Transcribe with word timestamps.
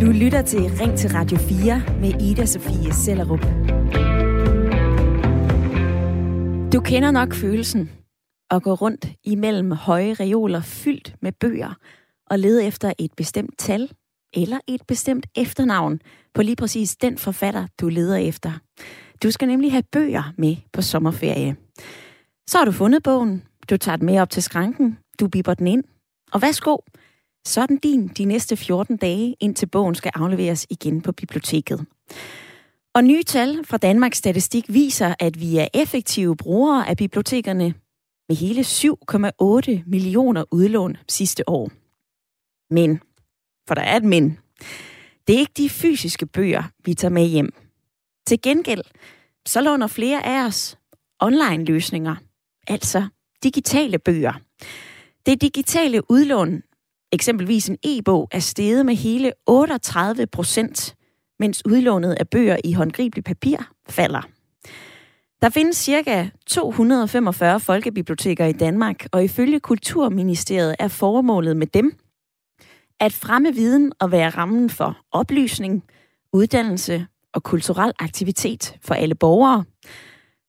Du 0.00 0.06
lytter 0.12 0.42
til 0.46 0.60
Ring 0.60 0.98
til 0.98 1.10
Radio 1.10 1.38
4 1.38 1.82
med 2.00 2.22
Ida 2.22 2.46
Sofie 2.46 2.92
Sellerup. 2.92 3.40
Du 6.72 6.80
kender 6.80 7.10
nok 7.10 7.34
følelsen 7.34 7.90
at 8.50 8.62
gå 8.62 8.74
rundt 8.74 9.06
imellem 9.24 9.72
høje 9.72 10.14
reoler 10.14 10.60
fyldt 10.60 11.14
med 11.22 11.32
bøger 11.32 11.74
og 12.30 12.38
lede 12.38 12.64
efter 12.64 12.92
et 12.98 13.10
bestemt 13.16 13.58
tal 13.58 13.90
eller 14.34 14.58
et 14.66 14.82
bestemt 14.88 15.26
efternavn 15.34 16.00
på 16.34 16.42
lige 16.42 16.56
præcis 16.56 16.96
den 16.96 17.18
forfatter, 17.18 17.66
du 17.80 17.88
leder 17.88 18.16
efter. 18.16 18.52
Du 19.22 19.30
skal 19.30 19.48
nemlig 19.48 19.72
have 19.72 19.84
bøger 19.92 20.32
med 20.38 20.56
på 20.72 20.82
sommerferie. 20.82 21.56
Så 22.48 22.58
har 22.58 22.64
du 22.64 22.72
fundet 22.72 23.02
bogen, 23.02 23.42
du 23.70 23.76
tager 23.76 23.96
den 23.96 24.06
med 24.06 24.20
op 24.20 24.30
til 24.30 24.42
skranken, 24.42 24.98
du 25.20 25.28
biber 25.28 25.54
den 25.54 25.66
ind, 25.66 25.84
og 26.32 26.42
værsgo, 26.42 26.76
sådan 27.46 27.76
din 27.76 28.08
de 28.08 28.24
næste 28.24 28.56
14 28.56 28.96
dage, 28.96 29.36
indtil 29.40 29.66
bogen 29.66 29.94
skal 29.94 30.12
afleveres 30.14 30.66
igen 30.70 31.00
på 31.02 31.12
biblioteket. 31.12 31.86
Og 32.94 33.04
nye 33.04 33.22
tal 33.22 33.64
fra 33.64 33.76
Danmarks 33.76 34.18
Statistik 34.18 34.64
viser, 34.68 35.14
at 35.18 35.40
vi 35.40 35.58
er 35.58 35.68
effektive 35.74 36.36
brugere 36.36 36.88
af 36.88 36.96
bibliotekerne 36.96 37.74
med 38.28 38.36
hele 38.36 38.60
7,8 39.80 39.82
millioner 39.86 40.44
udlån 40.50 40.96
sidste 41.08 41.48
år. 41.48 41.70
Men, 42.74 43.00
for 43.68 43.74
der 43.74 43.82
er 43.82 43.96
et 43.96 44.04
men, 44.04 44.38
det 45.26 45.34
er 45.34 45.38
ikke 45.38 45.52
de 45.56 45.68
fysiske 45.68 46.26
bøger, 46.26 46.62
vi 46.84 46.94
tager 46.94 47.12
med 47.12 47.26
hjem. 47.26 47.52
Til 48.26 48.42
gengæld, 48.42 48.82
så 49.46 49.60
låner 49.60 49.86
flere 49.86 50.26
af 50.26 50.46
os 50.46 50.78
online-løsninger, 51.20 52.16
altså 52.66 53.06
digitale 53.42 53.98
bøger. 53.98 54.32
Det 55.26 55.40
digitale 55.40 56.10
udlån, 56.10 56.62
eksempelvis 57.12 57.68
en 57.68 57.78
e-bog, 57.82 58.28
er 58.32 58.38
steget 58.38 58.86
med 58.86 58.94
hele 58.94 59.32
38 59.46 60.26
procent, 60.26 60.96
mens 61.38 61.62
udlånet 61.66 62.12
af 62.20 62.28
bøger 62.28 62.56
i 62.64 62.72
håndgribelig 62.72 63.24
papir 63.24 63.56
falder. 63.88 64.22
Der 65.42 65.48
findes 65.48 65.76
ca. 65.76 66.30
245 66.46 67.60
folkebiblioteker 67.60 68.46
i 68.46 68.52
Danmark, 68.52 69.06
og 69.12 69.24
ifølge 69.24 69.60
Kulturministeriet 69.60 70.76
er 70.78 70.88
formålet 70.88 71.56
med 71.56 71.66
dem 71.66 71.98
at 73.00 73.12
fremme 73.12 73.54
viden 73.54 73.92
og 74.00 74.12
være 74.12 74.30
rammen 74.30 74.70
for 74.70 74.98
oplysning, 75.12 75.84
uddannelse 76.32 77.06
og 77.34 77.42
kulturel 77.42 77.92
aktivitet 77.98 78.76
for 78.82 78.94
alle 78.94 79.14
borgere. 79.14 79.64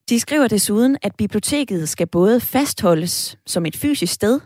De 0.10 0.20
skriver 0.20 0.48
desuden, 0.48 0.98
at 1.02 1.16
biblioteket 1.18 1.90
skal 1.90 2.08
både 2.08 2.40
fastholdes 2.40 3.38
som 3.46 3.66
et 3.66 3.76
fysisk 3.76 4.14
sted, 4.14 4.40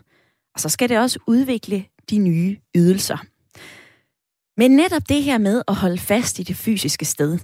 og 0.54 0.60
så 0.60 0.68
skal 0.68 0.88
det 0.88 0.98
også 0.98 1.18
udvikle 1.26 1.84
de 2.10 2.18
nye 2.18 2.56
ydelser. 2.76 3.18
Men 4.56 4.70
netop 4.70 5.08
det 5.08 5.22
her 5.22 5.38
med 5.38 5.62
at 5.68 5.74
holde 5.74 5.98
fast 5.98 6.38
i 6.38 6.42
det 6.42 6.56
fysiske 6.56 7.04
sted, 7.04 7.38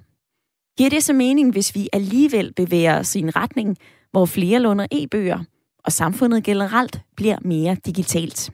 giver 0.79 0.91
det 0.91 1.05
så 1.05 1.13
mening, 1.13 1.53
hvis 1.53 1.75
vi 1.75 1.89
alligevel 1.93 2.53
bevæger 2.53 2.99
os 2.99 3.17
i 3.17 3.19
en 3.19 3.37
retning, 3.37 3.77
hvor 4.11 4.27
flere 4.27 4.61
låner 4.61 4.87
e-bøger, 4.91 5.45
og 5.85 5.93
samfundet 5.93 6.45
generelt 6.45 7.01
bliver 7.17 7.39
mere 7.45 7.77
digitalt. 7.87 8.51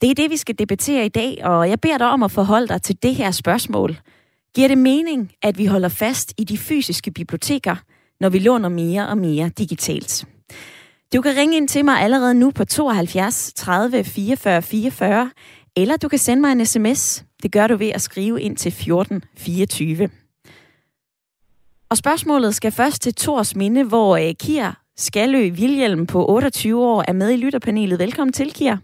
Det 0.00 0.10
er 0.10 0.14
det, 0.14 0.30
vi 0.30 0.36
skal 0.36 0.58
debattere 0.58 1.06
i 1.06 1.08
dag, 1.08 1.44
og 1.44 1.68
jeg 1.68 1.80
beder 1.80 1.98
dig 1.98 2.06
om 2.06 2.22
at 2.22 2.30
forholde 2.30 2.68
dig 2.68 2.82
til 2.82 3.02
det 3.02 3.14
her 3.14 3.30
spørgsmål. 3.30 4.00
Giver 4.54 4.68
det 4.68 4.78
mening, 4.78 5.32
at 5.42 5.58
vi 5.58 5.66
holder 5.66 5.88
fast 5.88 6.34
i 6.38 6.44
de 6.44 6.58
fysiske 6.58 7.10
biblioteker, 7.10 7.76
når 8.20 8.28
vi 8.28 8.38
låner 8.38 8.68
mere 8.68 9.08
og 9.08 9.18
mere 9.18 9.48
digitalt? 9.48 10.26
Du 11.14 11.20
kan 11.22 11.36
ringe 11.36 11.56
ind 11.56 11.68
til 11.68 11.84
mig 11.84 12.00
allerede 12.00 12.34
nu 12.34 12.50
på 12.50 12.64
72 12.64 13.52
30 13.54 14.04
44 14.04 14.62
44, 14.62 15.30
eller 15.76 15.96
du 15.96 16.08
kan 16.08 16.18
sende 16.18 16.40
mig 16.40 16.52
en 16.52 16.66
sms. 16.66 17.26
Det 17.42 17.52
gør 17.52 17.66
du 17.66 17.76
ved 17.76 17.90
at 17.94 18.00
skrive 18.00 18.40
ind 18.40 18.56
til 18.56 18.72
14 18.72 19.22
24. 19.38 20.08
Og 21.90 21.96
spørgsmålet 21.96 22.54
skal 22.54 22.72
først 22.72 23.02
til 23.02 23.14
Tors 23.14 23.56
Minde, 23.56 23.88
hvor 23.88 24.18
Kier 24.40 24.72
Skalø 24.96 25.38
Vilhjelm 25.38 26.06
på 26.06 26.26
28 26.28 26.86
år 26.86 27.04
er 27.08 27.12
med 27.12 27.30
i 27.30 27.36
lytterpanelet. 27.36 27.98
Velkommen 27.98 28.32
til, 28.32 28.52
Kier. 28.54 28.76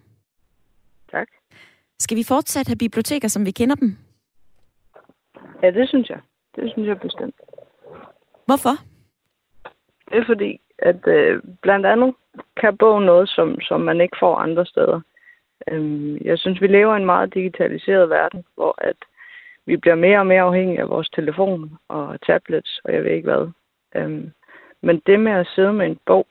Tak. 1.11 1.29
Skal 1.99 2.17
vi 2.17 2.23
fortsat 2.23 2.67
have 2.67 2.77
biblioteker, 2.77 3.29
som 3.29 3.47
vi 3.47 3.51
kender 3.51 3.75
dem? 3.75 3.97
Ja, 5.63 5.71
det 5.71 5.89
synes 5.89 6.09
jeg. 6.09 6.21
Det 6.57 6.73
synes 6.73 6.89
jeg 6.89 7.01
bestemt. 7.01 7.35
Hvorfor? 8.47 8.75
Det 10.11 10.19
er 10.19 10.27
fordi, 10.27 10.61
at 10.79 11.07
øh, 11.07 11.43
blandt 11.63 11.87
andet 11.87 12.15
kan 12.61 12.77
bogen 12.77 13.07
noget, 13.07 13.29
som, 13.29 13.61
som 13.61 13.81
man 13.81 14.01
ikke 14.01 14.17
får 14.21 14.37
andre 14.37 14.67
steder. 14.67 15.01
Øhm, 15.71 16.19
jeg 16.25 16.39
synes, 16.39 16.61
vi 16.61 16.67
lever 16.67 16.95
i 16.95 16.97
en 16.97 17.07
meget 17.07 17.35
digitaliseret 17.35 18.11
verden, 18.11 18.45
hvor 18.55 18.75
at 18.79 18.97
vi 19.67 19.77
bliver 19.77 19.95
mere 19.95 20.19
og 20.19 20.27
mere 20.27 20.43
afhængige 20.43 20.81
af 20.81 20.89
vores 20.89 21.09
telefon 21.09 21.79
og 21.89 22.21
tablets, 22.27 22.81
og 22.85 22.93
jeg 22.93 23.05
ved 23.05 23.11
ikke 23.11 23.31
hvad. 23.31 23.49
Øhm, 23.97 24.31
men 24.83 25.03
det 25.07 25.21
med 25.21 25.33
at 25.33 25.47
sidde 25.47 25.73
med 25.73 25.87
en 25.87 25.99
bog, 26.07 26.27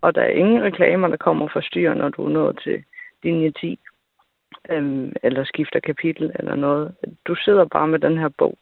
og 0.00 0.14
der 0.14 0.22
er 0.22 0.28
ingen 0.28 0.62
reklamer, 0.62 1.08
der 1.08 1.16
kommer 1.16 1.48
for 1.52 1.60
styr, 1.60 1.94
når 1.94 2.08
du 2.08 2.24
er 2.24 2.30
nået 2.30 2.60
til 2.64 2.84
linje 3.22 3.50
10, 3.50 3.78
øhm, 4.70 5.12
eller 5.22 5.44
skifter 5.44 5.80
kapitel 5.80 6.32
eller 6.34 6.54
noget. 6.54 6.94
Du 7.26 7.34
sidder 7.34 7.64
bare 7.64 7.88
med 7.88 7.98
den 7.98 8.18
her 8.18 8.28
bog. 8.28 8.58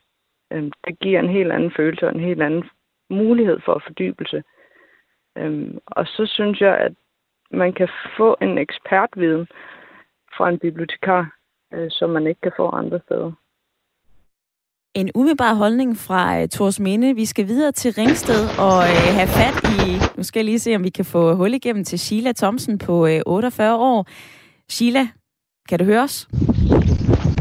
Øhm, 0.52 0.72
det 0.86 0.98
giver 0.98 1.20
en 1.20 1.28
helt 1.28 1.52
anden 1.52 1.72
følelse 1.76 2.06
og 2.06 2.14
en 2.14 2.20
helt 2.20 2.42
anden 2.42 2.64
mulighed 3.10 3.60
for 3.64 3.82
fordybelse. 3.86 4.42
Øhm, 5.38 5.78
og 5.86 6.06
så 6.06 6.26
synes 6.26 6.60
jeg, 6.60 6.78
at 6.78 6.92
man 7.50 7.72
kan 7.72 7.88
få 8.16 8.36
en 8.40 8.58
ekspertviden 8.58 9.46
fra 10.36 10.48
en 10.48 10.58
bibliotekar, 10.58 11.36
øh, 11.74 11.90
som 11.90 12.10
man 12.10 12.26
ikke 12.26 12.40
kan 12.40 12.52
få 12.56 12.70
andre 12.70 13.00
steder. 13.04 13.32
En 14.94 15.10
umiddelbar 15.14 15.54
holdning 15.54 15.96
fra 15.96 16.42
uh, 16.42 16.48
Tors 16.48 16.80
Minde. 16.80 17.14
Vi 17.14 17.24
skal 17.24 17.46
videre 17.46 17.72
til 17.72 17.92
Ringsted 17.92 18.42
og 18.58 18.78
uh, 18.78 19.14
have 19.18 19.28
fat 19.28 19.56
i... 19.86 20.00
Nu 20.16 20.22
skal 20.22 20.40
jeg 20.40 20.44
lige 20.44 20.58
se, 20.58 20.76
om 20.76 20.84
vi 20.84 20.90
kan 20.90 21.04
få 21.04 21.34
hul 21.34 21.54
igennem 21.54 21.84
til 21.84 21.98
Sheila 21.98 22.32
Thomsen 22.32 22.78
på 22.78 23.06
uh, 23.06 23.20
48 23.26 23.76
år. 23.76 24.06
Sheila, 24.70 25.08
kan 25.68 25.78
du 25.78 25.84
høre 25.84 26.02
os? 26.02 26.28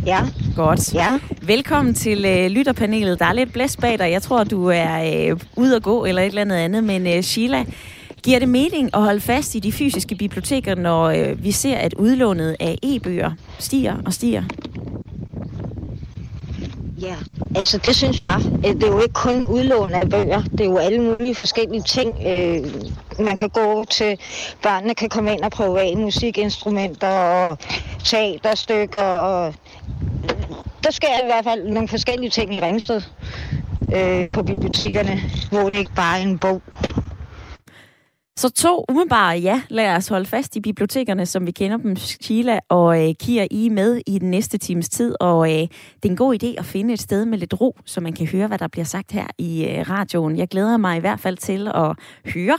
Ja. 0.06 0.20
Godt. 0.56 0.94
Ja. 0.94 1.20
Velkommen 1.42 1.94
til 1.94 2.26
øh, 2.26 2.48
lytterpanelet. 2.48 3.20
Der 3.20 3.26
er 3.26 3.34
lidt 3.34 3.54
blæst 3.54 3.80
bag 3.82 4.00
dig. 4.00 4.12
Jeg 4.12 4.22
tror, 4.22 4.44
du 4.44 4.68
er 4.68 5.30
øh, 5.32 5.40
ude 5.56 5.76
at 5.76 5.84
gå 5.84 6.06
eller 6.06 6.22
et 6.22 6.26
eller 6.28 6.42
andet 6.42 6.56
andet. 6.56 6.84
Men 6.84 7.08
øh, 7.08 7.24
Sheila, 7.24 7.66
giver 8.24 8.40
det 8.40 8.50
mening 8.50 8.90
at 8.94 9.02
holde 9.02 9.22
fast 9.22 9.56
i 9.56 9.60
de 9.60 9.72
fysiske 9.72 10.16
biblioteker, 10.16 10.76
når 10.76 11.04
øh, 11.04 11.44
vi 11.44 11.52
ser, 11.52 11.78
at 11.78 11.94
udlånet 11.94 12.56
af 12.60 12.78
e-bøger 12.84 13.32
stiger 13.60 13.96
og 14.06 14.14
stiger? 14.14 14.44
Ja, 17.02 17.16
altså 17.56 17.78
det 17.86 17.96
synes 17.96 18.24
jeg. 18.30 18.42
Øh, 18.68 18.74
Det 18.76 18.84
er 18.84 18.88
jo 18.88 19.02
ikke 19.02 19.14
kun 19.14 19.48
udlån 19.48 19.92
af 19.92 20.10
bøger. 20.10 20.42
Det 20.42 20.62
er 20.62 20.66
jo 20.66 20.78
alle 20.78 21.00
mulige 21.02 21.36
forskellige 21.36 21.82
ting. 21.82 22.10
Øh, 22.28 22.64
man 23.26 23.38
kan 23.38 23.50
gå 23.50 23.86
til, 23.92 24.18
børnene 24.64 24.96
kan 24.96 25.10
komme 25.10 25.34
ind 25.34 25.42
og 25.42 25.52
prøve 25.52 25.82
af 25.82 25.98
musikinstrumenter 25.98 27.08
og 27.08 27.58
teaterstykker. 28.04 29.04
Og 29.04 29.54
der 30.84 30.92
sker 30.92 31.24
i 31.24 31.26
hvert 31.26 31.44
fald 31.44 31.68
nogle 31.68 31.88
forskellige 31.88 32.30
ting 32.30 32.56
i 32.56 32.62
Ringsted 32.62 33.02
øh, 33.96 34.30
på 34.30 34.44
bibliotekerne, 34.44 35.20
hvor 35.52 35.70
det 35.70 35.80
ikke 35.80 35.96
bare 35.96 36.20
er 36.20 36.24
en 36.24 36.40
bog. 36.40 36.62
Så 38.38 38.50
to 38.50 38.86
umiddelbare 38.90 39.38
ja, 39.38 39.62
lad 39.70 39.96
os 39.96 40.08
holde 40.08 40.26
fast 40.26 40.56
i 40.56 40.60
bibliotekerne, 40.60 41.26
som 41.26 41.46
vi 41.46 41.52
kender 41.52 41.78
dem, 41.78 41.96
Sheila 41.96 42.60
og 42.70 43.10
øh, 43.10 43.16
Kia, 43.20 43.48
I 43.52 43.70
med 43.70 44.02
i 44.08 44.20
den 44.20 44.32
næste 44.32 44.58
times 44.58 44.90
tid, 44.90 45.16
og 45.20 45.52
øh, 45.52 45.60
det 45.60 46.06
er 46.06 46.10
en 46.10 46.16
god 46.16 46.44
idé 46.44 46.48
at 46.58 46.66
finde 46.66 46.94
et 46.94 47.00
sted 47.00 47.26
med 47.26 47.38
lidt 47.38 47.62
ro, 47.62 47.78
så 47.86 48.02
man 48.02 48.14
kan 48.14 48.28
høre, 48.28 48.48
hvad 48.48 48.58
der 48.58 48.68
bliver 48.68 48.86
sagt 48.86 49.12
her 49.12 49.28
i 49.38 49.66
øh, 49.66 49.90
radioen. 49.90 50.38
Jeg 50.38 50.48
glæder 50.48 50.78
mig 50.78 50.98
i 50.98 51.00
hvert 51.00 51.20
fald 51.20 51.38
til 51.38 51.68
at 51.68 51.96
høre, 52.34 52.58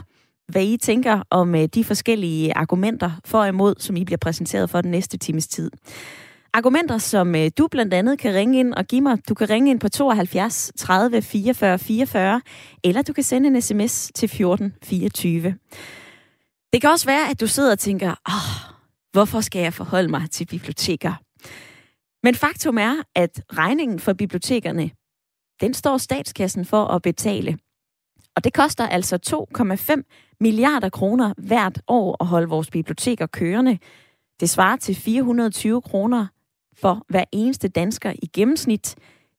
hvad 0.48 0.62
I 0.62 0.76
tænker 0.76 1.22
om 1.30 1.54
øh, 1.54 1.68
de 1.74 1.84
forskellige 1.84 2.56
argumenter 2.56 3.10
for 3.24 3.38
og 3.38 3.48
imod, 3.48 3.74
som 3.78 3.96
I 3.96 4.04
bliver 4.04 4.18
præsenteret 4.18 4.70
for 4.70 4.80
den 4.80 4.90
næste 4.90 5.18
times 5.18 5.46
tid. 5.46 5.70
Argumenter, 6.56 6.98
som 6.98 7.34
øh, 7.34 7.50
du 7.58 7.68
blandt 7.68 7.94
andet 7.94 8.18
kan 8.18 8.34
ringe 8.34 8.58
ind 8.58 8.74
og 8.74 8.84
give 8.84 9.00
mig. 9.00 9.28
Du 9.28 9.34
kan 9.34 9.50
ringe 9.50 9.70
ind 9.70 9.80
på 9.80 9.88
72 9.88 10.72
30 10.76 11.22
44 11.22 11.78
44, 11.78 12.40
eller 12.84 13.02
du 13.02 13.12
kan 13.12 13.24
sende 13.24 13.48
en 13.48 13.62
sms 13.62 14.10
til 14.14 14.28
14 14.28 14.74
24. 14.82 15.54
Det 16.72 16.80
kan 16.80 16.90
også 16.90 17.06
være, 17.06 17.30
at 17.30 17.40
du 17.40 17.46
sidder 17.46 17.72
og 17.72 17.78
tænker, 17.78 18.14
oh, 18.28 18.74
hvorfor 19.12 19.40
skal 19.40 19.62
jeg 19.62 19.74
forholde 19.74 20.08
mig 20.08 20.30
til 20.30 20.46
biblioteker? 20.46 21.12
Men 22.22 22.34
faktum 22.34 22.78
er, 22.78 22.94
at 23.14 23.42
regningen 23.52 23.98
for 23.98 24.12
bibliotekerne, 24.12 24.90
den 25.60 25.74
står 25.74 25.98
statskassen 25.98 26.64
for 26.64 26.84
at 26.84 27.02
betale. 27.02 27.58
Og 28.36 28.44
det 28.44 28.52
koster 28.52 28.86
altså 28.86 29.46
2,5 29.60 30.36
milliarder 30.40 30.88
kroner 30.88 31.34
hvert 31.38 31.80
år 31.88 32.16
at 32.20 32.26
holde 32.26 32.48
vores 32.48 32.70
biblioteker 32.70 33.26
kørende. 33.26 33.78
Det 34.40 34.50
svarer 34.50 34.76
til 34.76 34.94
420 34.94 35.82
kroner 35.82 36.26
for 36.80 37.04
hver 37.08 37.24
eneste 37.32 37.68
dansker 37.68 38.12
i 38.22 38.26
gennemsnit. 38.26 38.94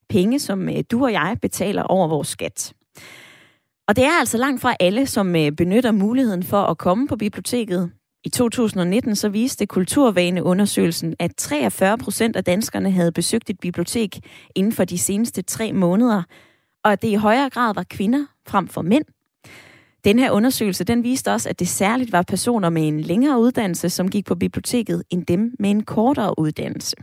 Penge, 0.09 0.39
som 0.39 0.69
øh, 0.69 0.83
du 0.91 1.03
og 1.03 1.11
jeg 1.11 1.37
betaler 1.41 1.83
over 1.83 2.07
vores 2.07 2.27
skat. 2.27 2.73
Og 3.87 3.95
det 3.95 4.03
er 4.03 4.19
altså 4.19 4.37
langt 4.37 4.61
fra 4.61 4.75
alle, 4.79 5.05
som 5.05 5.35
øh, 5.35 5.51
benytter 5.51 5.91
muligheden 5.91 6.43
for 6.43 6.61
at 6.61 6.77
komme 6.77 7.07
på 7.07 7.15
biblioteket. 7.15 7.91
I 8.25 8.29
2019 8.29 9.15
så 9.15 9.29
viste 9.29 9.65
Kulturvaneundersøgelsen, 9.65 11.15
at 11.19 11.31
43 11.37 11.97
procent 11.97 12.35
af 12.35 12.43
danskerne 12.43 12.91
havde 12.91 13.11
besøgt 13.11 13.49
et 13.49 13.59
bibliotek 13.59 14.19
inden 14.55 14.71
for 14.71 14.85
de 14.85 14.97
seneste 14.97 15.41
tre 15.41 15.73
måneder, 15.73 16.23
og 16.83 16.91
at 16.91 17.01
det 17.01 17.07
i 17.07 17.13
højere 17.13 17.49
grad 17.49 17.73
var 17.73 17.83
kvinder 17.89 18.25
frem 18.47 18.67
for 18.67 18.81
mænd. 18.81 19.05
Den 20.03 20.19
her 20.19 20.31
undersøgelse 20.31 20.83
den 20.83 21.03
viste 21.03 21.31
også, 21.31 21.49
at 21.49 21.59
det 21.59 21.67
særligt 21.67 22.11
var 22.11 22.21
personer 22.21 22.69
med 22.69 22.87
en 22.87 23.01
længere 23.01 23.39
uddannelse, 23.39 23.89
som 23.89 24.09
gik 24.09 24.25
på 24.25 24.35
biblioteket, 24.35 25.03
end 25.09 25.25
dem 25.25 25.55
med 25.59 25.69
en 25.69 25.83
kortere 25.83 26.39
uddannelse. 26.39 26.95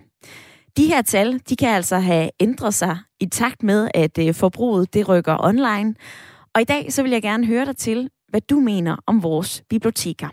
De 0.77 0.87
her 0.87 1.03
tal, 1.03 1.41
de 1.49 1.57
kan 1.57 1.69
altså 1.69 1.99
have 1.99 2.31
ændret 2.41 2.75
sig 2.75 2.99
i 3.21 3.27
takt 3.27 3.63
med, 3.63 3.89
at 3.95 4.19
øh, 4.19 4.35
forbruget 4.35 4.95
det 4.95 5.09
rykker 5.09 5.45
online. 5.45 5.95
Og 6.55 6.61
i 6.61 6.65
dag 6.65 6.93
så 6.93 7.03
vil 7.03 7.13
jeg 7.13 7.23
gerne 7.23 7.47
høre 7.47 7.65
dig 7.65 7.77
til, 7.77 8.11
hvad 8.29 8.41
du 8.41 8.61
mener 8.61 8.97
om 9.07 9.23
vores 9.23 9.63
biblioteker. 9.71 10.29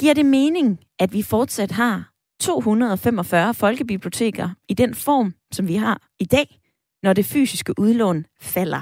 Giver 0.00 0.14
det 0.14 0.26
mening, 0.26 0.78
at 0.98 1.12
vi 1.12 1.22
fortsat 1.22 1.70
har 1.70 2.12
245 2.40 3.54
folkebiblioteker 3.54 4.48
i 4.68 4.74
den 4.74 4.94
form, 4.94 5.34
som 5.52 5.68
vi 5.68 5.74
har 5.74 6.02
i 6.20 6.24
dag, 6.24 6.60
når 7.02 7.12
det 7.12 7.24
fysiske 7.24 7.78
udlån 7.78 8.26
falder? 8.40 8.80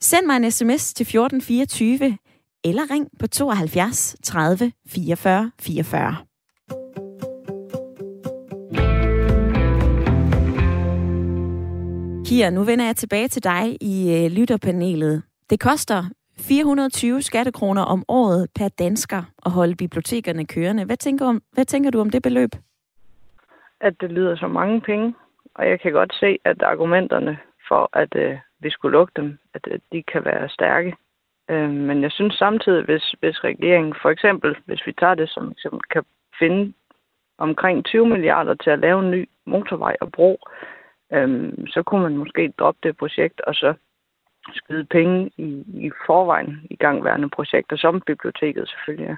Send 0.00 0.26
mig 0.26 0.36
en 0.36 0.50
sms 0.50 0.94
til 0.94 1.04
1424 1.04 2.18
eller 2.64 2.90
ring 2.90 3.08
på 3.18 3.26
72 3.26 4.16
30 4.22 4.72
44 4.88 5.50
44. 5.60 6.29
Kira, 12.30 12.50
nu 12.50 12.62
vender 12.64 12.84
jeg 12.84 12.96
tilbage 12.96 13.28
til 13.28 13.44
dig 13.44 13.64
i 13.80 13.96
øh, 14.16 14.30
lytterpanelet. 14.38 15.22
Det 15.50 15.60
koster 15.60 16.00
420 16.48 17.22
skattekroner 17.22 17.82
om 17.82 18.04
året 18.08 18.48
per 18.58 18.68
dansker 18.68 19.22
at 19.46 19.52
holde 19.52 19.76
bibliotekerne 19.76 20.46
kørende. 20.46 20.84
Hvad 20.84 20.96
tænker, 20.96 21.26
om, 21.26 21.42
hvad 21.52 21.64
tænker 21.64 21.90
du 21.90 22.00
om 22.00 22.10
det 22.10 22.22
beløb? 22.22 22.50
At 23.80 23.94
det 24.00 24.12
lyder 24.12 24.36
så 24.36 24.48
mange 24.48 24.80
penge, 24.80 25.14
og 25.54 25.68
jeg 25.68 25.80
kan 25.80 25.92
godt 25.92 26.14
se, 26.20 26.38
at 26.44 26.62
argumenterne 26.62 27.38
for, 27.68 27.90
at 27.92 28.12
øh, 28.16 28.38
vi 28.60 28.70
skulle 28.70 28.92
lukke 28.92 29.12
dem, 29.16 29.38
at 29.54 29.68
øh, 29.70 29.78
de 29.92 30.02
kan 30.02 30.24
være 30.24 30.48
stærke. 30.48 30.96
Øh, 31.50 31.70
men 31.70 32.02
jeg 32.02 32.12
synes 32.12 32.34
samtidig, 32.34 32.84
hvis, 32.84 33.14
hvis 33.20 33.44
regeringen 33.44 33.94
for 34.02 34.10
eksempel, 34.10 34.56
hvis 34.66 34.86
vi 34.86 34.92
tager 34.92 35.14
det 35.14 35.28
som 35.30 35.50
eksempel, 35.50 35.80
kan 35.80 36.02
finde 36.38 36.72
omkring 37.38 37.84
20 37.84 38.06
milliarder 38.06 38.54
til 38.54 38.70
at 38.70 38.78
lave 38.78 39.00
en 39.04 39.10
ny 39.10 39.28
motorvej 39.46 39.96
og 40.00 40.12
bro, 40.12 40.40
øh, 41.12 41.52
så 41.66 41.82
kunne 41.82 42.02
man 42.02 42.16
måske 42.16 42.52
droppe 42.58 42.80
det 42.82 42.96
projekt 42.96 43.40
og 43.40 43.54
så 43.54 43.74
skyde 44.54 44.84
penge 44.84 45.30
i, 45.36 45.64
i 45.86 45.90
forvejen 46.06 46.66
i 46.70 46.76
gangværende 46.76 47.30
projekter, 47.30 47.76
som 47.76 48.00
biblioteket 48.00 48.68
selvfølgelig 48.68 49.08
er, 49.08 49.16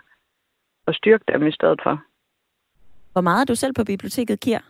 og 0.86 0.94
styrke 0.94 1.24
dem 1.28 1.46
i 1.46 1.52
stedet 1.52 1.80
for. 1.82 2.02
Hvor 3.12 3.20
meget 3.20 3.40
er 3.40 3.44
du 3.44 3.54
selv 3.54 3.74
på 3.74 3.84
biblioteket, 3.84 4.40
Kier? 4.40 4.60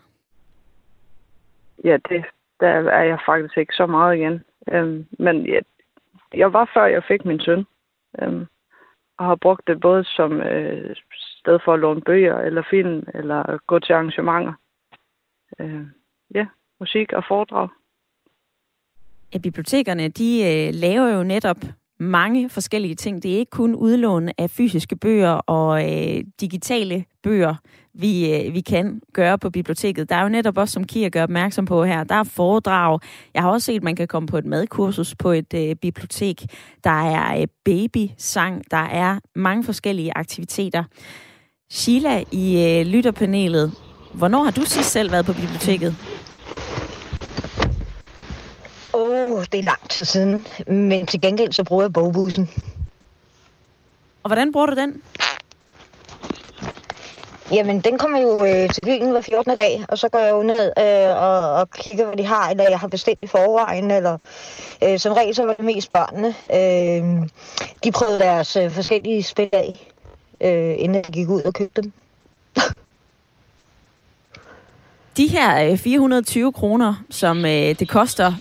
Ja, 1.84 1.98
det, 2.08 2.24
der 2.60 2.68
er 2.68 3.04
jeg 3.04 3.18
faktisk 3.26 3.58
ikke 3.58 3.74
så 3.74 3.86
meget 3.86 4.16
igen. 4.16 4.44
Øhm, 4.72 5.06
men 5.18 5.46
jeg, 5.46 5.62
jeg 6.34 6.52
var 6.52 6.70
før 6.74 6.84
jeg 6.86 7.04
fik 7.08 7.24
min 7.24 7.40
søn, 7.40 7.64
øhm, 8.22 8.46
og 9.18 9.24
har 9.26 9.34
brugt 9.34 9.66
det 9.66 9.80
både 9.80 10.04
som 10.04 10.40
øh, 10.40 10.96
sted 11.12 11.58
for 11.64 11.74
at 11.74 11.80
låne 11.80 12.00
bøger, 12.00 12.38
eller 12.38 12.62
film, 12.70 13.06
eller 13.14 13.58
gå 13.66 13.78
til 13.78 13.92
arrangementer. 13.92 14.52
Øh, 15.58 15.86
ja, 16.34 16.46
musik 16.82 17.12
og 17.12 17.24
foredrag. 17.28 17.68
Ja, 19.34 19.38
bibliotekerne, 19.38 20.08
de 20.08 20.30
øh, 20.44 20.74
laver 20.74 21.08
jo 21.08 21.22
netop 21.22 21.56
mange 22.02 22.50
forskellige 22.50 22.94
ting. 22.94 23.22
Det 23.22 23.34
er 23.34 23.38
ikke 23.38 23.50
kun 23.50 23.74
udlån 23.74 24.28
af 24.38 24.50
fysiske 24.50 24.96
bøger 24.96 25.30
og 25.30 25.92
øh, 25.92 26.24
digitale 26.40 27.04
bøger, 27.22 27.54
vi, 27.94 28.34
øh, 28.34 28.54
vi 28.54 28.60
kan 28.60 29.00
gøre 29.12 29.38
på 29.38 29.50
biblioteket. 29.50 30.08
Der 30.08 30.16
er 30.16 30.22
jo 30.22 30.28
netop 30.28 30.58
også, 30.58 30.72
som 30.72 30.84
Kia 30.84 31.08
gør 31.08 31.22
opmærksom 31.22 31.64
på 31.64 31.84
her, 31.84 32.04
der 32.04 32.14
er 32.14 32.24
foredrag. 32.24 33.00
Jeg 33.34 33.42
har 33.42 33.50
også 33.50 33.64
set, 33.64 33.76
at 33.76 33.82
man 33.82 33.96
kan 33.96 34.08
komme 34.08 34.26
på 34.26 34.38
et 34.38 34.44
madkursus 34.44 35.14
på 35.14 35.30
et 35.30 35.54
øh, 35.54 35.76
bibliotek. 35.76 36.42
Der 36.84 37.02
er 37.02 37.40
øh, 37.40 37.46
babysang. 37.64 38.70
Der 38.70 38.76
er 38.76 39.18
mange 39.34 39.64
forskellige 39.64 40.12
aktiviteter. 40.16 40.84
Sheila 41.70 42.24
i 42.32 42.46
øh, 42.66 42.86
lytterpanelet, 42.86 43.72
hvornår 44.14 44.44
har 44.44 44.50
du 44.50 44.60
sidst 44.60 44.90
selv 44.90 45.12
været 45.12 45.26
på 45.26 45.32
biblioteket? 45.32 45.96
Åh, 48.94 49.30
oh, 49.30 49.44
det 49.52 49.58
er 49.58 49.62
lang 49.62 49.88
tid 49.88 50.06
siden. 50.06 50.46
Men 50.66 51.06
til 51.06 51.20
gengæld 51.20 51.52
så 51.52 51.64
bruger 51.64 51.82
jeg 51.82 51.92
bogbussen. 51.92 52.50
Og 54.22 54.28
hvordan 54.28 54.52
bruger 54.52 54.66
du 54.66 54.74
den? 54.74 55.02
Jamen, 57.52 57.80
den 57.80 57.98
kommer 57.98 58.18
jo 58.18 58.44
øh, 58.44 58.70
til 58.70 58.80
byen 58.84 59.10
hver 59.10 59.20
14. 59.20 59.56
dag, 59.56 59.84
og 59.88 59.98
så 59.98 60.08
går 60.08 60.18
jeg 60.18 60.44
ned 60.44 60.72
øh, 60.78 61.22
og, 61.22 61.52
og 61.52 61.70
kigger, 61.70 62.06
hvad 62.06 62.16
de 62.16 62.26
har, 62.26 62.50
eller 62.50 62.68
jeg 62.68 62.78
har 62.78 62.88
bestilt 62.88 63.18
i 63.22 63.26
forvejen, 63.26 63.90
eller 63.90 64.18
øh, 64.84 64.98
som 64.98 65.12
regel 65.12 65.34
så 65.34 65.46
var 65.46 65.52
det 65.52 65.64
mest 65.64 65.92
børnene. 65.92 66.28
Øh, 66.28 67.28
de 67.84 67.92
prøvede 67.92 68.18
deres 68.18 68.56
øh, 68.56 68.70
forskellige 68.70 69.22
spil 69.22 69.48
af, 69.52 69.92
øh, 70.40 70.74
inden 70.78 70.94
jeg 70.94 71.04
gik 71.04 71.28
ud 71.28 71.42
og 71.42 71.54
købte 71.54 71.82
dem. 71.82 71.92
De 75.16 75.26
her 75.26 75.70
øh, 75.70 75.78
420 75.78 76.52
kroner, 76.52 76.94
som 77.10 77.44
øh, 77.44 77.50
det 77.50 77.88
koster 77.88 78.32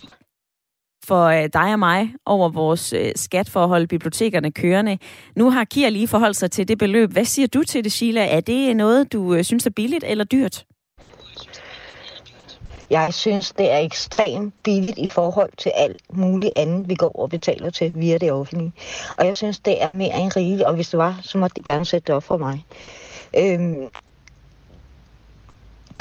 for 1.05 1.25
øh, 1.25 1.49
dig 1.53 1.73
og 1.73 1.79
mig 1.79 2.13
over 2.25 2.49
vores 2.49 2.81
skatforhold, 2.81 3.15
skat 3.15 3.49
for 3.49 3.63
at 3.63 3.69
holde 3.69 3.87
bibliotekerne 3.87 4.51
kørende. 4.51 4.97
Nu 5.35 5.49
har 5.49 5.63
Kia 5.63 5.89
lige 5.89 6.07
forholdt 6.07 6.37
sig 6.37 6.51
til 6.51 6.67
det 6.67 6.77
beløb. 6.77 7.11
Hvad 7.11 7.25
siger 7.25 7.47
du 7.47 7.63
til 7.63 7.83
det, 7.83 7.91
Sheila? 7.91 8.25
Er 8.25 8.39
det 8.39 8.75
noget, 8.75 9.13
du 9.13 9.43
synes 9.43 9.65
er 9.65 9.69
billigt 9.69 10.03
eller 10.07 10.23
dyrt? 10.23 10.65
Jeg 12.89 13.13
synes, 13.13 13.51
det 13.51 13.71
er 13.71 13.77
ekstremt 13.77 14.53
billigt 14.63 14.97
i 14.97 15.09
forhold 15.09 15.49
til 15.57 15.71
alt 15.75 16.01
muligt 16.13 16.53
andet, 16.55 16.89
vi 16.89 16.95
går 16.95 17.19
og 17.21 17.29
betaler 17.29 17.69
til 17.69 17.91
via 17.95 18.17
det 18.17 18.31
offentlige. 18.31 18.73
Og 19.17 19.25
jeg 19.25 19.37
synes, 19.37 19.59
det 19.59 19.83
er 19.83 19.87
mere 19.93 20.19
end 20.19 20.35
rigeligt, 20.35 20.63
og 20.63 20.75
hvis 20.75 20.89
det 20.89 20.97
var, 20.97 21.19
så 21.21 21.37
måtte 21.37 21.61
de 21.61 21.73
gerne 21.73 21.85
sætte 21.85 22.07
det 22.07 22.15
op 22.15 22.23
for 22.23 22.37
mig. 22.37 22.65
Øhm, 23.37 23.87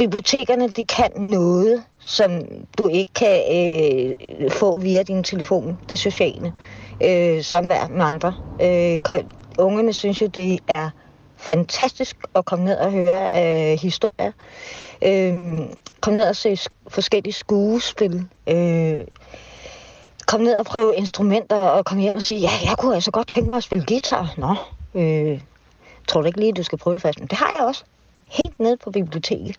bibliotekerne, 0.01 0.69
de 0.69 0.85
kan 0.85 1.11
noget, 1.31 1.83
som 1.99 2.31
du 2.79 2.89
ikke 2.89 3.15
kan 3.15 3.41
øh, 3.57 4.51
få 4.51 4.79
via 4.79 5.03
din 5.03 5.25
telefon, 5.25 5.79
det 5.89 5.99
sociale, 5.99 6.53
øh, 7.05 7.45
samvær 7.45 7.89
med 7.89 8.05
andre. 8.05 8.35
Øh, 8.63 9.25
ungerne 9.59 9.93
synes 9.93 10.23
jo, 10.23 10.27
det 10.27 10.61
er 10.75 10.91
fantastisk 11.37 12.17
at 12.35 12.45
komme 12.45 12.65
ned 12.65 12.77
og 12.77 12.91
høre 12.91 13.73
øh, 13.73 13.79
historier. 13.79 14.33
Øh, 15.03 15.39
komme 16.01 16.19
ned 16.19 16.27
og 16.29 16.37
se 16.37 16.59
forskellige 16.89 17.35
skuespil. 17.35 18.29
Øh, 18.49 19.01
komme 20.27 20.47
ned 20.47 20.57
og 20.57 20.67
prøve 20.67 20.97
instrumenter 20.97 21.57
og 21.57 21.85
komme 21.85 22.03
hjem 22.03 22.17
og 22.17 22.23
sige, 22.23 22.41
ja, 22.41 22.51
jeg 22.65 22.77
kunne 22.79 22.95
altså 22.95 23.11
godt 23.11 23.29
tænke 23.35 23.51
mig 23.51 23.57
at 23.57 23.65
spille 23.65 23.87
guitar. 23.87 24.35
Nå, 24.37 24.55
øh, 25.01 25.41
tror 26.09 26.21
du 26.21 26.27
ikke 26.27 26.41
lige, 26.41 26.53
du 26.53 26.63
skal 26.63 26.79
prøve 26.79 26.95
det 26.95 27.03
først? 27.03 27.19
Men 27.21 27.29
det 27.29 27.39
har 27.39 27.55
jeg 27.59 27.67
også. 27.67 27.85
Helt 28.31 28.61
ned 28.61 28.77
på 28.77 28.91
biblioteket. 28.91 29.57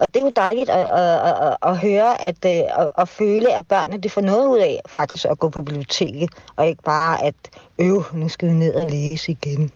Og 0.00 0.06
det 0.14 0.16
er 0.16 0.24
jo 0.24 0.32
dejligt 0.36 0.70
at, 0.70 0.86
at, 0.90 1.48
at, 1.48 1.56
at 1.62 1.78
høre 1.78 2.28
at, 2.28 2.44
øh, 2.46 2.80
at, 2.80 2.92
at 2.98 3.08
føle, 3.08 3.58
at 3.58 3.66
børnene 3.68 4.02
det 4.02 4.12
får 4.12 4.20
noget 4.20 4.46
ud 4.48 4.58
af 4.58 4.80
faktisk 4.86 5.26
at 5.30 5.38
gå 5.38 5.48
på 5.48 5.62
biblioteket, 5.62 6.30
og 6.56 6.68
ikke 6.68 6.82
bare 6.82 7.24
at 7.24 7.34
øve, 7.78 8.04
nu 8.14 8.28
skal 8.28 8.48
vi 8.48 8.54
ned 8.54 8.74
og 8.74 8.90
læse 8.90 9.32
igen. 9.32 9.70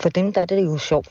For 0.00 0.08
dem 0.08 0.32
der 0.32 0.40
er 0.40 0.46
det 0.46 0.64
jo 0.64 0.78
sjovt. 0.78 1.08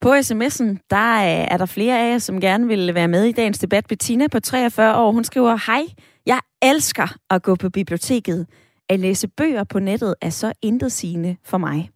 På 0.00 0.14
sms'en, 0.14 0.86
der 0.90 1.14
øh, 1.16 1.46
er 1.50 1.56
der 1.56 1.66
flere 1.66 2.00
af 2.00 2.12
jer, 2.12 2.18
som 2.18 2.40
gerne 2.40 2.66
vil 2.66 2.94
være 2.94 3.08
med 3.08 3.24
i 3.24 3.32
dagens 3.32 3.58
debat. 3.58 3.86
Bettina 3.86 4.28
på 4.28 4.40
43 4.40 4.96
år, 4.96 5.12
hun 5.12 5.24
skriver, 5.24 5.58
Hej, 5.66 5.86
jeg 6.26 6.40
elsker 6.62 7.16
at 7.30 7.42
gå 7.42 7.54
på 7.54 7.70
biblioteket. 7.70 8.46
At 8.88 9.00
læse 9.00 9.28
bøger 9.28 9.64
på 9.64 9.78
nettet 9.78 10.14
er 10.20 10.30
så 10.30 10.52
intetsigende 10.62 11.36
for 11.44 11.58
mig. 11.58 11.90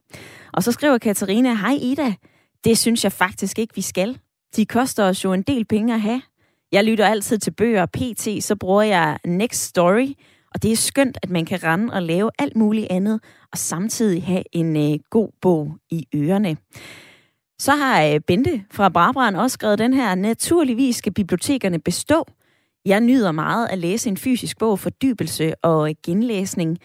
Og 0.52 0.62
så 0.62 0.73
skriver 0.73 0.99
Katarina, 0.99 1.54
Hej 1.54 1.78
Ida, 1.80 2.14
det 2.64 2.78
synes 2.78 3.04
jeg 3.04 3.12
faktisk 3.12 3.59
ikke, 3.59 3.75
vi 3.75 3.83
skal. 3.83 4.19
De 4.57 4.66
koster 4.66 5.04
os 5.04 5.25
jo 5.25 5.33
en 5.33 5.42
del 5.42 5.64
penge 5.64 5.95
at 5.95 6.00
have. 6.00 6.23
Jeg 6.73 6.85
lytter 6.85 7.07
altid 7.07 7.38
til 7.38 7.50
bøger 7.50 7.87
PT, 7.87 8.45
så 8.45 8.57
bruger 8.57 8.83
jeg 8.83 9.19
Next 9.25 9.62
Story, 9.62 10.09
og 10.54 10.62
det 10.62 10.73
er 10.73 10.76
skønt, 10.76 11.19
at 11.23 11.30
man 11.30 11.45
kan 11.45 11.64
rende 11.64 11.92
og 11.92 12.02
lave 12.02 12.30
alt 12.38 12.57
muligt 12.57 12.87
andet, 12.90 13.21
og 13.52 13.59
samtidig 13.59 14.25
have 14.25 14.42
en 14.52 14.92
øh, 14.92 14.99
god 15.11 15.28
bog 15.40 15.76
i 15.90 16.07
ørerne. 16.14 16.57
Så 17.59 17.73
har 17.73 18.04
øh, 18.04 18.21
Bente 18.21 18.64
fra 18.71 18.88
Brabrand 18.88 19.37
også 19.37 19.54
skrevet 19.54 19.78
den 19.78 19.95
her, 19.95 20.14
naturligvis 20.14 20.97
skal 20.97 21.14
bibliotekerne 21.14 21.78
bestå. 21.78 22.26
Jeg 22.85 23.00
nyder 23.00 23.33
meget 23.33 23.69
at 23.69 23.78
læse 23.78 24.09
en 24.09 24.16
fysisk 24.16 24.59
bog, 24.59 24.78
fordybelse 24.78 25.54
og 25.62 25.95
genlæsning. 26.07 26.78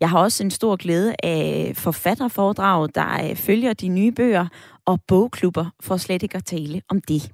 Jeg 0.00 0.10
har 0.10 0.18
også 0.18 0.44
en 0.44 0.50
stor 0.50 0.76
glæde 0.76 1.14
af 1.22 1.72
forfatterforedrag, 1.76 2.88
der 2.94 3.30
øh, 3.30 3.36
følger 3.36 3.72
de 3.72 3.88
nye 3.88 4.12
bøger, 4.12 4.46
og 4.86 5.00
bogklubber, 5.08 5.66
for 5.80 5.96
slet 5.96 6.22
ikke 6.22 6.36
at 6.36 6.44
tale 6.44 6.82
om 6.88 7.00
det. 7.00 7.30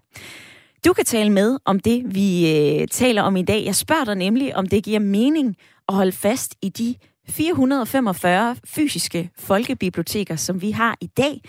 Du 0.84 0.92
kan 0.92 1.04
tale 1.04 1.30
med 1.30 1.58
om 1.64 1.80
det, 1.80 2.14
vi 2.14 2.56
øh, 2.56 2.88
taler 2.88 3.22
om 3.22 3.36
i 3.36 3.42
dag. 3.42 3.64
Jeg 3.64 3.74
spørger 3.74 4.04
dig 4.04 4.14
nemlig, 4.14 4.56
om 4.56 4.66
det 4.66 4.84
giver 4.84 4.98
mening 5.00 5.56
at 5.88 5.94
holde 5.94 6.12
fast 6.12 6.56
i 6.62 6.68
de 6.68 6.94
445 7.28 8.56
fysiske 8.64 9.30
folkebiblioteker, 9.38 10.36
som 10.36 10.62
vi 10.62 10.70
har 10.70 10.96
i 11.00 11.06
dag, 11.06 11.40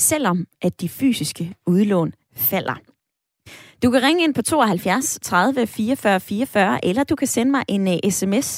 selvom 0.00 0.46
at 0.62 0.80
de 0.80 0.88
fysiske 0.88 1.54
udlån 1.66 2.12
falder. 2.36 2.95
Du 3.82 3.90
kan 3.90 4.02
ringe 4.02 4.24
ind 4.24 4.34
på 4.34 4.42
72 4.42 5.18
30 5.22 5.66
44 5.66 6.20
44, 6.20 6.84
eller 6.84 7.04
du 7.04 7.16
kan 7.16 7.26
sende 7.26 7.50
mig 7.50 7.62
en 7.68 7.88
uh, 7.88 7.92
øh, 7.92 8.10
sms. 8.10 8.48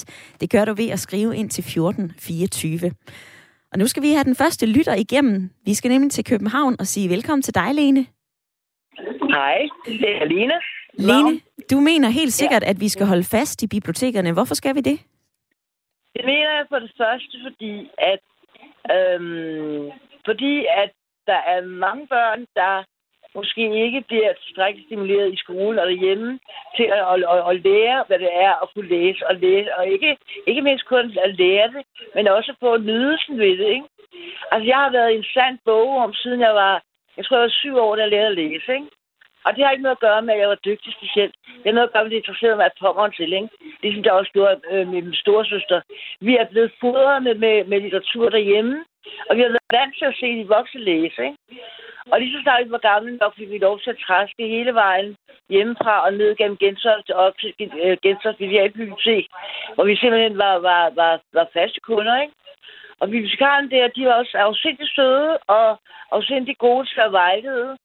Det 0.40 0.50
gør 0.50 0.64
du 0.64 0.74
ved 0.74 0.90
at 0.90 0.98
skrive 0.98 1.36
ind 1.36 1.50
til 1.50 1.64
14 1.64 2.12
24. 2.18 2.90
Og 3.72 3.78
nu 3.78 3.86
skal 3.86 4.02
vi 4.02 4.10
have 4.12 4.24
den 4.24 4.36
første 4.36 4.66
lytter 4.66 4.94
igennem. 4.94 5.50
Vi 5.64 5.74
skal 5.74 5.90
nemlig 5.90 6.12
til 6.12 6.24
København 6.24 6.76
og 6.80 6.86
sige 6.86 7.10
velkommen 7.10 7.42
til 7.42 7.54
dig, 7.54 7.74
Lene. 7.74 8.06
Hej, 9.34 9.58
det 9.86 10.12
er 10.22 10.24
Lene. 10.24 10.58
Lene, 11.08 11.40
du 11.70 11.80
mener 11.80 12.08
helt 12.08 12.32
sikkert, 12.32 12.62
ja. 12.62 12.70
at 12.70 12.80
vi 12.80 12.88
skal 12.88 13.06
holde 13.06 13.24
fast 13.24 13.62
i 13.62 13.66
bibliotekerne. 13.66 14.32
Hvorfor 14.32 14.54
skal 14.54 14.74
vi 14.74 14.80
det? 14.80 14.98
Det 16.14 16.24
mener 16.24 16.50
jeg 16.58 16.66
for 16.68 16.78
det 16.78 16.92
første, 17.00 17.34
fordi 17.46 17.90
at, 18.12 18.24
øhm, 18.96 19.90
fordi 20.24 20.66
at 20.82 20.90
der 21.26 21.40
er 21.52 21.60
mange 21.66 22.06
børn, 22.06 22.40
der 22.56 22.84
måske 23.38 23.62
ikke 23.84 24.00
bliver 24.08 24.32
tilstrækkeligt 24.32 24.88
stimuleret 24.88 25.32
i 25.32 25.42
skolen 25.44 25.78
eller 25.78 25.92
derhjemme 25.94 26.30
til 26.76 26.86
at, 26.96 27.02
at, 27.12 27.18
at, 27.34 27.40
at 27.50 27.54
lære, 27.68 28.04
hvad 28.06 28.18
det 28.24 28.30
er 28.46 28.52
at 28.62 28.70
kunne 28.74 28.88
læse 28.96 29.26
og 29.28 29.34
læse. 29.44 29.76
Og 29.76 29.86
ikke, 29.94 30.10
ikke 30.46 30.62
mindst 30.62 30.84
kun 30.86 31.04
at 31.26 31.32
lære 31.42 31.68
det, 31.74 31.82
men 32.14 32.28
også 32.28 32.52
få 32.60 32.70
nydelsen 32.76 33.38
ved 33.38 33.54
det. 33.60 33.68
Ikke? 33.76 33.88
Altså, 34.52 34.66
jeg 34.72 34.78
har 34.84 34.90
været 34.90 35.12
i 35.12 35.16
en 35.16 35.30
sand 35.34 35.58
bog 35.64 35.88
om, 36.04 36.14
siden 36.14 36.40
jeg 36.40 36.54
var, 36.54 36.82
jeg 37.16 37.24
tror, 37.24 37.36
jeg 37.36 37.42
var 37.42 37.60
syv 37.60 37.74
år, 37.76 37.96
da 37.96 38.02
jeg 38.02 38.10
lærte 38.10 38.26
at 38.26 38.38
læse. 38.42 38.72
Ikke? 38.78 38.88
Og 39.44 39.50
det 39.54 39.64
har 39.64 39.70
ikke 39.72 39.86
noget 39.86 39.98
at 39.98 40.06
gøre 40.08 40.22
med, 40.22 40.34
at 40.34 40.40
jeg 40.40 40.48
var 40.48 40.64
dygtig 40.68 40.92
specielt. 40.92 41.34
Det 41.60 41.66
har 41.66 41.72
noget 41.72 41.88
at 41.88 41.92
gøre 41.92 42.04
med, 42.04 42.10
at 42.10 42.14
det 42.14 42.22
interesserede 42.22 42.56
mig 42.56 42.66
at 42.66 42.80
pommeren 42.80 43.12
til, 43.12 43.32
ikke? 43.32 43.48
Ligesom 43.82 44.02
der 44.02 44.12
også 44.12 44.32
gjorde 44.32 44.60
øh, 44.70 44.88
med 44.88 45.02
min 45.02 45.14
storesøster. 45.14 45.80
Vi 46.20 46.32
er 46.36 46.46
blevet 46.52 46.72
fodret 46.80 47.22
med, 47.22 47.34
med, 47.34 47.64
med 47.64 47.80
litteratur 47.80 48.28
derhjemme, 48.28 48.84
og 49.28 49.36
vi 49.36 49.40
har 49.42 49.48
været 49.48 49.76
vant 49.78 49.94
til 49.98 50.04
at 50.04 50.16
se 50.20 50.26
de 50.38 50.48
voksne 50.56 50.80
læse, 50.80 51.20
ikke? 51.28 51.36
Og 52.10 52.20
lige 52.20 52.32
så 52.32 52.42
snart 52.42 52.64
vi 52.64 52.70
var 52.70 52.88
gamle 52.90 53.16
nok, 53.16 53.36
fik 53.36 53.50
vi 53.50 53.58
lov 53.58 53.80
til 53.80 53.90
at 53.90 54.02
træske 54.06 54.48
hele 54.48 54.74
vejen 54.74 55.16
hjemmefra 55.48 56.04
og 56.06 56.12
ned 56.12 56.36
gennem 56.36 56.56
Gentofte 56.56 57.16
op 57.16 57.34
til 57.38 57.52
øh, 57.84 57.96
Gentofte 58.02 58.72
bibliotek, 58.76 59.26
hvor 59.74 59.84
vi 59.84 59.96
simpelthen 59.96 60.38
var, 60.38 60.54
var, 60.58 60.90
var, 61.00 61.20
var 61.32 61.46
faste 61.52 61.80
kunder, 61.80 62.20
ikke? 62.20 62.34
Og 63.00 63.08
bibliotekaren 63.08 63.70
der, 63.70 63.88
de 63.88 64.06
var 64.06 64.12
også 64.12 64.38
afsindig 64.38 64.88
søde 64.88 65.38
og 65.46 65.78
afsindig 66.12 66.58
gode 66.58 66.86
til 66.86 67.00
at 67.00 67.12
vejlede. 67.12 67.76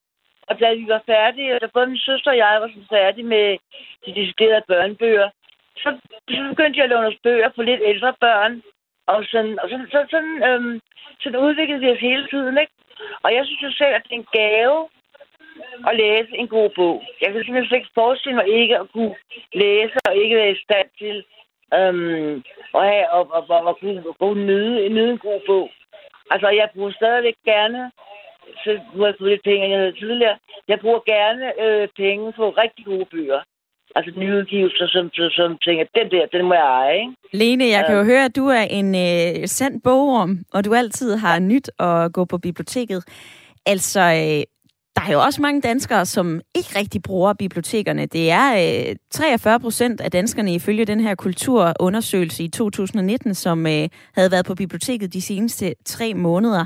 Og 0.48 0.60
da 0.60 0.74
vi 0.74 0.86
var 0.88 1.02
færdige, 1.06 1.56
og 1.56 1.62
da 1.62 1.68
både 1.74 1.88
min 1.88 1.98
søster 1.98 2.32
og 2.32 2.38
jeg 2.38 2.62
var 2.62 2.68
så 2.68 2.82
færdige 2.90 3.28
med 3.28 3.58
de 4.06 4.16
deciderede 4.16 4.64
børnebøger, 4.68 5.30
så, 5.78 5.98
så 6.30 6.40
begyndte 6.50 6.78
jeg 6.78 6.84
at 6.84 6.90
låne 6.90 7.08
os 7.08 7.24
bøger 7.24 7.50
for 7.56 7.64
lidt 7.64 7.82
ældre 7.86 8.14
børn. 8.20 8.62
Og 9.08 9.26
sådan, 9.32 9.60
og 9.60 9.70
sådan, 9.70 9.88
så, 9.92 10.06
sådan, 10.10 10.44
øhm, 10.44 10.82
sådan 11.22 11.40
udviklede 11.40 11.80
vi 11.80 11.92
os 11.92 12.00
hele 12.00 12.28
tiden, 12.28 12.58
ikke? 12.58 12.74
Og 13.24 13.34
jeg 13.34 13.46
synes 13.46 13.62
jo 13.64 13.72
selv, 13.72 13.94
at 13.96 14.04
det 14.04 14.12
er 14.12 14.22
en 14.24 14.28
gave 14.40 14.90
at 15.88 15.96
læse 15.96 16.38
en 16.42 16.48
god 16.48 16.70
bog. 16.76 17.04
Jeg 17.22 17.34
kan 17.34 17.44
simpelthen 17.44 17.78
ikke 17.78 17.98
forestille 18.02 18.36
mig 18.36 18.48
ikke 18.48 18.78
at 18.78 18.88
kunne 18.94 19.16
læse 19.54 19.98
og 20.06 20.16
ikke 20.16 20.36
være 20.36 20.52
i 20.52 20.64
stand 20.66 20.88
til 20.98 21.16
øhm, 21.78 22.44
at, 22.76 22.84
have, 22.92 23.12
og, 23.12 23.24
og, 23.32 23.46
og, 23.50 23.62
og 23.70 23.80
kunne, 23.80 24.04
kunne 24.20 24.46
nyde, 24.46 24.90
nyde 24.90 25.12
en 25.12 25.18
god 25.18 25.42
bog. 25.48 25.72
Altså, 26.32 26.50
jeg 26.50 26.70
bruger 26.74 26.92
stadigvæk 26.92 27.36
gerne, 27.46 27.92
så 28.64 28.80
nu 28.94 29.00
har 29.00 29.08
jeg 29.08 29.16
fået 29.20 29.30
lidt 29.30 29.44
penge, 29.44 29.70
jeg 29.70 29.80
havde 29.80 30.00
tidligere, 30.00 30.38
jeg 30.68 30.80
bruger 30.80 31.00
gerne 31.06 31.62
øh, 31.64 31.88
penge 31.98 32.34
på 32.34 32.50
rigtig 32.50 32.86
gode 32.86 33.06
bøger. 33.06 33.42
Altså 33.96 34.12
nyudgivelser, 34.20 34.88
som, 34.88 35.10
som, 35.14 35.30
som 35.30 35.58
tænker, 35.66 35.84
den 35.96 36.12
der, 36.12 36.26
den 36.38 36.46
må 36.46 36.54
jeg 36.54 36.64
eje, 36.64 36.96
ikke? 37.02 37.14
Lene, 37.34 37.66
jeg 37.66 37.86
kan 37.88 37.98
jo 37.98 38.04
høre, 38.04 38.26
at 38.26 38.36
du 38.36 38.48
er 38.48 38.62
en 38.62 38.96
øh, 38.96 39.48
sand 39.48 39.82
bogorm, 39.82 40.40
og 40.54 40.66
du 40.66 40.74
altid 40.74 41.16
har 41.16 41.40
nyt 41.40 41.70
at 41.80 42.14
gå 42.14 42.26
på 42.26 42.38
biblioteket. 42.38 43.04
Altså, 43.66 44.00
øh, 44.00 44.44
der 44.96 45.02
er 45.08 45.12
jo 45.12 45.22
også 45.22 45.42
mange 45.42 45.62
danskere, 45.62 46.06
som 46.06 46.42
ikke 46.56 46.80
rigtig 46.80 47.04
bruger 47.04 47.34
bibliotekerne. 47.34 48.06
Det 48.06 48.32
er 48.32 48.54
øh, 48.90 48.96
43 49.12 49.60
procent 49.60 50.02
af 50.02 50.12
danskerne 50.12 50.54
ifølge 50.54 50.86
den 50.86 51.00
her 51.00 51.16
kulturundersøgelse 51.16 52.44
i 52.44 52.48
2019, 52.48 53.36
som 53.36 53.68
øh, 53.68 53.90
havde 54.14 54.32
været 54.32 54.46
på 54.46 54.56
biblioteket 54.56 55.14
de 55.14 55.22
seneste 55.22 55.74
tre 55.86 56.14
måneder. 56.14 56.66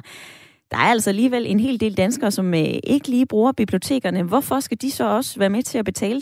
Der 0.72 0.78
er 0.78 0.82
altså 0.92 1.10
alligevel 1.10 1.46
en 1.46 1.60
hel 1.60 1.80
del 1.80 1.98
danskere, 1.98 2.32
som 2.32 2.54
øh, 2.54 2.80
ikke 2.84 3.08
lige 3.08 3.26
bruger 3.26 3.52
bibliotekerne. 3.52 4.24
Hvorfor 4.24 4.60
skal 4.60 4.78
de 4.82 4.92
så 4.92 5.08
også 5.08 5.40
være 5.40 5.50
med 5.50 5.64
til 5.64 5.78
at 5.78 5.86
betale 5.86 6.22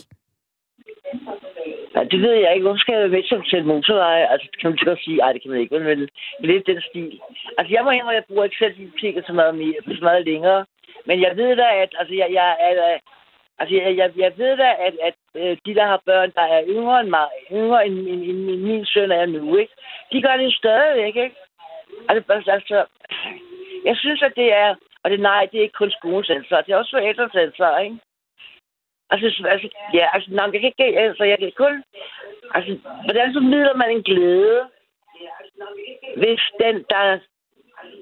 Ja, 1.96 2.04
det 2.04 2.20
ved 2.22 2.32
jeg 2.32 2.52
ikke. 2.52 2.66
Hvorfor 2.66 2.78
skal 2.78 2.92
jeg 2.92 3.02
være 3.02 3.16
med 3.16 3.22
til 3.22 3.34
at 3.34 3.42
betale 3.42 3.64
motorveje? 3.64 4.32
Altså, 4.32 4.46
kan 4.60 4.70
man 4.70 4.78
godt 4.84 5.04
sige, 5.04 5.16
nej, 5.16 5.32
det 5.32 5.42
kan 5.42 5.50
man 5.50 5.60
ikke, 5.60 5.78
men, 5.78 5.98
men 6.40 6.50
lidt 6.50 6.66
den 6.66 6.80
stil. 6.80 7.20
Altså, 7.58 7.70
jeg 7.74 7.84
må 7.84 7.90
indrømme, 7.90 8.20
jeg 8.20 8.24
bruger 8.28 8.44
ikke 8.44 8.56
selv 8.58 8.74
biblioteket 8.74 9.24
så 9.26 9.32
meget, 9.32 9.54
mere, 9.54 9.96
så 9.98 10.04
meget 10.08 10.24
længere. 10.24 10.64
Men 11.06 11.20
jeg 11.20 11.36
ved 11.36 11.56
da, 11.56 11.68
at 11.82 11.90
altså, 12.00 12.14
jeg, 12.14 12.28
jeg, 12.32 12.56
at, 12.68 13.00
altså, 13.58 13.74
jeg, 13.76 13.96
jeg, 13.96 14.10
jeg 14.16 14.32
ved 14.36 14.56
da, 14.56 14.70
at, 14.86 14.94
at 15.08 15.14
øh, 15.34 15.56
de, 15.66 15.74
der 15.74 15.86
har 15.86 16.02
børn, 16.06 16.30
der 16.38 16.46
er 16.56 16.62
yngre 16.68 17.00
end 17.00 17.08
mig, 17.08 17.28
yngre 17.52 17.86
end, 17.86 17.98
end, 17.98 18.22
end, 18.30 18.50
end 18.50 18.62
min 18.62 18.86
søn 18.86 19.10
er 19.10 19.26
nu, 19.26 19.56
ikke? 19.56 19.72
De 20.12 20.22
gør 20.22 20.36
det 20.36 20.54
stadigvæk, 20.54 21.16
ikke? 21.16 21.36
Altså, 22.08 22.32
altså, 22.32 22.50
altså 22.50 22.84
jeg 23.84 23.96
synes, 23.96 24.22
at 24.22 24.32
det 24.36 24.52
er, 24.52 24.74
og 25.02 25.10
det 25.10 25.20
nej, 25.20 25.48
det 25.52 25.58
er 25.58 25.62
ikke 25.62 25.80
kun 25.82 25.90
skolens 25.90 26.30
ansvar, 26.30 26.60
det 26.60 26.72
er 26.72 26.76
også 26.76 26.96
forældres 26.96 27.34
ansvar, 27.34 27.78
ikke? 27.78 27.96
Altså, 29.10 29.46
altså, 29.48 29.68
ja, 29.94 30.06
altså, 30.14 30.30
nej, 30.30 30.50
jeg 30.52 30.60
kan 30.60 30.72
ikke, 30.78 30.98
altså, 31.00 31.24
jeg 31.24 31.38
kan 31.38 31.52
kun, 31.56 31.84
altså, 32.54 32.78
hvordan 33.04 33.32
så 33.32 33.40
midler 33.40 33.74
man 33.74 33.90
en 33.90 34.02
glæde, 34.02 34.68
hvis 36.16 36.40
den, 36.60 36.84
der, 36.90 37.18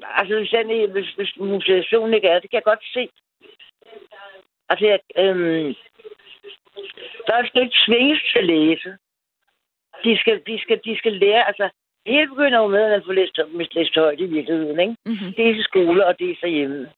altså, 0.03 0.39
hvis, 0.39 0.51
den, 0.51 0.91
hvis, 0.91 1.11
hvis 1.17 1.37
motivationen 1.37 2.15
ikke 2.15 2.29
er, 2.29 2.39
det 2.39 2.51
kan 2.51 2.57
jeg 2.57 2.71
godt 2.73 2.85
se. 2.93 3.09
Altså, 4.69 4.87
jeg, 4.87 5.01
øhm, 5.19 5.75
der 7.27 7.35
er 7.35 7.61
ikke 7.61 7.85
svinges 7.87 8.21
til 8.33 8.39
at 8.39 8.45
læse. 8.45 8.97
De 10.05 10.19
skal, 10.19 10.43
de 10.47 10.59
skal, 10.59 10.81
de 10.85 10.99
skal 10.99 11.13
lære, 11.13 11.47
altså, 11.47 11.69
hele 12.07 12.29
begynder 12.29 12.59
jo 12.59 12.67
med, 12.67 12.83
at 12.83 12.91
man 12.91 13.03
får 13.07 13.13
læst, 13.13 13.75
læst 13.75 13.95
højt 13.95 14.21
i 14.21 14.27
virkeligheden, 14.27 14.81
ikke? 14.81 14.97
Mm-hmm. 15.07 15.33
Det 15.37 15.47
er 15.47 15.55
i 15.55 15.63
skole, 15.63 16.07
og 16.07 16.19
det 16.19 16.31
er 16.31 16.37
så 16.41 16.47
hjemme. 16.47 16.91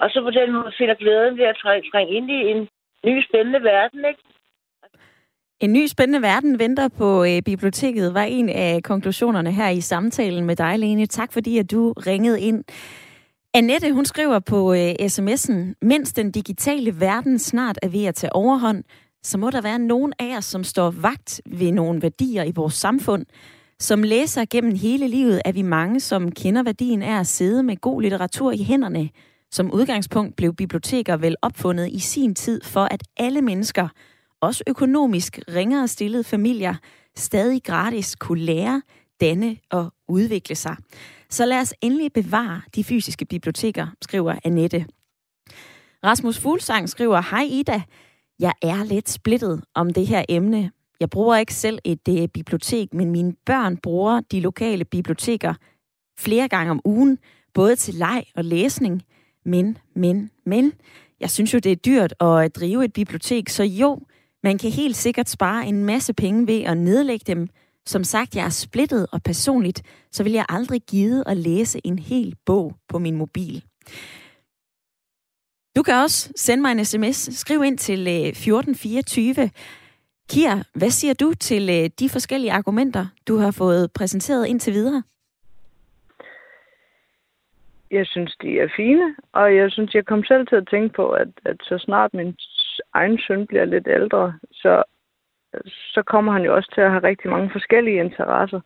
Og 0.00 0.10
så 0.10 0.22
på 0.22 0.30
den 0.30 0.52
måde 0.52 0.72
finder 0.78 0.94
glæden 0.94 1.38
ved 1.38 1.44
at 1.44 1.56
trænge 1.92 2.14
ind 2.14 2.30
i 2.30 2.50
en 2.50 2.68
ny 3.04 3.22
spændende 3.28 3.62
verden, 3.62 4.04
ikke? 4.08 4.22
En 5.60 5.72
ny 5.72 5.86
spændende 5.86 6.22
verden 6.22 6.58
venter 6.58 6.88
på 6.88 7.24
øh, 7.24 7.42
biblioteket, 7.42 8.14
var 8.14 8.22
en 8.22 8.48
af 8.48 8.82
konklusionerne 8.82 9.52
her 9.52 9.68
i 9.68 9.80
samtalen 9.80 10.44
med 10.44 10.56
dig, 10.56 10.78
Lene. 10.78 11.06
Tak 11.06 11.32
fordi, 11.32 11.58
at 11.58 11.70
du 11.70 11.92
ringede 11.92 12.40
ind. 12.40 12.64
Annette, 13.54 13.92
hun 13.92 14.04
skriver 14.04 14.38
på 14.38 14.74
øh, 14.74 14.90
sms'en, 15.00 15.74
mens 15.82 16.12
den 16.12 16.30
digitale 16.30 17.00
verden 17.00 17.38
snart 17.38 17.78
er 17.82 17.88
ved 17.88 18.04
at 18.04 18.14
tage 18.14 18.32
overhånd, 18.32 18.84
så 19.22 19.38
må 19.38 19.50
der 19.50 19.62
være 19.62 19.78
nogen 19.78 20.12
af 20.18 20.36
os, 20.36 20.44
som 20.44 20.64
står 20.64 20.90
vagt 20.90 21.40
ved 21.46 21.72
nogle 21.72 22.02
værdier 22.02 22.44
i 22.44 22.52
vores 22.54 22.74
samfund. 22.74 23.26
Som 23.78 24.02
læser 24.02 24.44
gennem 24.50 24.74
hele 24.74 25.08
livet 25.08 25.42
er 25.44 25.52
vi 25.52 25.62
mange, 25.62 26.00
som 26.00 26.32
kender 26.32 26.62
værdien 26.62 27.02
af 27.02 27.20
at 27.20 27.26
sidde 27.26 27.62
med 27.62 27.76
god 27.76 28.02
litteratur 28.02 28.52
i 28.52 28.62
hænderne– 28.62 29.08
som 29.50 29.72
udgangspunkt 29.72 30.36
blev 30.36 30.54
biblioteker 30.54 31.16
vel 31.16 31.36
opfundet 31.42 31.88
i 31.92 31.98
sin 31.98 32.34
tid 32.34 32.60
for, 32.64 32.84
at 32.84 33.02
alle 33.16 33.42
mennesker, 33.42 33.88
også 34.40 34.64
økonomisk 34.66 35.38
ringere 35.48 35.88
stillede 35.88 36.24
familier, 36.24 36.74
stadig 37.16 37.62
gratis 37.64 38.16
kunne 38.16 38.42
lære, 38.42 38.82
danne 39.20 39.56
og 39.70 39.92
udvikle 40.08 40.54
sig. 40.54 40.76
Så 41.30 41.46
lad 41.46 41.60
os 41.60 41.74
endelig 41.80 42.12
bevare 42.12 42.60
de 42.74 42.84
fysiske 42.84 43.24
biblioteker, 43.24 43.86
skriver 44.02 44.34
Annette. 44.44 44.86
Rasmus 46.04 46.38
Fuglsang 46.38 46.88
skriver, 46.88 47.20
Hej 47.30 47.48
Ida, 47.50 47.82
jeg 48.38 48.52
er 48.62 48.84
lidt 48.84 49.08
splittet 49.08 49.64
om 49.74 49.92
det 49.92 50.06
her 50.06 50.24
emne. 50.28 50.70
Jeg 51.00 51.10
bruger 51.10 51.36
ikke 51.36 51.54
selv 51.54 51.78
et 51.84 52.08
uh, 52.08 52.26
bibliotek, 52.34 52.94
men 52.94 53.10
mine 53.10 53.34
børn 53.46 53.76
bruger 53.76 54.20
de 54.20 54.40
lokale 54.40 54.84
biblioteker 54.84 55.54
flere 56.18 56.48
gange 56.48 56.70
om 56.70 56.80
ugen, 56.84 57.18
både 57.54 57.76
til 57.76 57.94
leg 57.94 58.24
og 58.34 58.44
læsning. 58.44 59.02
Men, 59.44 59.78
men, 59.94 60.30
men, 60.46 60.72
jeg 61.20 61.30
synes 61.30 61.54
jo, 61.54 61.58
det 61.58 61.72
er 61.72 61.76
dyrt 61.76 62.14
at 62.20 62.44
øh, 62.44 62.50
drive 62.50 62.84
et 62.84 62.92
bibliotek, 62.92 63.48
så 63.48 63.62
jo, 63.62 64.00
man 64.42 64.58
kan 64.58 64.70
helt 64.70 64.96
sikkert 64.96 65.28
spare 65.28 65.66
en 65.66 65.84
masse 65.84 66.14
penge 66.14 66.46
ved 66.46 66.62
at 66.62 66.76
nedlægge 66.76 67.24
dem. 67.26 67.48
Som 67.86 68.04
sagt, 68.04 68.36
jeg 68.36 68.44
er 68.44 68.50
splittet, 68.50 69.06
og 69.12 69.22
personligt, 69.22 69.82
så 70.12 70.22
vil 70.22 70.32
jeg 70.32 70.46
aldrig 70.48 70.82
give 70.82 71.28
at 71.28 71.36
læse 71.36 71.80
en 71.84 71.98
hel 71.98 72.36
bog 72.46 72.76
på 72.88 72.98
min 72.98 73.16
mobil. 73.16 73.64
Du 75.76 75.82
kan 75.82 75.94
også 75.94 76.32
sende 76.36 76.62
mig 76.62 76.72
en 76.72 76.84
sms. 76.84 77.38
Skriv 77.38 77.64
ind 77.64 77.78
til 77.78 78.08
1424. 78.08 79.42
Øh, 79.42 79.50
Kia, 80.30 80.62
hvad 80.74 80.90
siger 80.90 81.14
du 81.14 81.34
til 81.34 81.70
øh, 81.70 81.90
de 81.98 82.08
forskellige 82.08 82.52
argumenter, 82.52 83.06
du 83.28 83.36
har 83.36 83.50
fået 83.50 83.92
præsenteret 83.92 84.46
indtil 84.46 84.72
videre? 84.72 85.02
Jeg 87.90 88.06
synes, 88.06 88.36
de 88.42 88.60
er 88.60 88.68
fine, 88.76 89.16
og 89.32 89.56
jeg 89.56 89.70
synes, 89.70 89.94
jeg 89.94 90.06
kom 90.06 90.24
selv 90.24 90.46
til 90.46 90.56
at 90.56 90.68
tænke 90.70 90.94
på, 90.94 91.10
at, 91.10 91.28
at 91.44 91.56
så 91.62 91.78
snart 91.78 92.14
min 92.14 92.36
egen 92.94 93.18
søn 93.18 93.46
bliver 93.46 93.64
lidt 93.64 93.88
ældre, 93.88 94.34
så, 94.52 94.82
så 95.94 96.02
kommer 96.06 96.32
han 96.32 96.42
jo 96.42 96.54
også 96.54 96.70
til 96.74 96.80
at 96.80 96.90
have 96.90 97.02
rigtig 97.02 97.30
mange 97.30 97.50
forskellige 97.52 98.00
interesser. 98.00 98.60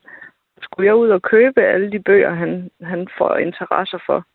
skulle 0.61 0.87
jeg 0.87 0.95
ud 0.95 1.09
og 1.09 1.21
købe 1.21 1.61
alle 1.61 1.91
de 1.91 1.99
bøger, 1.99 2.33
han, 2.33 2.71
han 2.81 3.07
får 3.17 3.37
interesser 3.37 3.99
for 4.05 4.25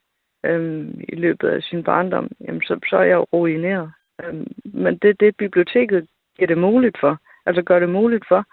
øhm, 0.45 1.01
i 1.09 1.15
løbet 1.15 1.49
af 1.49 1.63
sin 1.63 1.85
barndom, 1.85 2.31
jamen 2.41 2.63
så, 2.63 2.79
så 2.91 2.97
er 2.97 3.05
jeg 3.05 3.15
jo 3.15 3.27
ruineret. 3.33 3.93
Øhm, 4.25 4.47
men 4.65 4.99
det 4.99 5.21
det, 5.21 5.37
biblioteket 5.37 6.07
giver 6.37 6.47
det 6.47 6.59
muligt 6.59 7.01
for. 7.01 7.19
Altså 7.47 7.63
gør 7.63 7.79
det 7.79 7.89
muligt 7.89 8.25
for, 8.29 8.45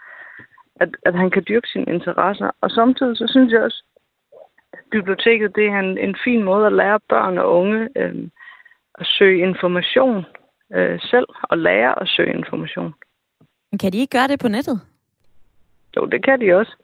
at, 0.75 0.89
at 1.05 1.15
han 1.15 1.31
kan 1.31 1.45
dyrke 1.47 1.67
sine 1.67 1.93
interesser. 1.93 2.51
Og 2.61 2.71
samtidig 2.71 3.17
så 3.17 3.27
synes 3.27 3.53
jeg 3.53 3.61
også, 3.61 3.83
biblioteket 4.91 5.55
det 5.55 5.65
er 5.65 5.79
en, 5.79 5.97
en 5.97 6.15
fin 6.23 6.43
måde 6.43 6.65
at 6.65 6.73
lære 6.73 6.99
børn 7.09 7.37
og 7.37 7.59
unge 7.59 7.89
øhm, 7.95 8.31
at 8.99 9.05
søge 9.05 9.39
information 9.39 10.25
øh, 10.73 10.99
selv 11.01 11.27
og 11.43 11.57
lære 11.57 12.01
at 12.01 12.07
søge 12.07 12.33
information. 12.33 12.93
Men 13.71 13.77
kan 13.79 13.91
de 13.91 13.97
ikke 13.97 14.17
gøre 14.17 14.27
det 14.27 14.39
på 14.39 14.47
nettet? 14.47 14.81
Jo, 15.95 16.05
det 16.05 16.23
kan 16.23 16.41
de 16.41 16.53
også. 16.53 16.75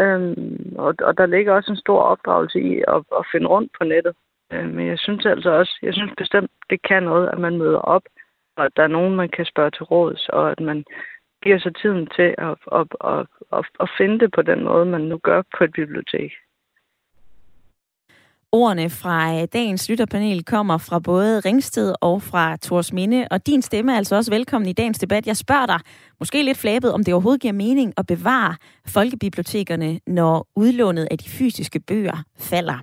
Øhm, 0.00 0.74
og, 0.78 0.94
og 1.02 1.18
der 1.18 1.26
ligger 1.26 1.52
også 1.52 1.72
en 1.72 1.84
stor 1.84 2.00
opdragelse 2.00 2.60
i 2.60 2.82
at, 2.88 3.02
at 3.18 3.26
finde 3.32 3.46
rundt 3.46 3.72
på 3.78 3.84
nettet. 3.84 4.14
Øhm, 4.52 4.74
men 4.74 4.86
jeg 4.86 4.98
synes 4.98 5.26
altså 5.26 5.50
også, 5.50 5.78
jeg 5.82 5.94
synes 5.94 6.12
bestemt, 6.16 6.50
det 6.70 6.82
kan 6.82 7.02
noget, 7.02 7.28
at 7.28 7.38
man 7.38 7.58
møder 7.58 7.78
op, 7.78 8.02
og 8.56 8.64
at 8.64 8.72
der 8.76 8.82
er 8.82 8.96
nogen, 8.98 9.16
man 9.16 9.28
kan 9.28 9.44
spørge 9.44 9.70
til 9.70 9.84
råds, 9.84 10.28
og 10.28 10.50
at 10.50 10.60
man 10.60 10.84
giver 11.42 11.58
sig 11.58 11.76
tiden 11.76 12.08
til 12.16 12.34
at, 12.38 12.58
at, 12.72 12.86
at, 13.04 13.26
at, 13.52 13.64
at 13.80 13.90
finde 13.98 14.18
det 14.18 14.30
på 14.32 14.42
den 14.42 14.64
måde, 14.64 14.86
man 14.86 15.00
nu 15.00 15.18
gør 15.18 15.42
på 15.58 15.64
et 15.64 15.72
bibliotek. 15.72 16.32
Ordene 18.52 18.90
fra 18.90 19.34
øh, 19.34 19.48
dagens 19.52 19.88
lytterpanel 19.88 20.44
kommer 20.44 20.78
fra 20.78 20.98
både 20.98 21.40
Ringsted 21.40 21.94
og 22.00 22.22
fra 22.22 22.56
Tors 22.56 22.92
Minde, 22.92 23.26
og 23.30 23.46
din 23.46 23.62
stemme 23.62 23.92
er 23.92 23.96
altså 23.96 24.16
også 24.16 24.30
velkommen 24.30 24.68
i 24.68 24.72
dagens 24.72 24.98
debat. 24.98 25.26
Jeg 25.26 25.36
spørger 25.36 25.66
dig, 25.66 25.80
måske 26.20 26.42
lidt 26.42 26.58
flabet, 26.58 26.92
om 26.92 27.04
det 27.04 27.14
overhovedet 27.14 27.40
giver 27.40 27.52
mening 27.52 27.92
at 27.96 28.06
bevare 28.06 28.56
folkebibliotekerne, 28.86 30.00
når 30.06 30.48
udlånet 30.56 31.08
af 31.10 31.18
de 31.18 31.28
fysiske 31.28 31.80
bøger 31.80 32.22
falder. 32.38 32.78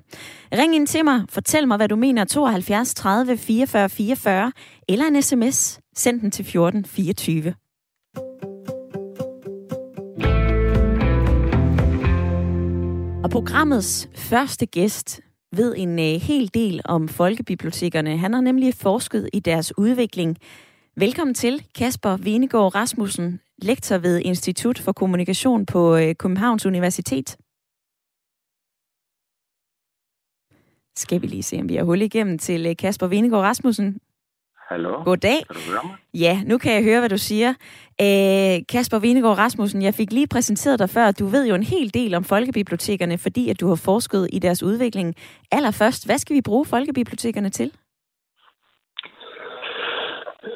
Ring 0.53 0.75
ind 0.75 0.87
til 0.87 1.05
mig, 1.05 1.21
fortæl 1.29 1.67
mig, 1.67 1.77
hvad 1.77 1.87
du 1.87 1.95
mener 1.95 2.25
72 2.25 2.93
30 2.93 3.37
44 3.37 3.89
44, 3.89 4.51
eller 4.89 5.05
en 5.05 5.21
sms. 5.21 5.79
Send 5.95 6.21
den 6.21 6.31
til 6.31 6.45
14 6.45 6.85
24. 6.85 7.53
Og 13.23 13.29
programmets 13.31 14.09
første 14.15 14.65
gæst 14.65 15.24
ved 15.51 15.75
en 15.77 15.99
øh, 15.99 16.21
hel 16.21 16.53
del 16.53 16.81
om 16.85 17.07
folkebibliotekerne. 17.07 18.17
Han 18.17 18.33
har 18.33 18.41
nemlig 18.41 18.73
forsket 18.73 19.29
i 19.33 19.39
deres 19.39 19.77
udvikling. 19.77 20.37
Velkommen 20.97 21.33
til, 21.33 21.67
Kasper 21.75 22.17
Venegård 22.17 22.75
Rasmussen, 22.75 23.39
lektor 23.57 23.97
ved 23.97 24.21
Institut 24.25 24.79
for 24.79 24.91
Kommunikation 24.91 25.65
på 25.65 25.95
øh, 25.95 26.15
Københavns 26.15 26.65
Universitet. 26.65 27.37
Skal 30.97 31.21
vi 31.21 31.27
lige 31.27 31.43
se, 31.43 31.59
om 31.59 31.69
vi 31.69 31.75
har 31.75 31.83
hul 31.83 32.01
igennem 32.01 32.37
til 32.37 32.65
øh, 32.65 32.75
Kasper 32.75 33.07
Venegård 33.07 33.43
Rasmussen. 33.43 33.99
Hallo? 34.69 35.03
Goddag. 35.03 35.39
Kan 35.47 35.55
du 35.55 35.71
høre 35.71 35.83
mig? 35.83 35.95
Ja, 36.13 36.35
nu 36.45 36.57
kan 36.57 36.73
jeg 36.73 36.83
høre, 36.83 36.99
hvad 36.99 37.09
du 37.09 37.17
siger. 37.17 37.53
Æh, 37.99 38.59
Kasper 38.71 38.99
Venegård 38.99 39.37
Rasmussen, 39.37 39.81
jeg 39.81 39.93
fik 39.93 40.11
lige 40.11 40.27
præsenteret 40.27 40.79
dig 40.79 40.89
før. 40.89 41.11
Du 41.11 41.25
ved 41.25 41.47
jo 41.47 41.55
en 41.55 41.63
hel 41.63 41.93
del 41.93 42.15
om 42.15 42.23
folkebibliotekerne, 42.23 43.17
fordi 43.17 43.49
at 43.49 43.59
du 43.59 43.67
har 43.67 43.81
forsket 43.85 44.29
i 44.33 44.39
deres 44.39 44.63
udvikling. 44.63 45.15
Allerførst, 45.51 46.05
hvad 46.07 46.17
skal 46.17 46.35
vi 46.35 46.41
bruge 46.41 46.65
folkebibliotekerne 46.65 47.49
til? 47.49 47.71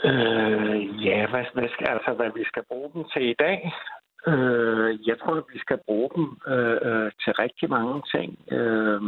Øh, 0.10 1.06
ja, 1.08 1.20
hvad, 1.32 1.46
hvad 1.54 1.70
skal, 1.74 1.88
altså, 1.96 2.13
hvad 2.18 2.32
vi 2.36 2.44
skal 2.46 2.63
bruge 2.72 2.89
dem 2.94 3.04
til 3.13 3.30
i 3.30 3.36
dag? 3.39 3.58
Øh, 4.28 5.08
jeg 5.08 5.20
tror, 5.20 5.36
at 5.36 5.44
vi 5.54 5.60
skal 5.60 5.80
bruge 5.86 6.10
dem 6.16 6.38
øh, 6.48 6.78
øh, 6.82 7.12
til 7.24 7.34
rigtig 7.34 7.70
mange 7.70 8.04
ting. 8.16 8.40
Øh, 8.52 9.02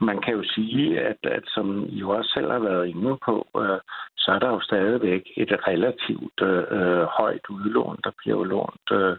man 0.00 0.18
kan 0.24 0.34
jo 0.34 0.42
sige, 0.54 1.00
at, 1.00 1.18
at 1.22 1.44
som 1.46 1.86
I 1.88 2.02
også 2.02 2.30
selv 2.34 2.50
har 2.50 2.58
været 2.58 2.86
inde 2.86 3.18
på, 3.24 3.46
øh, 3.56 3.80
så 4.16 4.32
er 4.32 4.38
der 4.38 4.48
jo 4.48 4.60
stadigvæk 4.60 5.22
et 5.36 5.52
relativt 5.68 6.40
øh, 6.42 7.04
højt 7.18 7.46
udlån. 7.50 7.98
Der 8.04 8.10
bliver 8.18 8.38
jo 8.38 8.44
lånt 8.44 8.88
øh, 8.92 9.16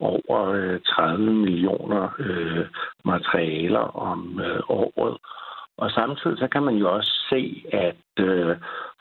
over 0.00 0.38
øh, 0.50 0.80
30 0.80 1.32
millioner 1.32 2.08
øh, 2.18 2.66
materialer 3.04 3.86
om 4.10 4.40
øh, 4.40 4.60
året. 4.68 5.18
Og 5.76 5.90
samtidig 5.90 6.38
så 6.38 6.48
kan 6.48 6.62
man 6.62 6.74
jo 6.74 6.94
også 6.94 7.12
se, 7.30 7.64
at 7.72 8.24
øh, 8.26 8.56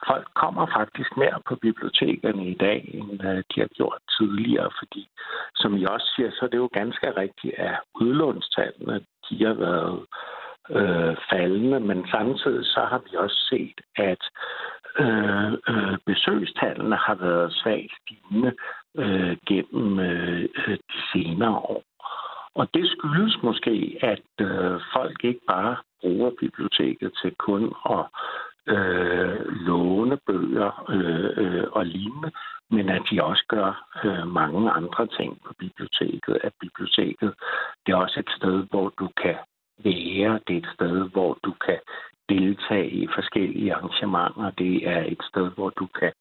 folk 0.07 0.27
kommer 0.35 0.65
faktisk 0.77 1.17
mere 1.17 1.39
på 1.47 1.55
bibliotekerne 1.55 2.47
i 2.47 2.53
dag, 2.53 2.89
end 2.93 3.25
øh, 3.25 3.43
de 3.55 3.59
har 3.63 3.69
gjort 3.77 4.01
tidligere, 4.17 4.69
fordi 4.79 5.07
som 5.55 5.77
I 5.77 5.85
også 5.85 6.13
siger, 6.15 6.31
så 6.31 6.39
er 6.45 6.49
det 6.49 6.57
jo 6.57 6.69
ganske 6.73 7.17
rigtigt, 7.17 7.53
at 7.57 7.79
udlånstallene 7.95 9.05
de 9.29 9.45
har 9.45 9.53
været 9.53 10.05
øh, 10.69 11.15
faldende, 11.29 11.79
men 11.79 12.07
samtidig 12.11 12.65
så 12.65 12.79
har 12.89 13.01
vi 13.05 13.17
også 13.17 13.39
set, 13.49 13.81
at 13.95 14.23
øh, 14.99 15.51
øh, 15.51 15.97
besøgstallene 16.05 16.95
har 16.95 17.15
været 17.15 17.53
svagt 17.53 17.91
stigende 18.01 18.53
øh, 18.97 19.37
gennem 19.47 19.99
øh, 19.99 20.43
de 20.67 20.99
senere 21.13 21.57
år. 21.57 21.83
Og 22.55 22.67
det 22.73 22.89
skyldes 22.89 23.37
måske, 23.43 23.97
at 24.01 24.45
øh, 24.47 24.81
folk 24.93 25.23
ikke 25.23 25.45
bare 25.47 25.75
bruger 26.03 26.31
biblioteket 26.39 27.11
til 27.21 27.31
kun 27.35 27.63
at 27.95 28.03
øh, 28.75 29.37
låne 29.67 30.17
bøger 30.27 30.71
øh, 30.95 31.29
øh, 31.43 31.67
og 31.71 31.85
lignende, 31.85 32.31
men 32.69 32.89
at 32.89 33.01
de 33.11 33.23
også 33.23 33.43
gør 33.47 33.69
øh, 34.05 34.27
mange 34.27 34.71
andre 34.71 35.07
ting 35.07 35.41
på 35.45 35.53
biblioteket. 35.59 36.37
At 36.43 36.53
biblioteket 36.59 37.33
det 37.85 37.91
er 37.91 37.95
også 38.05 38.19
et 38.19 38.31
sted, 38.37 38.67
hvor 38.69 38.89
du 38.99 39.09
kan 39.23 39.37
være. 39.83 40.39
Det 40.47 40.57
er 40.57 40.57
et 40.57 40.67
sted, 40.75 41.09
hvor 41.09 41.37
du 41.43 41.53
kan 41.65 41.79
deltage 42.29 42.89
i 42.89 43.07
forskellige 43.15 43.73
arrangementer. 43.73 44.51
Det 44.57 44.87
er 44.87 45.03
et 45.13 45.23
sted, 45.29 45.51
hvor 45.55 45.69
du 45.69 45.87
kan 45.99 46.13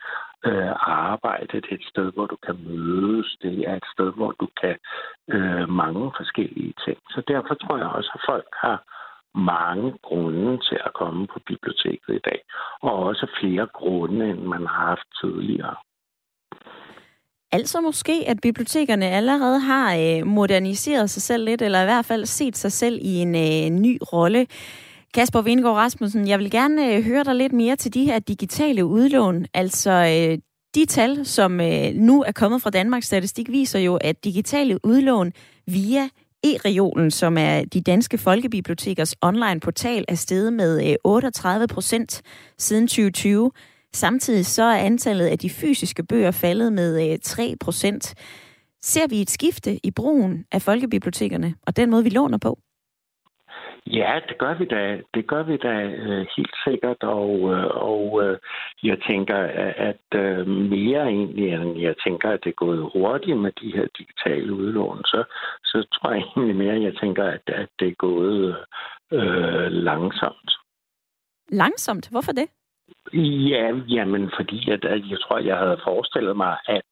øh, 0.46 0.72
arbejde. 1.10 1.46
Det 1.46 1.70
er 1.70 1.74
et 1.74 1.90
sted, 1.92 2.12
hvor 2.12 2.26
du 2.26 2.36
kan 2.46 2.56
mødes. 2.66 3.36
Det 3.42 3.68
er 3.68 3.74
et 3.76 3.88
sted, 3.94 4.12
hvor 4.12 4.32
du 4.40 4.48
kan 4.60 4.76
øh, 5.34 5.68
mange 5.68 6.12
forskellige 6.16 6.74
ting. 6.84 6.98
Så 7.10 7.22
derfor 7.28 7.54
tror 7.54 7.76
jeg 7.76 7.86
også, 7.86 8.10
at 8.14 8.20
folk 8.26 8.48
har 8.62 8.78
mange 9.34 9.92
grunde 10.02 10.58
til 10.58 10.78
at 10.86 10.92
komme 10.94 11.26
på 11.26 11.38
biblioteket 11.46 12.14
i 12.14 12.24
dag. 12.24 12.40
Og 12.82 12.94
også 12.94 13.26
flere 13.40 13.66
grunde, 13.74 14.30
end 14.30 14.40
man 14.40 14.66
har 14.66 14.86
haft 14.88 15.08
tidligere. 15.20 15.76
Altså 17.52 17.80
måske, 17.80 18.24
at 18.26 18.38
bibliotekerne 18.42 19.06
allerede 19.06 19.60
har 19.60 19.96
øh, 19.96 20.26
moderniseret 20.26 21.10
sig 21.10 21.22
selv 21.22 21.44
lidt, 21.44 21.62
eller 21.62 21.82
i 21.82 21.84
hvert 21.84 22.04
fald 22.04 22.26
set 22.26 22.56
sig 22.56 22.72
selv 22.72 22.98
i 23.02 23.14
en 23.14 23.34
øh, 23.34 23.80
ny 23.80 23.98
rolle. 24.12 24.46
Kasper 25.14 25.42
Vingård 25.42 25.76
Rasmussen, 25.76 26.28
jeg 26.28 26.38
vil 26.38 26.50
gerne 26.50 26.94
øh, 26.94 27.04
høre 27.04 27.24
dig 27.24 27.34
lidt 27.34 27.52
mere 27.52 27.76
til 27.76 27.94
de 27.94 28.04
her 28.04 28.18
digitale 28.18 28.84
udlån. 28.84 29.46
Altså 29.54 29.90
øh, 29.90 30.38
de 30.74 30.86
tal, 30.86 31.26
som 31.26 31.60
øh, 31.60 31.94
nu 31.94 32.22
er 32.22 32.32
kommet 32.32 32.62
fra 32.62 32.70
Danmarks 32.70 33.06
Statistik, 33.06 33.50
viser 33.50 33.78
jo, 33.78 33.96
at 33.96 34.24
digitale 34.24 34.86
udlån 34.86 35.32
via 35.66 36.08
E-regionen, 36.44 37.10
som 37.10 37.38
er 37.38 37.64
de 37.72 37.82
danske 37.82 38.18
folkebibliotekers 38.18 39.14
online 39.22 39.60
portal, 39.60 40.04
er 40.08 40.14
steget 40.14 40.52
med 40.52 40.90
øh, 40.90 40.96
38 41.04 41.66
procent 41.68 42.22
siden 42.58 42.86
2020. 42.88 43.50
Samtidig 43.92 44.46
så 44.46 44.62
er 44.62 44.76
antallet 44.76 45.26
af 45.26 45.38
de 45.38 45.50
fysiske 45.50 46.04
bøger 46.04 46.30
faldet 46.30 46.72
med 46.72 47.12
øh, 47.12 47.18
3 47.22 47.54
procent. 47.60 48.14
Ser 48.80 49.08
vi 49.08 49.20
et 49.20 49.30
skifte 49.30 49.86
i 49.86 49.90
brugen 49.90 50.46
af 50.52 50.62
folkebibliotekerne 50.62 51.54
og 51.66 51.76
den 51.76 51.90
måde, 51.90 52.04
vi 52.04 52.10
låner 52.10 52.38
på? 52.38 52.58
Ja, 53.86 54.20
det 54.28 54.38
gør 54.38 54.54
vi 54.54 54.64
da. 54.64 55.00
Det 55.14 55.26
gør 55.26 55.42
vi 55.42 55.56
da 55.56 55.74
øh, 55.82 56.26
helt 56.36 56.56
sikkert, 56.66 57.02
og, 57.02 57.52
øh, 57.52 57.66
og 57.66 58.22
øh, 58.24 58.38
jeg 58.82 58.98
tænker, 59.10 59.36
at 59.90 60.06
øh, 60.14 60.46
mere 60.46 61.02
egentlig, 61.02 61.52
end 61.52 61.80
jeg 61.80 61.94
tænker, 62.06 62.30
at 62.30 62.44
det 62.44 62.50
er 62.50 62.64
gået 62.64 62.90
hurtigt 62.92 63.38
med 63.38 63.52
de 63.52 63.72
her 63.76 63.86
digitale 63.98 64.52
udlån, 64.52 65.00
så, 65.04 65.24
så 65.72 65.86
tror 65.94 66.10
jeg 66.12 66.22
egentlig 66.22 66.56
mere, 66.56 66.74
at 66.74 66.82
jeg 66.82 66.96
tænker, 67.02 67.24
at, 67.24 67.44
at 67.46 67.68
det 67.78 67.88
er 67.88 67.94
gået 67.98 68.56
øh, 69.12 69.68
langsomt. 69.88 70.50
Langsomt? 71.48 72.08
Hvorfor 72.10 72.32
det? 72.32 72.48
Ja, 73.52 73.64
jamen 73.88 74.30
fordi 74.36 74.70
at, 74.70 74.84
at 74.84 75.02
jeg 75.10 75.18
tror, 75.20 75.38
jeg 75.38 75.56
havde 75.56 75.80
forestillet 75.84 76.36
mig, 76.36 76.56
at 76.68 76.88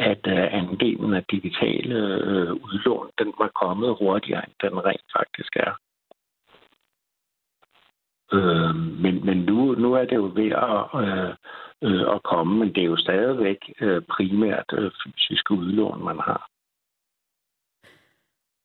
at 0.00 0.26
uh, 0.26 0.58
andelen 0.60 1.14
af 1.14 1.24
digitale 1.30 1.96
uh, 2.28 2.52
udlån, 2.64 3.10
den 3.18 3.32
var 3.38 3.50
kommet 3.62 3.96
hurtigere, 4.00 4.44
end 4.46 4.54
den 4.62 4.84
rent 4.84 5.08
faktisk 5.18 5.56
er. 5.56 5.72
Øh, 8.32 8.74
men 8.74 9.26
men 9.26 9.38
nu, 9.38 9.74
nu 9.74 9.94
er 9.94 10.04
det 10.04 10.16
jo 10.16 10.30
ved 10.34 10.50
at, 10.70 10.82
øh, 11.02 11.34
øh, 11.82 12.14
at 12.14 12.22
komme, 12.22 12.58
men 12.58 12.68
det 12.74 12.80
er 12.82 12.86
jo 12.86 12.96
stadigvæk 12.96 13.72
øh, 13.80 14.02
primært 14.02 14.70
øh, 14.72 14.90
fysiske 15.04 15.54
udlån, 15.54 16.04
man 16.04 16.18
har. 16.18 16.48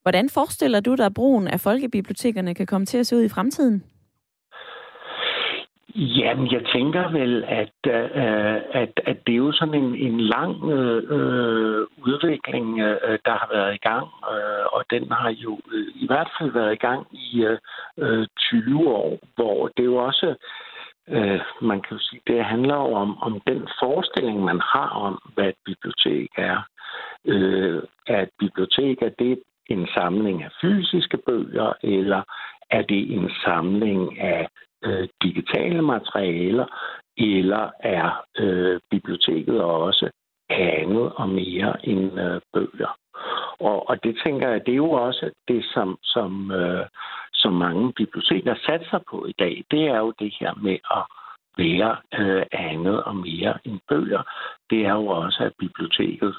Hvordan 0.03 0.29
forestiller 0.29 0.79
du 0.79 0.95
dig, 0.95 1.05
at 1.05 1.13
brugen 1.13 1.47
af 1.47 1.59
folkebibliotekerne 1.59 2.55
kan 2.55 2.65
komme 2.65 2.85
til 2.85 2.97
at 2.97 3.07
se 3.07 3.15
ud 3.15 3.23
i 3.23 3.29
fremtiden? 3.29 3.83
Jamen, 5.95 6.51
jeg 6.51 6.65
tænker 6.73 7.11
vel, 7.11 7.43
at, 7.43 7.79
øh, 7.87 8.61
at, 8.81 8.93
at 9.05 9.17
det 9.27 9.33
er 9.33 9.43
jo 9.47 9.51
sådan 9.51 9.73
en, 9.73 9.95
en 9.95 10.21
lang 10.21 10.71
øh, 10.71 11.87
udvikling, 12.07 12.79
øh, 12.79 13.19
der 13.25 13.31
har 13.31 13.49
været 13.53 13.75
i 13.75 13.77
gang, 13.77 14.07
øh, 14.33 14.65
og 14.73 14.83
den 14.89 15.11
har 15.11 15.29
jo 15.29 15.59
øh, 15.73 15.87
i 15.95 16.05
hvert 16.07 16.29
fald 16.39 16.51
været 16.51 16.73
i 16.73 16.83
gang 16.87 17.07
i 17.11 17.43
øh, 17.43 17.57
øh 17.97 18.27
20 18.37 18.89
år, 18.89 19.19
hvor 19.35 19.67
det 19.77 19.85
jo 19.85 19.95
også, 19.95 20.35
øh, 21.09 21.41
man 21.61 21.81
kan 21.81 21.97
jo 21.97 21.99
sige, 21.99 22.21
det 22.27 22.45
handler 22.45 22.75
jo 22.75 22.93
om, 22.93 23.17
om 23.23 23.41
den 23.47 23.67
forestilling, 23.79 24.43
man 24.43 24.59
har 24.73 24.89
om, 24.89 25.19
hvad 25.33 25.47
et 25.47 25.59
bibliotek 25.65 26.29
er. 26.37 26.59
Øh, 27.25 27.83
at 28.07 28.29
bibliotek 28.39 29.01
er 29.01 29.09
det 29.19 29.39
en 29.73 29.87
samling 29.93 30.43
af 30.43 30.51
fysiske 30.61 31.17
bøger, 31.17 31.73
eller 31.83 32.21
er 32.69 32.81
det 32.81 33.13
en 33.13 33.31
samling 33.45 34.19
af 34.19 34.47
øh, 34.85 35.07
digitale 35.23 35.81
materialer, 35.81 36.65
eller 37.17 37.69
er 37.79 38.25
øh, 38.37 38.79
biblioteket 38.91 39.61
også 39.61 40.09
andet 40.49 41.11
og 41.15 41.29
mere 41.29 41.87
end 41.87 42.19
øh, 42.19 42.41
bøger? 42.53 42.97
Og, 43.59 43.89
og 43.89 44.03
det 44.03 44.21
tænker 44.23 44.49
jeg, 44.49 44.65
det 44.65 44.71
er 44.71 44.83
jo 44.87 44.91
også 44.91 45.31
det, 45.47 45.65
som, 45.73 45.97
som, 46.03 46.51
øh, 46.51 46.85
som 47.33 47.53
mange 47.53 47.93
biblioteker 47.93 48.55
satser 48.65 48.99
på 49.09 49.25
i 49.25 49.33
dag. 49.39 49.63
Det 49.71 49.83
er 49.87 49.97
jo 49.97 50.13
det 50.19 50.33
her 50.39 50.53
med 50.53 50.77
at 50.91 51.03
være 51.57 51.95
øh, 52.19 52.45
andet 52.51 53.03
og 53.03 53.15
mere 53.15 53.57
end 53.65 53.79
bøger. 53.89 54.23
Det 54.69 54.85
er 54.85 54.93
jo 54.93 55.07
også, 55.07 55.43
at 55.43 55.53
biblioteket 55.59 56.35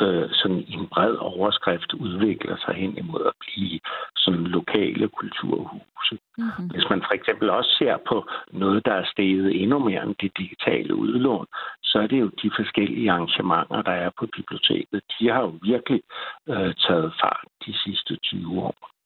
øh, 0.00 0.28
sådan 0.40 0.64
en 0.68 0.86
bred 0.94 1.14
overskrift 1.14 1.92
udvikler 1.94 2.56
sig 2.56 2.74
hen 2.74 2.98
imod 2.98 3.22
at 3.26 3.36
blive 3.44 3.80
sådan 4.16 4.44
lokale 4.58 5.08
kulturhuse. 5.08 6.14
Mm-hmm. 6.38 6.66
Hvis 6.72 6.86
man 6.90 7.00
for 7.06 7.14
eksempel 7.18 7.50
også 7.50 7.70
ser 7.78 7.96
på 8.08 8.16
noget, 8.52 8.86
der 8.86 8.94
er 8.94 9.10
steget 9.12 9.62
endnu 9.62 9.78
mere 9.78 10.02
end 10.02 10.14
det 10.22 10.32
digitale 10.38 10.94
udlån, 10.94 11.46
så 11.82 11.98
er 11.98 12.06
det 12.06 12.20
jo 12.20 12.28
de 12.42 12.50
forskellige 12.58 13.10
arrangementer, 13.10 13.82
der 13.82 13.96
er 14.04 14.10
på 14.18 14.26
biblioteket. 14.36 15.00
De 15.20 15.28
har 15.32 15.40
jo 15.40 15.52
virkelig 15.62 16.02
øh, 16.48 16.74
taget 16.86 17.12
fart 17.20 17.46
de 17.66 17.72
sidste 17.84 18.16
20 18.16 18.60
år. 18.62 18.98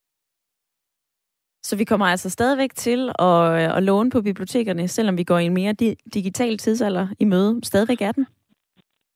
Så 1.65 1.77
vi 1.77 1.85
kommer 1.85 2.07
altså 2.07 2.31
stadigvæk 2.31 2.75
til 2.75 3.09
at, 3.19 3.43
øh, 3.53 3.77
at 3.77 3.83
låne 3.83 4.11
på 4.11 4.23
bibliotekerne, 4.23 4.89
selvom 4.89 5.19
vi 5.19 5.25
går 5.25 5.39
i 5.39 5.45
en 5.47 5.55
mere 5.55 5.75
di- 5.83 6.11
digital 6.15 6.59
tidsalder 6.59 7.09
i 7.19 7.25
møde. 7.25 7.61
Stadigvæk 7.63 8.01
er 8.01 8.13
den? 8.13 8.27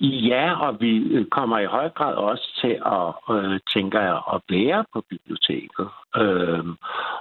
Ja, 0.01 0.67
og 0.67 0.81
vi 0.81 0.99
øh, 0.99 1.27
kommer 1.27 1.59
i 1.59 1.65
høj 1.65 1.89
grad 1.89 2.15
også 2.15 2.61
til 2.61 2.81
at, 2.87 3.35
øh, 3.35 3.61
tænker 3.75 4.01
jeg, 4.01 4.21
at 4.35 4.41
være 4.51 4.85
på 4.93 5.03
biblioteket. 5.11 5.89
Øhm, 6.17 6.77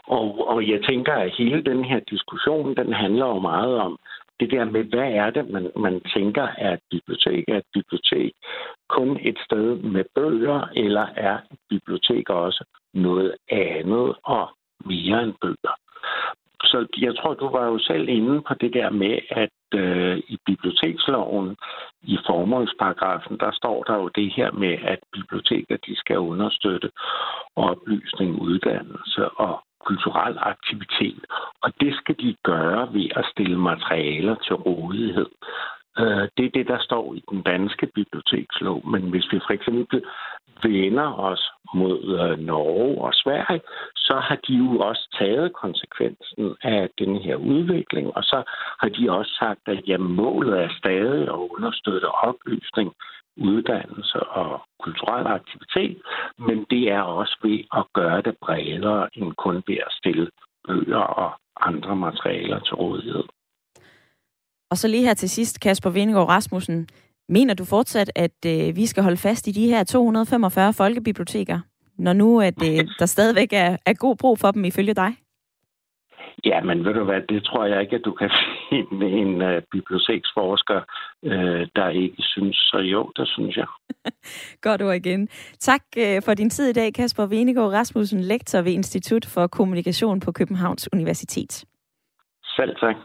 og, 0.08 0.48
og 0.48 0.70
jeg 0.70 0.84
tænker, 0.90 1.14
at 1.14 1.32
hele 1.38 1.64
den 1.64 1.86
her 1.86 2.00
diskussion, 2.00 2.76
den 2.76 2.94
handler 2.94 3.26
jo 3.26 3.40
meget 3.40 3.78
om 3.78 3.98
det 4.40 4.52
der 4.52 4.66
med, 4.66 4.84
hvad 4.84 5.12
er 5.12 5.30
det, 5.30 5.50
man, 5.50 5.72
man 5.76 6.02
tænker 6.16 6.48
er 6.58 6.74
et 6.74 6.80
bibliotek? 6.92 7.44
Er 7.48 7.58
et 7.58 7.70
bibliotek 7.74 8.32
kun 8.90 9.20
et 9.22 9.38
sted 9.46 9.76
med 9.76 10.04
bøger, 10.16 10.68
eller 10.76 11.08
er 11.16 11.38
et 11.52 11.60
bibliotek 11.70 12.30
også 12.30 12.64
noget 12.94 13.36
andet 13.50 14.16
og 14.24 14.50
mere 14.86 15.24
end 15.24 15.34
bøger? 15.42 15.76
Så 16.66 16.88
jeg 16.98 17.16
tror, 17.16 17.34
du 17.34 17.50
var 17.50 17.66
jo 17.66 17.80
selv 17.80 18.10
inde 18.10 18.42
på 18.42 18.54
det 18.54 18.74
der 18.74 18.90
med, 18.90 19.20
at 19.30 19.56
øh, 19.74 20.18
i 20.18 20.38
biblioteksloven, 20.46 21.56
i 22.04 22.18
formålsparagrafen, 22.26 23.38
der 23.38 23.52
står 23.54 23.84
der 23.84 23.96
jo 23.96 24.08
det 24.08 24.34
her 24.34 24.52
med, 24.52 24.78
at 24.84 25.00
biblioteker 25.14 25.78
de 25.78 25.96
skal 25.96 26.18
understøtte 26.18 26.90
oplysning, 27.56 28.42
uddannelse 28.42 29.30
og 29.30 29.64
kulturel 29.86 30.36
aktivitet. 30.40 31.26
Og 31.64 31.70
det 31.82 31.96
skal 31.96 32.16
de 32.20 32.36
gøre 32.44 32.94
ved 32.94 33.08
at 33.16 33.26
stille 33.32 33.60
materialer 33.60 34.36
til 34.36 34.56
rådighed. 34.56 35.30
Øh, 36.00 36.28
det 36.38 36.46
er 36.46 36.56
det, 36.58 36.68
der 36.68 36.80
står 36.80 37.14
i 37.14 37.24
den 37.32 37.42
danske 37.42 37.88
bibliotekslov. 37.96 38.88
Men 38.88 39.10
hvis 39.10 39.28
vi 39.32 39.40
for 39.40 39.54
eksempel 39.54 40.04
vender 40.64 41.14
os 41.30 41.52
mod 41.74 42.00
øh, 42.22 42.40
Norge 42.40 43.02
og 43.02 43.14
Sverige, 43.14 43.62
så 43.96 44.16
har 44.28 44.38
de 44.48 44.54
jo 44.54 44.80
også 44.80 45.18
taget 45.20 45.54
konsekvensen 45.54 46.56
af 46.62 46.90
den 47.00 47.22
her 47.22 47.36
udvikling, 47.36 48.08
og 48.18 48.24
så 48.24 48.44
har 48.82 48.90
de 48.90 49.12
også 49.12 49.32
sagt, 49.40 49.62
at 49.66 49.88
jamen, 49.88 50.16
målet 50.16 50.64
er 50.64 50.70
stadig 50.78 51.24
at 51.24 51.42
understøtte 51.56 52.06
oplysning, 52.06 52.94
uddannelse 53.38 54.20
og 54.24 54.62
kulturel 54.80 55.28
aktivitet, 55.28 56.02
men 56.38 56.66
det 56.70 56.92
er 56.92 57.02
også 57.02 57.38
ved 57.44 57.60
at 57.74 57.86
gøre 57.94 58.22
det 58.22 58.36
bredere 58.42 59.10
end 59.14 59.34
kun 59.34 59.64
ved 59.68 59.78
at 59.88 59.92
stille 59.92 60.30
bøger 60.68 61.06
og 61.24 61.32
andre 61.62 61.96
materialer 61.96 62.60
til 62.60 62.76
rådighed. 62.76 63.24
Og 64.72 64.78
så 64.78 64.88
lige 64.88 65.04
her 65.04 65.14
til 65.14 65.30
sidst, 65.30 65.60
Kasper 65.60 65.90
Vindgaard 65.90 66.28
Rasmussen. 66.28 66.88
Mener 67.30 67.54
du 67.54 67.66
fortsat, 67.66 68.12
at 68.16 68.46
øh, 68.46 68.76
vi 68.76 68.86
skal 68.86 69.04
holde 69.04 69.18
fast 69.18 69.48
i 69.48 69.52
de 69.52 69.68
her 69.68 69.84
245 69.84 70.74
folkebiblioteker, 70.74 71.60
når 71.98 72.14
nu 72.14 72.42
at 72.42 72.64
øh, 72.64 72.88
der 73.00 73.06
stadigvæk 73.06 73.54
er, 73.54 73.78
er 73.86 73.94
god 73.94 74.16
brug 74.16 74.40
for 74.40 74.52
dem 74.52 74.66
ifølge 74.66 74.94
dig? 74.94 75.16
Ja, 76.46 76.62
men 76.62 76.86
ved 76.86 76.94
du 76.94 77.04
hvad, 77.04 77.22
det 77.30 77.44
tror 77.44 77.66
jeg 77.66 77.82
ikke, 77.82 77.96
at 77.96 78.06
du 78.06 78.12
kan 78.12 78.32
finde 78.70 79.08
en 79.08 79.42
uh, 79.42 79.62
biblioteksforsker, 79.72 80.82
uh, 81.24 81.62
der 81.76 81.90
ikke 81.90 82.16
synes. 82.20 82.56
Så 82.56 82.78
jo, 82.78 83.12
det 83.16 83.28
synes 83.28 83.58
jeg. 83.58 83.68
Godt 84.68 84.82
ord 84.82 84.96
igen. 84.96 85.28
Tak 85.60 85.82
uh, 85.98 86.24
for 86.26 86.34
din 86.34 86.50
tid 86.50 86.70
i 86.70 86.74
dag, 86.74 86.94
Kasper 86.94 87.26
Venegård 87.26 87.72
Rasmussen, 87.72 88.22
lektor 88.22 88.62
ved 88.62 88.72
Institut 88.72 89.26
for 89.26 89.48
Kommunikation 89.48 90.20
på 90.20 90.32
Københavns 90.32 90.90
Universitet. 90.94 91.66
Selv 92.56 92.76
tak. 92.76 92.96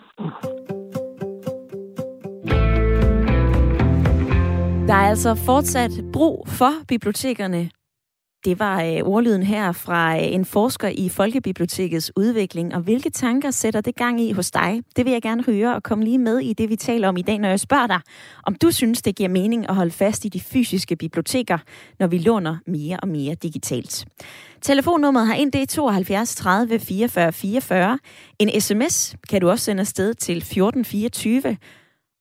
Der 4.90 4.96
er 4.96 5.08
altså 5.08 5.34
fortsat 5.34 5.90
brug 6.12 6.48
for 6.48 6.70
bibliotekerne. 6.88 7.70
Det 8.44 8.58
var 8.58 8.82
øh, 8.82 9.02
ordlyden 9.02 9.42
her 9.42 9.72
fra 9.72 10.16
øh, 10.16 10.22
en 10.22 10.44
forsker 10.44 10.88
i 10.88 11.08
Folkebibliotekets 11.08 12.12
udvikling. 12.16 12.74
Og 12.74 12.80
hvilke 12.80 13.10
tanker 13.10 13.50
sætter 13.50 13.80
det 13.80 13.94
gang 13.96 14.20
i 14.20 14.32
hos 14.32 14.50
dig? 14.50 14.82
Det 14.96 15.04
vil 15.04 15.12
jeg 15.12 15.22
gerne 15.22 15.42
høre 15.42 15.74
og 15.74 15.82
komme 15.82 16.04
lige 16.04 16.18
med 16.18 16.38
i 16.38 16.52
det, 16.52 16.70
vi 16.70 16.76
taler 16.76 17.08
om 17.08 17.16
i 17.16 17.22
dag, 17.22 17.38
når 17.38 17.48
jeg 17.48 17.60
spørger 17.60 17.86
dig, 17.86 18.00
om 18.46 18.54
du 18.54 18.70
synes, 18.70 19.02
det 19.02 19.16
giver 19.16 19.28
mening 19.28 19.68
at 19.68 19.74
holde 19.74 19.90
fast 19.90 20.24
i 20.24 20.28
de 20.28 20.40
fysiske 20.40 20.96
biblioteker, 20.96 21.58
når 21.98 22.06
vi 22.06 22.18
låner 22.18 22.56
mere 22.66 23.00
og 23.02 23.08
mere 23.08 23.34
digitalt. 23.34 24.06
Telefonnummeret 24.62 25.26
har 25.26 25.34
ind, 25.34 25.52
det 25.52 25.62
er 25.62 25.66
72 25.66 26.34
30 26.34 26.78
44 26.78 27.32
44. 27.32 27.98
En 28.38 28.60
sms 28.60 29.16
kan 29.28 29.40
du 29.40 29.50
også 29.50 29.64
sende 29.64 29.80
afsted 29.80 30.14
til 30.14 30.36
1424. 30.36 31.56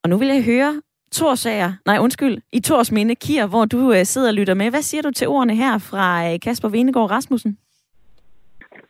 Og 0.04 0.10
nu 0.10 0.18
vil 0.18 0.28
jeg 0.28 0.44
høre, 0.44 0.82
Torsager, 1.12 1.72
nej 1.86 1.98
undskyld, 2.00 2.42
i 2.52 2.60
Tors 2.60 2.92
Minde, 2.92 3.16
Kier, 3.16 3.48
hvor 3.48 3.66
du 3.66 3.92
øh, 3.94 4.04
sidder 4.06 4.28
og 4.28 4.34
lytter 4.34 4.54
med. 4.54 4.70
Hvad 4.70 4.82
siger 4.82 5.02
du 5.02 5.12
til 5.12 5.28
ordene 5.28 5.56
her 5.56 5.78
fra 5.78 6.34
øh, 6.34 6.40
Kasper 6.40 6.70
Venegård 6.70 7.12
Rasmussen? 7.12 7.58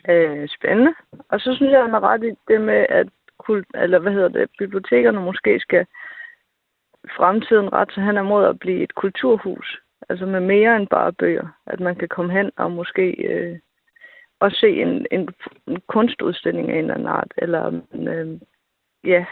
Øh, 0.10 0.48
spændende. 0.58 0.94
Og 1.30 1.40
så 1.40 1.54
synes 1.56 1.72
jeg, 1.72 1.82
han 1.82 1.94
er 1.94 2.04
ret 2.04 2.24
i 2.24 2.32
det 2.48 2.62
med, 2.62 2.86
at 2.90 3.08
kult, 3.38 3.68
eller 3.76 4.00
hvad 4.00 4.12
hedder 4.12 4.28
det, 4.28 4.50
bibliotekerne 4.60 5.22
måske 5.22 5.60
skal 5.60 5.86
fremtiden 7.18 7.74
ret 7.74 7.92
så 7.92 8.02
han 8.02 8.18
er 8.18 8.22
mod 8.22 8.46
at 8.46 8.60
blive 8.60 8.84
et 8.84 8.96
kulturhus. 8.96 9.80
Altså 10.10 10.26
med 10.26 10.40
mere 10.40 10.76
end 10.76 10.88
bare 10.88 11.14
bøger. 11.14 11.48
At 11.66 11.80
man 11.80 11.96
kan 11.96 12.08
komme 12.08 12.34
hen 12.34 12.52
og 12.58 12.72
måske 12.72 13.06
øh, 13.12 13.60
også 14.40 14.58
se 14.58 14.70
en, 14.82 15.06
en, 15.12 15.30
en 15.68 15.82
kunstudstilling 15.88 16.72
af 16.72 16.74
en 16.74 16.80
eller 16.80 16.94
anden 16.94 17.08
art, 17.08 17.34
eller 17.38 17.82
øh, 17.94 18.40
ja, 19.04 19.26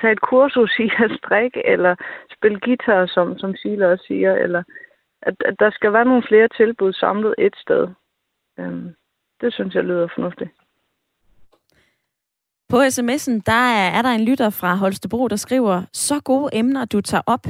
tage 0.00 0.12
et 0.12 0.20
kursus 0.20 0.78
i 0.78 0.90
at 1.04 1.10
strikke, 1.18 1.66
eller 1.66 1.94
spille 2.36 2.60
guitar, 2.60 3.06
som, 3.06 3.38
som 3.38 3.56
Sila 3.56 3.86
også 3.86 4.04
siger, 4.06 4.34
eller 4.34 4.62
at, 5.22 5.34
at 5.44 5.54
der 5.58 5.70
skal 5.70 5.92
være 5.92 6.04
nogle 6.04 6.24
flere 6.28 6.48
tilbud 6.48 6.92
samlet 6.92 7.34
et 7.38 7.56
sted. 7.56 7.88
Øhm, 8.58 8.94
det 9.40 9.54
synes 9.54 9.74
jeg 9.74 9.84
lyder 9.84 10.08
fornuftigt. 10.14 10.50
På 12.68 12.76
sms'en, 12.76 13.42
der 13.46 13.62
er, 13.78 13.90
er 13.98 14.02
der 14.02 14.08
en 14.08 14.24
lytter 14.24 14.50
fra 14.50 14.74
Holstebro, 14.74 15.28
der 15.28 15.36
skriver, 15.36 15.82
så 15.92 16.20
gode 16.24 16.50
emner, 16.52 16.84
du 16.84 17.00
tager 17.00 17.22
op. 17.26 17.46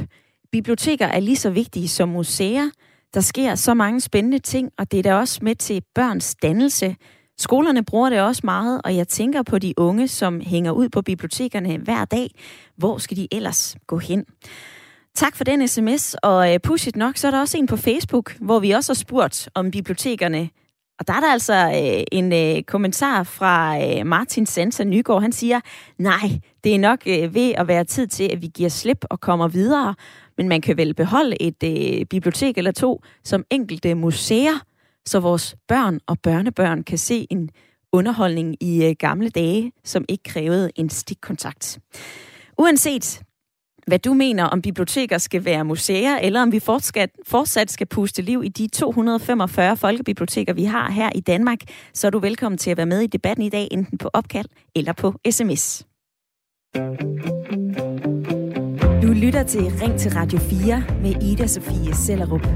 Biblioteker 0.51 1.05
er 1.05 1.19
lige 1.19 1.35
så 1.35 1.51
vigtige 1.51 1.87
som 1.87 2.09
museer. 2.09 2.69
Der 3.13 3.21
sker 3.21 3.55
så 3.55 3.73
mange 3.73 3.99
spændende 4.01 4.39
ting, 4.39 4.71
og 4.77 4.91
det 4.91 4.99
er 4.99 5.03
da 5.03 5.15
også 5.15 5.39
med 5.41 5.55
til 5.55 5.83
børns 5.95 6.35
dannelse. 6.35 6.95
Skolerne 7.37 7.85
bruger 7.85 8.09
det 8.09 8.21
også 8.21 8.41
meget, 8.43 8.81
og 8.83 8.95
jeg 8.95 9.07
tænker 9.07 9.43
på 9.43 9.59
de 9.59 9.73
unge, 9.77 10.07
som 10.07 10.41
hænger 10.41 10.71
ud 10.71 10.89
på 10.89 11.01
bibliotekerne 11.01 11.77
hver 11.77 12.05
dag. 12.05 12.29
Hvor 12.77 12.97
skal 12.97 13.17
de 13.17 13.27
ellers 13.31 13.77
gå 13.87 13.97
hen? 13.97 14.25
Tak 15.15 15.35
for 15.35 15.43
den 15.43 15.67
sms, 15.67 16.15
og 16.23 16.53
øh, 16.53 16.59
push 16.59 16.87
it 16.87 16.95
nok, 16.95 17.17
så 17.17 17.27
er 17.27 17.31
der 17.31 17.39
også 17.39 17.57
en 17.57 17.67
på 17.67 17.77
Facebook, 17.77 18.35
hvor 18.41 18.59
vi 18.59 18.71
også 18.71 18.93
har 18.93 18.95
spurgt 18.95 19.49
om 19.53 19.71
bibliotekerne. 19.71 20.49
Og 20.99 21.07
der 21.07 21.13
er 21.13 21.19
der 21.19 21.31
altså 21.31 21.53
øh, 21.53 22.03
en 22.11 22.33
øh, 22.33 22.63
kommentar 22.63 23.23
fra 23.23 23.83
øh, 23.83 24.05
Martin 24.05 24.45
Sansa 24.45 24.83
Nygaard. 24.83 25.21
Han 25.21 25.31
siger, 25.31 25.59
nej, 25.97 26.39
det 26.63 26.75
er 26.75 26.79
nok 26.79 26.99
øh, 27.05 27.35
ved 27.35 27.53
at 27.57 27.67
være 27.67 27.83
tid 27.83 28.07
til, 28.07 28.23
at 28.23 28.41
vi 28.41 28.47
giver 28.47 28.69
slip 28.69 29.05
og 29.09 29.19
kommer 29.19 29.47
videre. 29.47 29.95
Men 30.37 30.49
man 30.49 30.61
kan 30.61 30.77
vel 30.77 30.93
beholde 30.93 31.41
et 31.41 31.63
øh, 31.63 32.05
bibliotek 32.05 32.57
eller 32.57 32.71
to 32.71 33.01
som 33.23 33.43
enkelte 33.51 33.95
museer, 33.95 34.59
så 35.05 35.19
vores 35.19 35.55
børn 35.67 35.99
og 36.07 36.19
børnebørn 36.19 36.83
kan 36.83 36.97
se 36.97 37.27
en 37.29 37.49
underholdning 37.91 38.63
i 38.63 38.85
øh, 38.85 38.95
gamle 38.99 39.29
dage, 39.29 39.71
som 39.83 40.05
ikke 40.09 40.23
krævede 40.23 40.71
en 40.75 40.89
stikkontakt. 40.89 41.79
Uanset 42.57 43.21
hvad 43.87 43.99
du 43.99 44.13
mener, 44.13 44.43
om 44.43 44.61
biblioteker 44.61 45.17
skal 45.17 45.45
være 45.45 45.63
museer, 45.63 46.17
eller 46.17 46.41
om 46.41 46.51
vi 46.51 46.59
fortsat, 46.59 47.09
fortsat 47.27 47.71
skal 47.71 47.87
puste 47.87 48.21
liv 48.21 48.43
i 48.43 48.49
de 48.49 48.67
245 48.67 49.77
folkebiblioteker, 49.77 50.53
vi 50.53 50.63
har 50.63 50.91
her 50.91 51.09
i 51.15 51.19
Danmark, 51.19 51.59
så 51.93 52.07
er 52.07 52.11
du 52.11 52.19
velkommen 52.19 52.57
til 52.57 52.71
at 52.71 52.77
være 52.77 52.85
med 52.85 53.01
i 53.01 53.07
debatten 53.07 53.45
i 53.45 53.49
dag, 53.49 53.67
enten 53.71 53.97
på 53.97 54.09
opkald 54.13 54.47
eller 54.75 54.93
på 54.93 55.13
sms. 55.31 55.85
Du 59.01 59.13
lytter 59.13 59.43
til 59.43 59.61
Ring 59.61 59.99
til 59.99 60.11
Radio 60.11 60.39
4 60.39 60.83
med 61.01 61.23
Ida 61.23 61.47
Sofie 61.47 61.95
Sellerup. 61.95 62.47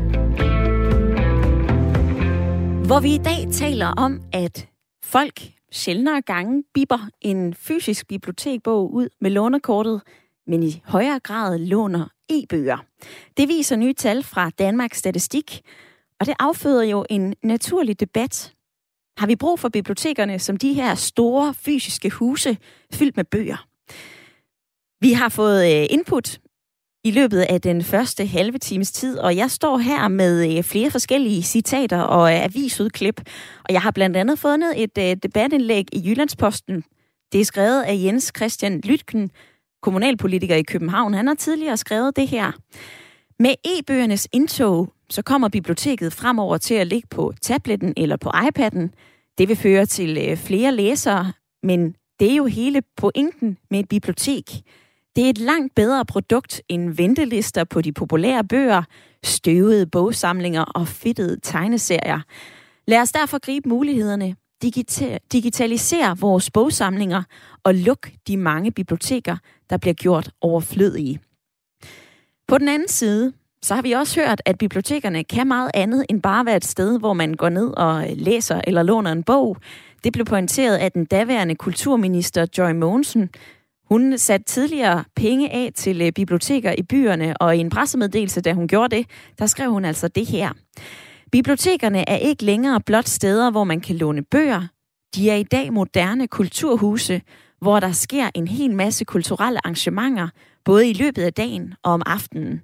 Hvor 2.90 3.00
vi 3.00 3.16
i 3.16 3.18
dag 3.18 3.48
taler 3.52 3.88
om, 3.88 4.22
at 4.34 4.68
folk 5.04 5.42
sjældnere 5.72 6.22
gange 6.22 6.64
biber 6.74 7.10
en 7.22 7.54
fysisk 7.54 8.08
bibliotekbog 8.08 8.94
ud 8.94 9.10
med 9.22 9.32
lånekortet, 9.32 10.02
men 10.48 10.64
i 10.64 10.82
højere 10.86 11.20
grad 11.20 11.58
låner 11.58 12.08
e-bøger. 12.30 12.78
Det 13.38 13.48
viser 13.48 13.76
nye 13.76 13.94
tal 13.94 14.24
fra 14.24 14.50
Danmarks 14.50 14.98
Statistik, 14.98 15.62
og 16.20 16.26
det 16.26 16.34
afføder 16.40 16.84
jo 16.84 17.06
en 17.10 17.36
naturlig 17.44 18.00
debat. 18.00 18.54
Har 19.18 19.28
vi 19.28 19.36
brug 19.36 19.60
for 19.60 19.70
bibliotekerne 19.70 20.40
som 20.40 20.58
de 20.58 20.74
her 20.74 20.96
store 20.96 21.54
fysiske 21.54 22.10
huse 22.10 22.58
fyldt 22.94 23.18
med 23.18 23.26
bøger? 23.26 23.68
Vi 25.02 25.14
har 25.14 25.30
fået 25.30 25.82
øh, 25.82 25.88
input 25.90 26.40
i 27.04 27.12
løbet 27.12 27.40
af 27.42 27.62
den 27.62 27.84
første 27.84 28.26
halve 28.26 28.58
times 28.58 28.92
tid, 28.92 29.20
og 29.20 29.36
jeg 29.36 29.52
står 29.52 29.78
her 29.78 30.08
med 30.08 30.58
øh, 30.58 30.64
flere 30.64 30.92
forskellige 30.92 31.44
citater 31.44 32.02
og 32.02 32.34
øh, 32.34 32.44
avisudklip, 32.44 33.22
og 33.64 33.74
jeg 33.74 33.82
har 33.82 33.92
blandt 33.92 34.18
andet 34.18 34.40
fundet 34.40 34.84
et 34.84 34.98
øh, 34.98 35.16
debatindlæg 35.24 35.86
i 35.92 36.10
Jyllandsposten. 36.10 36.84
Det 37.32 37.42
er 37.42 37.46
skrevet 37.46 37.84
af 37.84 37.96
Jens 38.04 38.32
Christian 38.36 38.82
Lytken, 38.82 39.32
kommunalpolitiker 39.82 40.56
i 40.56 40.62
København. 40.64 41.14
Han 41.14 41.28
har 41.28 41.34
tidligere 41.34 41.78
skrevet 41.78 42.16
det 42.16 42.28
her. 42.28 42.52
Med 43.40 43.56
e-bøgernes 43.66 44.28
indtog, 44.32 44.94
så 45.10 45.22
kommer 45.22 45.50
biblioteket 45.50 46.14
fremover 46.14 46.58
til 46.58 46.74
at 46.74 46.88
ligge 46.88 47.08
på 47.12 47.34
tabletten 47.42 47.94
eller 47.98 48.18
på 48.18 48.30
iPad'en. 48.30 48.90
Det 49.38 49.48
vil 49.48 49.56
føre 49.56 49.86
til 49.86 50.38
flere 50.38 50.76
læsere, 50.76 51.34
men 51.64 51.96
det 52.20 52.32
er 52.32 52.36
jo 52.36 52.46
hele 52.46 52.82
pointen 52.98 53.58
med 53.72 53.80
et 53.80 53.90
bibliotek. 53.90 54.46
Det 55.20 55.26
er 55.26 55.30
et 55.30 55.38
langt 55.38 55.76
bedre 55.76 56.06
produkt 56.06 56.62
end 56.70 56.90
ventelister 56.90 57.64
på 57.64 57.82
de 57.82 57.92
populære 57.92 58.44
bøger, 58.44 58.84
støvede 59.24 59.86
bogsamlinger 59.86 60.62
og 60.62 60.88
fedtede 60.88 61.40
tegneserier. 61.44 62.20
Lad 62.88 63.02
os 63.02 63.12
derfor 63.12 63.40
gribe 63.40 63.70
mulighederne, 63.70 64.36
digita- 64.66 65.18
digitalisere 65.32 66.18
vores 66.18 66.52
bogsamlinger 66.52 67.24
og 67.64 67.76
luk 67.76 68.10
de 68.28 68.38
mange 68.38 68.72
biblioteker, 68.72 69.38
der 69.70 69.78
bliver 69.78 69.94
gjort 69.94 70.32
overflødige. 70.42 71.20
På 72.48 72.58
den 72.58 72.68
anden 72.68 72.88
side, 72.88 73.34
så 73.62 73.76
har 73.76 73.82
vi 73.82 73.92
også 73.92 74.22
hørt, 74.22 74.42
at 74.46 74.58
bibliotekerne 74.58 75.24
kan 75.24 75.48
meget 75.48 75.72
andet 75.74 76.06
end 76.10 76.22
bare 76.22 76.46
være 76.46 76.58
et 76.58 76.66
sted, 76.66 77.00
hvor 77.00 77.14
man 77.14 77.34
går 77.34 77.50
ned 77.50 77.78
og 77.78 78.06
læser 78.16 78.62
eller 78.68 78.84
låner 78.84 79.12
en 79.12 79.24
bog. 79.24 79.58
Det 80.04 80.14
blev 80.14 80.26
pointeret 80.26 80.78
af 80.78 80.92
den 80.92 81.06
daværende 81.06 81.56
kulturminister 81.56 82.46
Joy 82.58 82.72
Mogensen, 82.72 83.30
hun 83.90 84.18
satte 84.18 84.46
tidligere 84.46 85.04
penge 85.16 85.52
af 85.52 85.72
til 85.76 86.02
øh, 86.02 86.12
biblioteker 86.12 86.76
i 86.78 86.84
byerne, 86.84 87.38
og 87.38 87.58
i 87.58 87.60
en 87.60 87.70
pressemeddelelse, 87.70 88.42
da 88.42 88.54
hun 88.54 88.68
gjorde 88.68 88.96
det, 88.96 89.06
der 89.40 89.46
skrev 89.46 89.72
hun 89.72 89.86
altså 89.86 90.08
det 90.08 90.26
her. 90.26 90.52
Bibliotekerne 91.32 92.10
er 92.10 92.18
ikke 92.18 92.46
længere 92.46 92.82
blot 92.82 93.08
steder, 93.08 93.52
hvor 93.52 93.64
man 93.64 93.82
kan 93.82 93.96
låne 93.96 94.24
bøger. 94.24 94.68
De 95.16 95.30
er 95.30 95.36
i 95.36 95.44
dag 95.44 95.74
moderne 95.74 96.28
kulturhuse, 96.28 97.22
hvor 97.62 97.80
der 97.80 97.92
sker 97.92 98.30
en 98.36 98.48
hel 98.48 98.76
masse 98.76 99.06
kulturelle 99.06 99.66
arrangementer, 99.66 100.30
både 100.66 100.90
i 100.90 100.94
løbet 100.94 101.22
af 101.22 101.34
dagen 101.34 101.74
og 101.84 101.94
om 101.94 102.02
aftenen. 102.06 102.62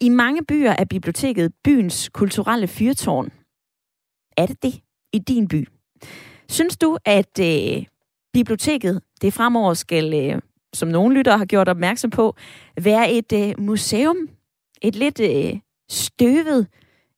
I 0.00 0.08
mange 0.08 0.44
byer 0.44 0.70
er 0.70 0.84
biblioteket 0.84 1.52
byens 1.64 2.10
kulturelle 2.14 2.68
fyrtårn. 2.68 3.30
Er 4.36 4.46
det 4.46 4.62
det 4.62 4.74
i 5.12 5.18
din 5.18 5.48
by? 5.48 5.68
Synes 6.48 6.76
du, 6.76 6.98
at 7.04 7.38
øh, 7.40 7.84
biblioteket 8.32 9.00
det 9.22 9.32
fremover 9.32 9.74
skal 9.74 10.14
øh, 10.14 10.40
som 10.74 10.88
nogle 10.88 11.14
lyttere 11.16 11.38
har 11.38 11.44
gjort 11.44 11.68
opmærksom 11.68 12.10
på, 12.10 12.36
være 12.80 13.12
et 13.12 13.32
øh, 13.32 13.54
museum. 13.58 14.16
Et 14.82 14.96
lidt 14.96 15.20
øh, 15.20 15.58
støvet 15.90 16.66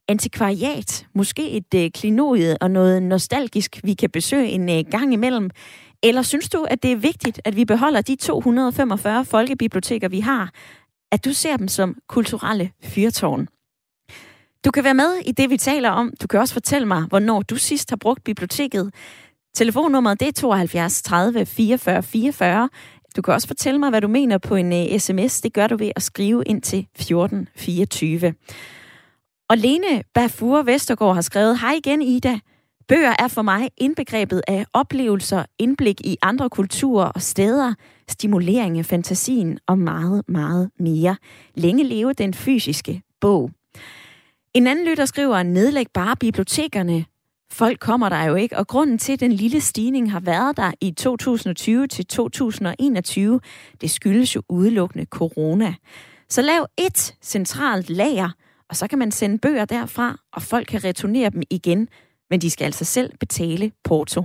antikvariat. 0.08 1.06
Måske 1.14 1.50
et 1.50 1.74
øh, 1.74 1.90
klinodie 1.90 2.56
og 2.60 2.70
noget 2.70 3.02
nostalgisk, 3.02 3.80
vi 3.84 3.94
kan 3.94 4.10
besøge 4.10 4.48
en 4.48 4.70
øh, 4.70 4.84
gang 4.90 5.12
imellem. 5.12 5.50
Eller 6.02 6.22
synes 6.22 6.48
du, 6.48 6.66
at 6.70 6.82
det 6.82 6.92
er 6.92 6.96
vigtigt, 6.96 7.40
at 7.44 7.56
vi 7.56 7.64
beholder 7.64 8.00
de 8.00 8.16
245 8.16 9.24
folkebiblioteker, 9.24 10.08
vi 10.08 10.20
har? 10.20 10.50
At 11.12 11.24
du 11.24 11.32
ser 11.32 11.56
dem 11.56 11.68
som 11.68 11.96
kulturelle 12.08 12.70
fyrtårn? 12.82 13.48
Du 14.64 14.70
kan 14.70 14.84
være 14.84 14.94
med 14.94 15.14
i 15.26 15.32
det, 15.32 15.50
vi 15.50 15.56
taler 15.56 15.90
om. 15.90 16.12
Du 16.22 16.26
kan 16.26 16.40
også 16.40 16.54
fortælle 16.54 16.88
mig, 16.88 17.02
hvornår 17.02 17.42
du 17.42 17.56
sidst 17.56 17.90
har 17.90 17.96
brugt 17.96 18.24
biblioteket. 18.24 18.94
Telefonnummeret 19.54 20.20
det 20.20 20.28
er 20.28 20.32
72 20.32 21.02
30 21.02 21.46
44 21.46 22.02
44, 22.02 22.68
du 23.12 23.22
kan 23.22 23.34
også 23.34 23.46
fortælle 23.48 23.78
mig, 23.78 23.90
hvad 23.90 24.00
du 24.00 24.08
mener 24.08 24.38
på 24.38 24.54
en 24.54 24.72
øh, 24.72 24.94
uh, 24.94 24.98
sms. 24.98 25.40
Det 25.40 25.52
gør 25.52 25.66
du 25.66 25.76
ved 25.76 25.90
at 25.96 26.02
skrive 26.02 26.42
ind 26.46 26.62
til 26.62 26.78
1424. 26.78 28.34
Og 29.48 29.58
Lene 29.58 30.02
Bafur 30.14 30.62
Vestergaard 30.62 31.14
har 31.14 31.22
skrevet, 31.22 31.58
Hej 31.58 31.72
igen 31.72 32.02
Ida. 32.02 32.38
Bøger 32.88 33.14
er 33.18 33.28
for 33.28 33.42
mig 33.42 33.68
indbegrebet 33.76 34.42
af 34.48 34.66
oplevelser, 34.72 35.44
indblik 35.58 36.00
i 36.00 36.16
andre 36.22 36.50
kulturer 36.50 37.04
og 37.04 37.22
steder, 37.22 37.74
stimulering 38.08 38.78
af 38.78 38.86
fantasien 38.86 39.58
og 39.66 39.78
meget, 39.78 40.22
meget 40.28 40.70
mere. 40.78 41.16
Længe 41.54 41.84
leve 41.84 42.12
den 42.12 42.34
fysiske 42.34 43.02
bog. 43.20 43.50
En 44.54 44.66
anden 44.66 44.86
lytter 44.86 45.04
skriver, 45.04 45.42
nedlæg 45.42 45.86
bare 45.94 46.16
bibliotekerne. 46.16 47.04
Folk 47.52 47.80
kommer 47.80 48.08
der 48.08 48.24
jo 48.24 48.34
ikke, 48.34 48.58
og 48.58 48.66
grunden 48.66 48.98
til, 48.98 49.12
at 49.12 49.20
den 49.20 49.32
lille 49.32 49.60
stigning 49.60 50.12
har 50.12 50.20
været 50.20 50.56
der 50.56 50.72
i 50.80 50.90
2020 50.90 51.86
til 51.86 52.06
2021, 52.06 53.40
det 53.80 53.90
skyldes 53.90 54.36
jo 54.36 54.42
udelukkende 54.48 55.04
corona. 55.04 55.74
Så 56.28 56.42
lav 56.42 56.66
et 56.78 57.14
centralt 57.22 57.90
lager, 57.90 58.30
og 58.68 58.76
så 58.76 58.86
kan 58.86 58.98
man 58.98 59.10
sende 59.10 59.38
bøger 59.38 59.64
derfra, 59.64 60.18
og 60.32 60.42
folk 60.42 60.66
kan 60.66 60.84
returnere 60.84 61.30
dem 61.30 61.42
igen, 61.50 61.88
men 62.30 62.40
de 62.40 62.50
skal 62.50 62.64
altså 62.64 62.84
selv 62.84 63.12
betale 63.20 63.72
porto. 63.84 64.24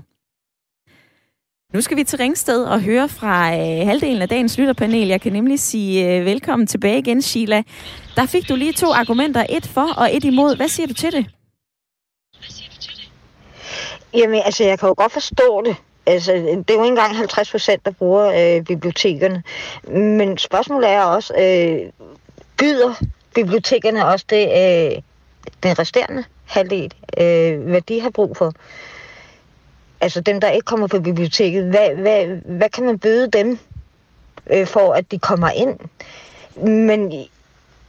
Nu 1.73 1.81
skal 1.81 1.97
vi 1.97 2.03
til 2.03 2.17
Ringsted 2.17 2.63
og 2.63 2.81
høre 2.81 3.09
fra 3.09 3.53
øh, 3.53 3.87
halvdelen 3.87 4.21
af 4.21 4.29
dagens 4.29 4.57
lytterpanel. 4.57 5.07
Jeg 5.07 5.21
kan 5.21 5.33
nemlig 5.33 5.59
sige 5.59 6.19
øh, 6.19 6.25
velkommen 6.25 6.67
tilbage 6.67 6.99
igen, 6.99 7.21
Sheila. 7.21 7.63
Der 8.15 8.25
fik 8.25 8.49
du 8.49 8.55
lige 8.55 8.73
to 8.73 8.93
argumenter, 8.93 9.45
et 9.49 9.67
for 9.67 9.93
og 9.97 10.15
et 10.15 10.23
imod. 10.23 10.55
Hvad 10.55 10.67
siger 10.67 10.87
du 10.87 10.93
til 10.93 11.11
det? 11.11 11.36
Jamen, 14.13 14.41
altså, 14.45 14.63
jeg 14.63 14.79
kan 14.79 14.87
jo 14.87 14.95
godt 14.97 15.11
forstå 15.11 15.61
det. 15.65 15.75
Altså, 16.05 16.33
det 16.33 16.69
er 16.69 16.73
jo 16.73 16.83
ikke 16.83 16.87
engang 16.87 17.17
50 17.17 17.51
procent, 17.51 17.85
der 17.85 17.91
bruger 17.91 18.57
øh, 18.57 18.63
bibliotekerne. 18.65 19.43
Men 19.87 20.37
spørgsmålet 20.37 20.89
er 20.89 21.01
også, 21.01 21.33
øh, 21.33 21.91
byder 22.57 22.93
bibliotekerne 23.35 24.05
også 24.05 24.25
det, 24.29 24.47
øh, 24.47 25.01
den 25.63 25.79
resterende 25.79 26.23
halvdel, 26.45 26.93
øh, 27.17 27.59
hvad 27.69 27.81
de 27.81 28.01
har 28.01 28.09
brug 28.09 28.37
for? 28.37 28.53
Altså 30.01 30.21
dem, 30.21 30.41
der 30.41 30.49
ikke 30.49 30.65
kommer 30.65 30.87
på 30.87 30.99
biblioteket, 30.99 31.63
hvad, 31.63 31.89
hvad, 31.95 32.25
hvad 32.45 32.69
kan 32.69 32.85
man 32.85 32.99
byde 32.99 33.31
dem 33.31 33.59
øh, 34.49 34.67
for, 34.67 34.93
at 34.93 35.11
de 35.11 35.19
kommer 35.19 35.49
ind? 35.49 35.79
Men 36.67 37.13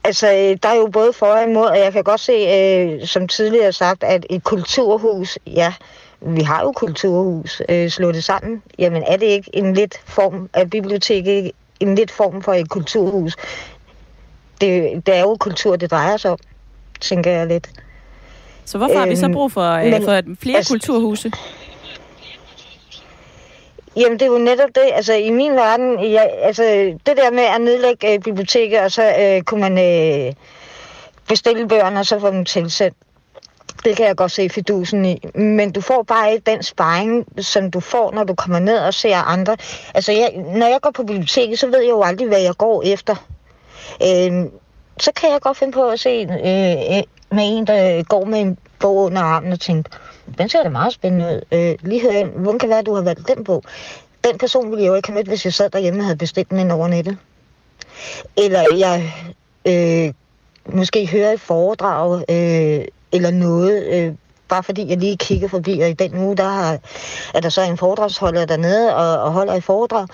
altså, 0.03 0.57
der 0.63 0.69
er 0.69 0.75
jo 0.75 0.87
både 0.87 1.13
for 1.13 1.25
og 1.25 1.43
imod, 1.43 1.65
og 1.65 1.79
jeg 1.79 1.93
kan 1.93 2.03
godt 2.03 2.19
se, 2.19 2.33
øh, 2.33 3.07
som 3.07 3.27
tidligere 3.27 3.71
sagt, 3.71 4.03
at 4.03 4.25
et 4.29 4.43
kulturhus, 4.43 5.37
ja, 5.47 5.73
vi 6.21 6.41
har 6.41 6.61
jo 6.61 6.71
kulturhus 6.71 7.61
øh, 7.69 7.89
slået 7.89 8.15
det 8.15 8.23
sammen. 8.23 8.63
Jamen 8.79 9.03
er 9.03 9.17
det 9.17 9.25
ikke 9.25 9.49
en 9.53 9.73
lidt 9.73 10.01
form 10.05 10.49
af 10.53 10.69
biblioteket, 10.69 11.51
en 11.79 11.95
lidt 11.95 12.11
form 12.11 12.41
for 12.41 12.53
et 12.53 12.69
kulturhus? 12.69 13.35
Det, 14.61 15.05
det 15.05 15.15
er 15.15 15.21
jo 15.21 15.37
kultur, 15.39 15.75
det 15.75 15.91
drejer 15.91 16.17
sig 16.17 16.31
om, 16.31 16.37
tænker 17.01 17.31
jeg 17.31 17.47
lidt. 17.47 17.69
Så 18.65 18.77
hvorfor 18.77 18.93
øhm, 18.93 18.99
har 18.99 19.07
vi 19.07 19.15
så 19.15 19.25
øhm, 19.25 19.33
brug 19.33 19.51
for, 19.51 19.71
øh, 19.71 19.85
men, 19.85 20.03
for 20.03 20.21
flere 20.41 20.57
altså, 20.57 20.73
kulturhuse? 20.73 21.31
Jamen, 23.95 24.19
det 24.19 24.21
er 24.21 24.31
jo 24.31 24.37
netop 24.37 24.69
det. 24.75 24.89
Altså, 24.93 25.13
i 25.13 25.29
min 25.29 25.51
verden, 25.51 26.11
jeg, 26.11 26.29
altså, 26.41 26.63
det 27.05 27.17
der 27.17 27.31
med 27.31 27.43
at 27.43 27.61
nedlægge 27.61 28.13
øh, 28.13 28.19
biblioteket, 28.19 28.79
og 28.79 28.91
så 28.91 29.15
øh, 29.19 29.41
kunne 29.41 29.61
man 29.61 29.77
øh, 29.77 30.33
bestille 31.27 31.67
bøgerne, 31.67 31.99
og 31.99 32.05
så 32.05 32.19
få 32.19 32.31
dem 32.31 32.45
tilsendt. 32.45 32.97
Det 33.85 33.97
kan 33.97 34.05
jeg 34.05 34.15
godt 34.15 34.31
se 34.31 34.49
fidusen 34.49 35.05
i. 35.05 35.21
Men 35.35 35.71
du 35.71 35.81
får 35.81 36.03
bare 36.03 36.31
ikke 36.33 36.51
den 36.51 36.63
sparring, 36.63 37.25
som 37.37 37.71
du 37.71 37.79
får, 37.79 38.11
når 38.11 38.23
du 38.23 38.35
kommer 38.35 38.59
ned 38.59 38.77
og 38.77 38.93
ser 38.93 39.17
andre. 39.17 39.57
Altså, 39.93 40.11
jeg, 40.11 40.33
når 40.55 40.67
jeg 40.67 40.79
går 40.81 40.91
på 40.91 41.03
biblioteket, 41.03 41.59
så 41.59 41.67
ved 41.67 41.79
jeg 41.79 41.89
jo 41.89 42.03
aldrig, 42.03 42.27
hvad 42.27 42.41
jeg 42.41 42.57
går 42.57 42.83
efter. 42.85 43.15
Øh, 44.03 44.45
så 44.99 45.11
kan 45.15 45.31
jeg 45.31 45.41
godt 45.41 45.57
finde 45.57 45.73
på 45.73 45.89
at 45.89 45.99
se 45.99 46.09
øh, 46.09 46.97
øh, 46.97 47.03
med 47.31 47.57
en, 47.57 47.67
der 47.67 48.03
går 48.03 48.25
med 48.25 48.39
en 48.39 48.57
bog 48.79 48.95
under 48.95 49.21
armen 49.21 49.51
og 49.51 49.59
tænke, 49.59 49.89
den 50.37 50.49
ser 50.49 50.63
da 50.63 50.69
meget 50.69 50.93
spændende 50.93 51.25
ud. 51.25 51.57
Øh, 51.57 51.75
lige 51.81 52.01
her, 52.01 52.25
hvordan 52.25 52.59
kan 52.59 52.69
være, 52.69 52.79
at 52.79 52.85
du 52.85 52.95
har 52.95 53.01
valgt 53.01 53.27
den 53.27 53.43
bog? 53.43 53.63
Den 54.23 54.37
person 54.37 54.69
ville 54.69 54.83
jeg 54.83 54.89
jo 54.89 54.95
ikke 54.95 55.07
have 55.07 55.15
mødt, 55.15 55.27
hvis 55.27 55.45
jeg 55.45 55.53
sad 55.53 55.69
derhjemme 55.69 55.99
og 55.99 56.05
havde 56.05 56.17
bestilt 56.17 56.49
den 56.49 56.71
over 56.71 56.87
nettet. 56.87 57.17
eller 58.37 58.63
jeg 58.77 59.13
øh, 59.65 60.13
måske 60.75 61.07
hører 61.07 61.31
et 61.31 61.41
foredrag 61.41 62.23
øh, 62.29 62.85
eller 63.11 63.31
noget, 63.31 63.85
øh, 63.85 64.13
bare 64.49 64.63
fordi 64.63 64.89
jeg 64.89 64.97
lige 64.97 65.17
kigger 65.17 65.47
forbi, 65.47 65.79
og 65.79 65.89
i 65.89 65.93
den 65.93 66.17
uge, 66.17 66.37
der 66.37 66.43
har, 66.43 66.77
er 67.33 67.39
der 67.39 67.49
så 67.49 67.61
en 67.61 67.77
foredragsholder 67.77 68.45
dernede 68.45 68.95
og, 68.95 69.23
og 69.23 69.31
holder 69.31 69.53
et 69.53 69.63
foredrag. 69.63 70.07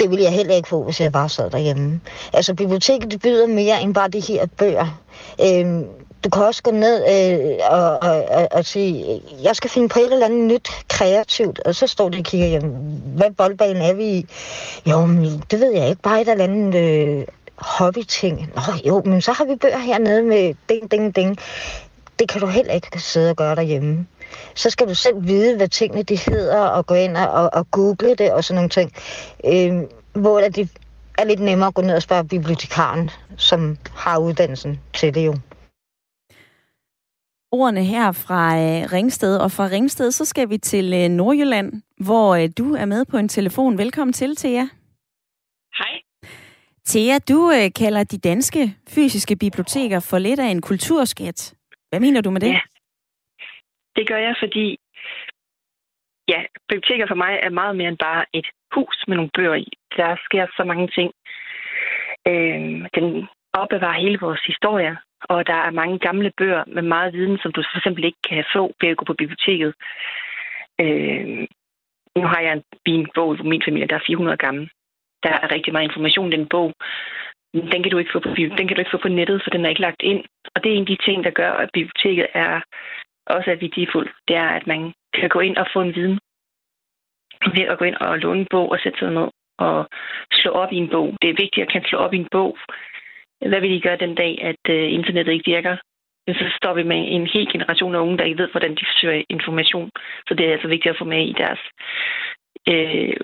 Det 0.00 0.10
ville 0.10 0.24
jeg 0.24 0.32
heller 0.32 0.54
ikke 0.54 0.68
få, 0.68 0.82
hvis 0.82 1.00
jeg 1.00 1.12
bare 1.12 1.28
sad 1.28 1.50
derhjemme. 1.50 2.00
Altså, 2.32 2.54
biblioteket 2.54 3.20
byder 3.20 3.46
mere 3.46 3.82
end 3.82 3.94
bare 3.94 4.08
de 4.08 4.20
her 4.20 4.46
bøger. 4.46 5.00
Øh, 5.40 5.84
du 6.24 6.30
kan 6.30 6.42
også 6.42 6.62
gå 6.62 6.70
ned 6.70 7.02
øh, 7.08 7.58
og, 7.70 8.02
og, 8.02 8.24
og, 8.24 8.48
og 8.50 8.64
sige, 8.64 9.22
jeg 9.42 9.56
skal 9.56 9.70
finde 9.70 9.88
på 9.88 9.98
et 9.98 10.12
eller 10.12 10.26
andet 10.26 10.46
nyt 10.46 10.68
kreativt, 10.88 11.58
og 11.58 11.74
så 11.74 11.86
står 11.86 12.08
det 12.08 12.18
og 12.18 12.24
kigger, 12.24 12.46
jamen, 12.46 13.02
hvad 13.16 13.30
boldbane 13.30 13.84
er 13.84 13.94
vi 13.94 14.04
i? 14.04 14.26
Jo, 14.86 15.06
men 15.06 15.42
det 15.50 15.60
ved 15.60 15.72
jeg 15.72 15.88
ikke, 15.88 16.02
bare 16.02 16.20
et 16.20 16.28
eller 16.28 16.44
andet 16.44 16.74
øh, 16.74 17.24
hobbyting. 17.56 18.52
Nå 18.56 18.62
jo, 18.86 19.02
men 19.04 19.20
så 19.20 19.32
har 19.32 19.44
vi 19.44 19.56
bøger 19.56 19.78
hernede 19.78 20.22
med 20.22 20.54
ding, 20.68 20.90
ding, 20.90 21.16
ding. 21.16 21.38
Det 22.18 22.28
kan 22.28 22.40
du 22.40 22.46
heller 22.46 22.72
ikke 22.72 23.00
sidde 23.00 23.30
og 23.30 23.36
gøre 23.36 23.54
derhjemme. 23.54 24.06
Så 24.54 24.70
skal 24.70 24.88
du 24.88 24.94
selv 24.94 25.26
vide, 25.26 25.56
hvad 25.56 25.68
tingene 25.68 26.02
de 26.02 26.16
hedder, 26.16 26.60
og 26.60 26.86
gå 26.86 26.94
ind 26.94 27.16
og, 27.16 27.50
og 27.52 27.70
google 27.70 28.14
det 28.14 28.32
og 28.32 28.44
sådan 28.44 28.56
nogle 28.56 28.70
ting. 28.70 28.92
Øh, 29.46 29.82
hvor 30.22 30.40
det 30.40 30.68
er 31.18 31.24
lidt 31.24 31.40
nemmere 31.40 31.68
at 31.68 31.74
gå 31.74 31.82
ned 31.82 31.94
og 31.94 32.02
spørge 32.02 32.24
bibliotekaren, 32.24 33.10
som 33.36 33.78
har 33.94 34.18
uddannelsen 34.18 34.80
til 34.94 35.14
det 35.14 35.26
jo 35.26 35.34
ordene 37.52 37.84
her 37.84 38.12
fra 38.12 38.56
øh, 38.56 38.92
Ringsted. 38.92 39.36
Og 39.36 39.52
fra 39.52 39.66
Ringsted, 39.66 40.10
så 40.10 40.24
skal 40.24 40.50
vi 40.50 40.58
til 40.58 40.94
øh, 40.94 41.08
Nordjylland, 41.08 41.82
hvor 42.00 42.34
øh, 42.34 42.48
du 42.58 42.74
er 42.74 42.84
med 42.84 43.04
på 43.04 43.16
en 43.16 43.28
telefon. 43.28 43.78
Velkommen 43.78 44.12
til, 44.12 44.36
Thea. 44.36 44.66
Hej. 45.78 46.00
Thea, 46.86 47.18
du 47.28 47.52
kalder 47.76 48.04
de 48.04 48.18
danske 48.18 48.76
fysiske 48.88 49.36
biblioteker 49.36 50.00
for 50.00 50.18
lidt 50.18 50.40
af 50.40 50.46
en 50.46 50.60
kulturskat. 50.60 51.54
Hvad 51.92 52.00
mener 52.00 52.20
du 52.20 52.30
med 52.30 52.40
det? 52.40 52.48
Ja, 52.48 52.60
det 53.96 54.08
gør 54.08 54.16
jeg, 54.16 54.34
fordi 54.42 54.78
ja, 56.28 56.40
biblioteker 56.68 57.06
for 57.06 57.14
mig 57.14 57.40
er 57.42 57.50
meget 57.50 57.76
mere 57.76 57.88
end 57.88 57.98
bare 57.98 58.24
et 58.32 58.46
hus 58.74 59.04
med 59.08 59.16
nogle 59.16 59.30
bøger 59.36 59.54
i. 59.54 59.68
Der 59.96 60.16
sker 60.24 60.46
så 60.56 60.64
mange 60.64 60.88
ting. 60.88 61.10
Øh, 62.30 62.88
den 62.96 63.28
opbevarer 63.52 64.00
hele 64.00 64.18
vores 64.20 64.42
historie, 64.46 64.98
og 65.22 65.46
der 65.46 65.54
er 65.54 65.70
mange 65.70 65.98
gamle 65.98 66.32
bøger 66.38 66.64
med 66.66 66.82
meget 66.82 67.12
viden, 67.12 67.38
som 67.38 67.52
du 67.52 67.62
for 67.62 67.78
eksempel 67.78 68.04
ikke 68.04 68.22
kan 68.28 68.44
få 68.54 68.74
ved 68.80 68.88
at 68.88 68.96
gå 68.96 69.04
på 69.04 69.14
biblioteket. 69.14 69.74
Øh, 70.80 71.46
nu 72.16 72.22
har 72.32 72.40
jeg 72.40 72.52
en 72.52 72.64
fin 72.86 73.06
bog 73.14 73.38
i 73.38 73.42
min 73.42 73.62
familie, 73.64 73.88
der 73.88 73.96
er 73.96 74.06
400 74.06 74.36
gammel. 74.36 74.70
Der 75.22 75.30
er 75.30 75.50
rigtig 75.50 75.72
meget 75.72 75.88
information 75.88 76.32
i 76.32 76.36
den 76.36 76.48
bog. 76.48 76.72
Den 77.54 77.82
kan, 77.82 77.90
du 77.90 77.98
ikke 77.98 78.12
få 78.12 78.20
på, 78.20 78.34
den 78.34 78.66
kan 78.66 78.74
du 78.74 78.80
ikke 78.80 78.94
få 78.94 79.02
på 79.02 79.08
nettet, 79.08 79.42
for 79.42 79.50
den 79.50 79.64
er 79.64 79.68
ikke 79.68 79.80
lagt 79.80 80.02
ind. 80.02 80.24
Og 80.54 80.64
det 80.64 80.72
er 80.72 80.76
en 80.76 80.86
af 80.86 80.86
de 80.86 81.04
ting, 81.04 81.24
der 81.24 81.30
gør, 81.30 81.52
at 81.52 81.70
biblioteket 81.72 82.26
er 82.34 82.60
også 83.26 83.50
er 83.50 83.62
værdifuldt. 83.64 84.10
Det 84.28 84.36
er, 84.36 84.48
at 84.48 84.66
man 84.66 84.92
kan 85.14 85.28
gå 85.28 85.40
ind 85.40 85.56
og 85.56 85.66
få 85.72 85.80
en 85.80 85.94
viden 85.94 86.18
ved 87.56 87.64
at 87.72 87.78
gå 87.78 87.84
ind 87.84 87.96
og 87.96 88.18
låne 88.18 88.40
en 88.40 88.46
bog 88.50 88.70
og 88.70 88.78
sætte 88.82 88.98
sig 88.98 89.10
ned 89.10 89.28
og 89.58 89.88
slå 90.32 90.50
op 90.50 90.72
i 90.72 90.76
en 90.76 90.90
bog. 90.90 91.16
Det 91.22 91.30
er 91.30 91.42
vigtigt 91.42 91.64
at 91.64 91.72
kan 91.72 91.84
slå 91.84 91.98
op 91.98 92.14
i 92.14 92.16
en 92.16 92.28
bog, 92.30 92.58
hvad 93.48 93.60
vil 93.60 93.72
I 93.72 93.80
gøre 93.80 93.96
den 94.04 94.14
dag, 94.14 94.38
at 94.42 94.62
øh, 94.68 94.92
internettet 94.92 95.32
ikke 95.32 95.50
virker? 95.50 95.76
Så 96.28 96.44
står 96.56 96.74
vi 96.74 96.82
med 96.82 97.00
en 97.08 97.26
hel 97.26 97.52
generation 97.52 97.94
af 97.94 98.00
unge, 98.00 98.18
der 98.18 98.24
ikke 98.24 98.42
ved, 98.42 98.50
hvordan 98.50 98.74
de 98.74 98.84
søger 99.00 99.22
information. 99.28 99.90
Så 100.28 100.34
det 100.34 100.46
er 100.46 100.52
altså 100.52 100.68
vigtigt 100.68 100.92
at 100.92 100.98
få 100.98 101.04
med 101.04 101.26
i 101.28 101.32
deres 101.32 101.60
øh, 102.68 103.16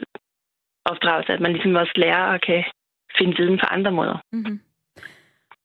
opdragelse, 0.85 1.33
at 1.33 1.41
man 1.41 1.53
ligesom 1.53 1.75
også 1.75 1.93
lærer 1.97 2.25
og 2.35 2.41
kan 2.41 2.65
finde 3.19 3.35
viden 3.39 3.59
på 3.59 3.67
andre 3.67 3.93
måder. 3.93 4.23
Mm-hmm. 4.33 4.61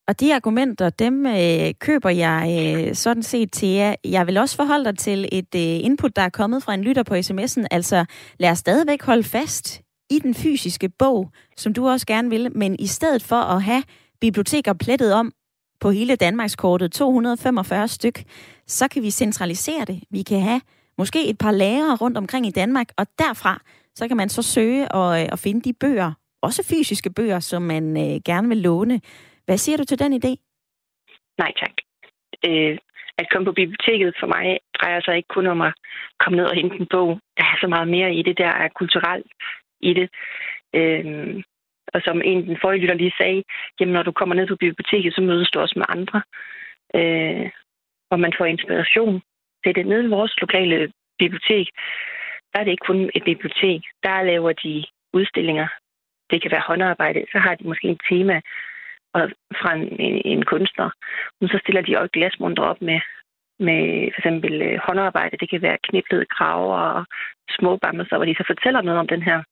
Og 0.08 0.20
de 0.20 0.36
argumenter, 0.36 0.89
dem 0.89 1.26
øh, 1.26 1.74
køber 1.80 2.10
jeg 2.10 2.42
øh, 2.88 2.96
sådan 2.96 3.24
set 3.24 3.52
til 3.52 3.70
jer. 3.70 3.96
Jeg 4.04 4.28
vil 4.28 4.38
også 4.38 4.56
forholde 4.56 4.86
dig 4.86 4.98
til 4.98 5.30
et 5.32 5.56
øh, 5.56 5.86
input, 5.86 6.16
der 6.16 6.22
er 6.22 6.30
kommet 6.30 6.63
fra 6.63 6.74
en 6.74 6.84
lytter 6.84 7.04
på 7.04 7.13
sms'en. 7.13 7.66
Altså, 7.72 8.06
lad 8.39 8.52
os 8.52 8.58
stadigvæk 8.58 9.04
holde 9.04 9.24
fast 9.24 9.82
i 10.10 10.20
den 10.20 10.34
fysiske 10.34 10.89
bog, 10.89 11.32
som 11.58 11.74
du 11.74 11.88
også 11.88 12.08
gerne 12.08 12.30
vil, 12.30 12.58
men 12.58 12.76
i 12.80 12.88
stedet 12.88 13.24
for 13.24 13.36
at 13.36 13.63
have 13.63 13.84
biblioteker 14.22 14.74
plettet 14.74 15.13
om 15.13 15.32
på 15.80 15.92
hele 15.92 16.16
Danmarkskortet, 16.16 16.92
245 16.92 17.88
styk, 17.88 18.24
så 18.68 18.88
kan 18.88 19.04
vi 19.04 19.12
centralisere 19.12 19.86
det. 19.86 20.04
Vi 20.12 20.22
kan 20.22 20.42
have 20.42 20.62
måske 20.98 21.30
et 21.30 21.38
par 21.38 21.52
lærere 21.52 21.96
rundt 21.96 22.18
omkring 22.18 22.48
i 22.48 22.52
Danmark, 22.52 22.88
og 22.98 23.08
derfra 23.20 23.62
så 23.96 24.08
kan 24.08 24.18
man 24.18 24.30
så 24.30 24.42
søge 24.42 24.92
og, 24.92 25.22
øh, 25.22 25.28
og 25.32 25.39
finde 25.39 25.62
de 25.62 25.74
bøger, 25.74 26.12
også 26.47 26.62
fysiske 26.69 27.10
bøger, 27.17 27.39
som 27.39 27.62
man 27.62 27.86
øh, 27.97 28.15
gerne 28.25 28.47
vil 28.47 28.58
låne. 28.58 29.01
Hvad 29.45 29.58
siger 29.58 29.77
du 29.77 29.86
til 29.86 29.99
den 29.99 30.13
idé? 30.13 30.32
Nej 31.38 31.51
tak. 31.62 31.75
Øh, 32.47 32.77
at 33.17 33.29
komme 33.32 33.45
på 33.45 33.51
biblioteket 33.51 34.15
for 34.19 34.27
mig 34.27 34.60
drejer 34.77 35.01
sig 35.01 35.17
ikke 35.17 35.34
kun 35.36 35.47
om 35.47 35.62
at 35.62 35.73
komme 36.19 36.38
ned 36.38 36.45
og 36.45 36.56
hente 36.56 36.75
en 36.79 36.88
bog. 36.91 37.19
Der 37.38 37.43
er 37.43 37.58
så 37.62 37.67
meget 37.67 37.88
mere 37.88 38.13
i 38.13 38.21
det, 38.21 38.38
der 38.38 38.51
er 38.63 38.67
kulturelt 38.67 39.32
i 39.82 39.93
det. 39.93 40.10
Øh, 40.75 41.43
og 41.93 42.01
som 42.06 42.21
en 42.25 42.47
den 42.47 42.58
forrige 42.62 42.82
lytter 42.82 42.95
lige 42.95 43.13
sagde, 43.17 43.43
jamen 43.79 43.93
når 43.93 44.03
du 44.03 44.12
kommer 44.12 44.36
ned 44.36 44.47
på 44.47 44.56
biblioteket, 44.56 45.15
så 45.15 45.21
mødes 45.21 45.49
du 45.51 45.60
også 45.60 45.79
med 45.79 45.86
andre. 45.89 46.21
Øh, 46.99 47.49
og 48.12 48.19
man 48.19 48.34
får 48.38 48.45
inspiration. 48.45 49.21
Det 49.63 49.69
er 49.69 49.73
det 49.73 49.88
nede 49.88 50.03
i 50.06 50.15
vores 50.17 50.41
lokale 50.41 50.91
bibliotek. 51.19 51.67
Der 52.53 52.60
er 52.60 52.63
det 52.63 52.71
ikke 52.71 52.88
kun 52.88 53.10
et 53.15 53.23
bibliotek. 53.23 53.82
Der 54.03 54.23
laver 54.23 54.51
de 54.53 54.86
udstillinger. 55.13 55.67
Det 56.34 56.41
kan 56.41 56.52
være 56.52 56.67
håndarbejde. 56.67 57.26
Så 57.32 57.38
har 57.39 57.56
de 57.56 57.67
måske 57.67 57.88
et 57.89 58.02
tema 58.10 58.41
og 59.13 59.24
fra 59.62 59.74
en, 59.76 60.00
en, 60.00 60.22
en 60.26 60.46
kunstner. 60.46 60.89
Men 61.39 61.50
så 61.50 61.58
stiller 61.62 61.82
de 61.82 61.98
også 61.98 62.12
glasmunter 62.13 62.63
op 62.63 62.82
med, 62.82 63.00
med 63.60 64.12
for 64.13 64.19
eksempel 64.22 64.62
øh, 64.62 64.80
håndarbejde. 64.88 65.38
Det 65.38 65.50
kan 65.50 65.62
være 65.62 65.84
kniblede 65.88 66.26
kraver 66.26 66.78
og 66.98 67.06
små 67.58 67.78
bamser, 67.78 68.15
hvor 68.17 68.26
de 68.26 68.36
så 68.36 68.43
fortæller 68.48 68.82
noget 68.82 69.00
om 69.00 69.08
den 69.08 69.24
her 69.24 69.43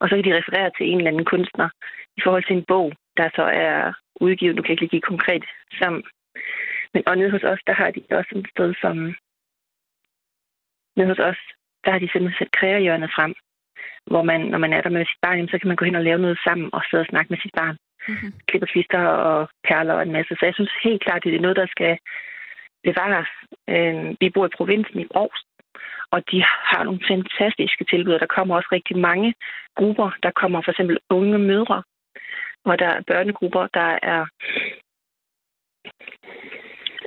og 0.00 0.08
så 0.08 0.14
kan 0.14 0.24
de 0.24 0.38
referere 0.38 0.70
til 0.70 0.86
en 0.86 0.98
eller 0.98 1.10
anden 1.10 1.24
kunstner 1.24 1.68
i 2.16 2.20
forhold 2.24 2.44
til 2.44 2.56
en 2.56 2.64
bog, 2.64 2.92
der 3.16 3.28
så 3.34 3.42
er 3.42 3.92
udgivet. 4.20 4.56
Nu 4.56 4.62
kan 4.62 4.68
jeg 4.68 4.74
ikke 4.74 4.82
lige 4.82 4.96
give 4.96 5.10
konkret 5.12 5.44
sammen. 5.80 6.02
Men 6.94 7.02
og 7.08 7.18
nede 7.18 7.30
hos 7.30 7.42
os, 7.42 7.60
der 7.66 7.72
har 7.72 7.90
de 7.90 8.02
også 8.10 8.32
et 8.38 8.48
sted 8.50 8.74
som... 8.80 8.96
Nede 10.96 11.08
hos 11.08 11.18
os, 11.18 11.40
der 11.84 11.90
har 11.90 11.98
de 11.98 12.08
simpelthen 12.12 12.38
sat 12.38 12.52
kreahjørnet 12.58 13.10
frem, 13.16 13.34
hvor 14.10 14.22
man, 14.22 14.40
når 14.40 14.58
man 14.58 14.72
er 14.72 14.80
der 14.80 14.90
med 14.90 15.06
sit 15.06 15.22
barn, 15.22 15.48
så 15.48 15.58
kan 15.58 15.68
man 15.68 15.76
gå 15.76 15.84
hen 15.84 15.94
og 16.00 16.04
lave 16.04 16.18
noget 16.18 16.38
sammen 16.46 16.68
og 16.72 16.82
sidde 16.90 17.00
og 17.00 17.10
snakke 17.10 17.30
med 17.30 17.38
sit 17.42 17.54
barn. 17.60 17.76
Mm-hmm. 18.08 18.32
Klipper 18.46 18.66
twister 18.66 19.02
og 19.28 19.48
perler 19.68 19.94
og 19.94 20.02
en 20.02 20.12
masse. 20.12 20.34
Så 20.38 20.44
jeg 20.46 20.54
synes 20.54 20.72
helt 20.82 21.02
klart, 21.04 21.24
det 21.24 21.34
er 21.34 21.40
noget, 21.40 21.56
der 21.56 21.66
skal 21.66 21.98
bevares. 22.84 23.30
Øh, 23.74 24.16
vi 24.20 24.30
bor 24.30 24.46
i 24.46 24.56
provinsen 24.58 25.00
i 25.00 25.06
Aarhus, 25.14 25.42
og 26.10 26.22
de 26.30 26.38
har 26.70 26.84
nogle 26.84 27.00
fantastiske 27.08 27.84
tilbud. 27.84 28.18
Der 28.18 28.34
kommer 28.36 28.56
også 28.56 28.68
rigtig 28.72 28.98
mange 28.98 29.34
grupper. 29.76 30.10
Der 30.22 30.30
kommer 30.30 30.62
for 30.62 30.70
eksempel 30.70 30.98
unge 31.10 31.38
mødre, 31.38 31.82
og 32.64 32.78
der 32.78 32.88
er 32.88 33.02
børnegrupper, 33.06 33.66
der 33.74 33.98
er 34.02 34.22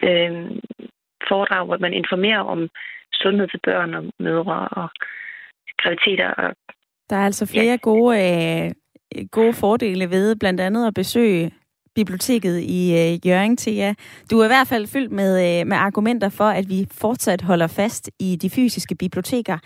øh, 0.07 0.51
foredrag, 1.29 1.65
hvor 1.65 1.77
man 1.77 1.93
informerer 1.93 2.43
om 2.53 2.69
sundhed 3.13 3.47
til 3.47 3.59
børn 3.63 3.93
og 3.93 4.03
mødre 4.19 4.67
og 4.79 4.89
graviditeter. 5.77 6.29
Og, 6.29 6.55
der 7.11 7.17
er 7.17 7.25
altså 7.25 7.45
flere 7.45 7.65
ja. 7.65 7.77
gode, 7.81 8.13
øh, 8.27 8.71
gode 9.31 9.53
fordele 9.53 10.09
ved 10.09 10.35
blandt 10.35 10.61
andet 10.61 10.87
at 10.87 10.93
besøge 10.93 11.51
biblioteket 11.95 12.59
i 12.59 12.81
øh, 13.01 13.27
Jørgen 13.27 13.57
til 13.57 13.73
jer. 13.73 13.93
Du 14.31 14.39
er 14.39 14.45
i 14.45 14.47
hvert 14.47 14.67
fald 14.67 14.87
fyldt 14.87 15.11
med, 15.11 15.31
øh, 15.45 15.67
med 15.67 15.77
argumenter 15.77 16.29
for, 16.29 16.49
at 16.59 16.65
vi 16.69 16.87
fortsat 17.01 17.41
holder 17.41 17.67
fast 17.67 18.09
i 18.19 18.35
de 18.35 18.49
fysiske 18.49 18.95
biblioteker. 18.95 19.57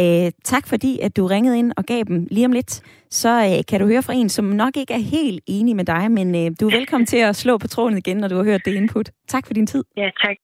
Øh, 0.00 0.32
tak 0.44 0.66
fordi, 0.66 0.98
at 1.02 1.16
du 1.16 1.26
ringede 1.26 1.58
ind 1.58 1.72
og 1.76 1.84
gav 1.84 2.02
dem 2.08 2.26
lige 2.30 2.46
om 2.46 2.52
lidt. 2.52 2.72
Så 3.10 3.28
øh, 3.28 3.64
kan 3.68 3.80
du 3.80 3.86
høre 3.86 4.02
fra 4.02 4.12
en, 4.12 4.28
som 4.28 4.44
nok 4.44 4.76
ikke 4.76 4.94
er 4.94 5.04
helt 5.16 5.40
enig 5.46 5.76
med 5.76 5.84
dig, 5.84 6.10
men 6.10 6.28
øh, 6.34 6.50
du 6.60 6.68
er 6.68 6.76
velkommen 6.78 7.06
til 7.06 7.16
at 7.16 7.36
slå 7.36 7.58
på 7.58 7.68
tråden 7.68 7.98
igen, 7.98 8.16
når 8.16 8.28
du 8.28 8.36
har 8.36 8.44
hørt 8.44 8.64
det 8.64 8.74
input. 8.74 9.10
Tak 9.28 9.46
for 9.46 9.54
din 9.54 9.66
tid. 9.66 9.84
Ja, 9.96 10.10
tak. 10.24 10.36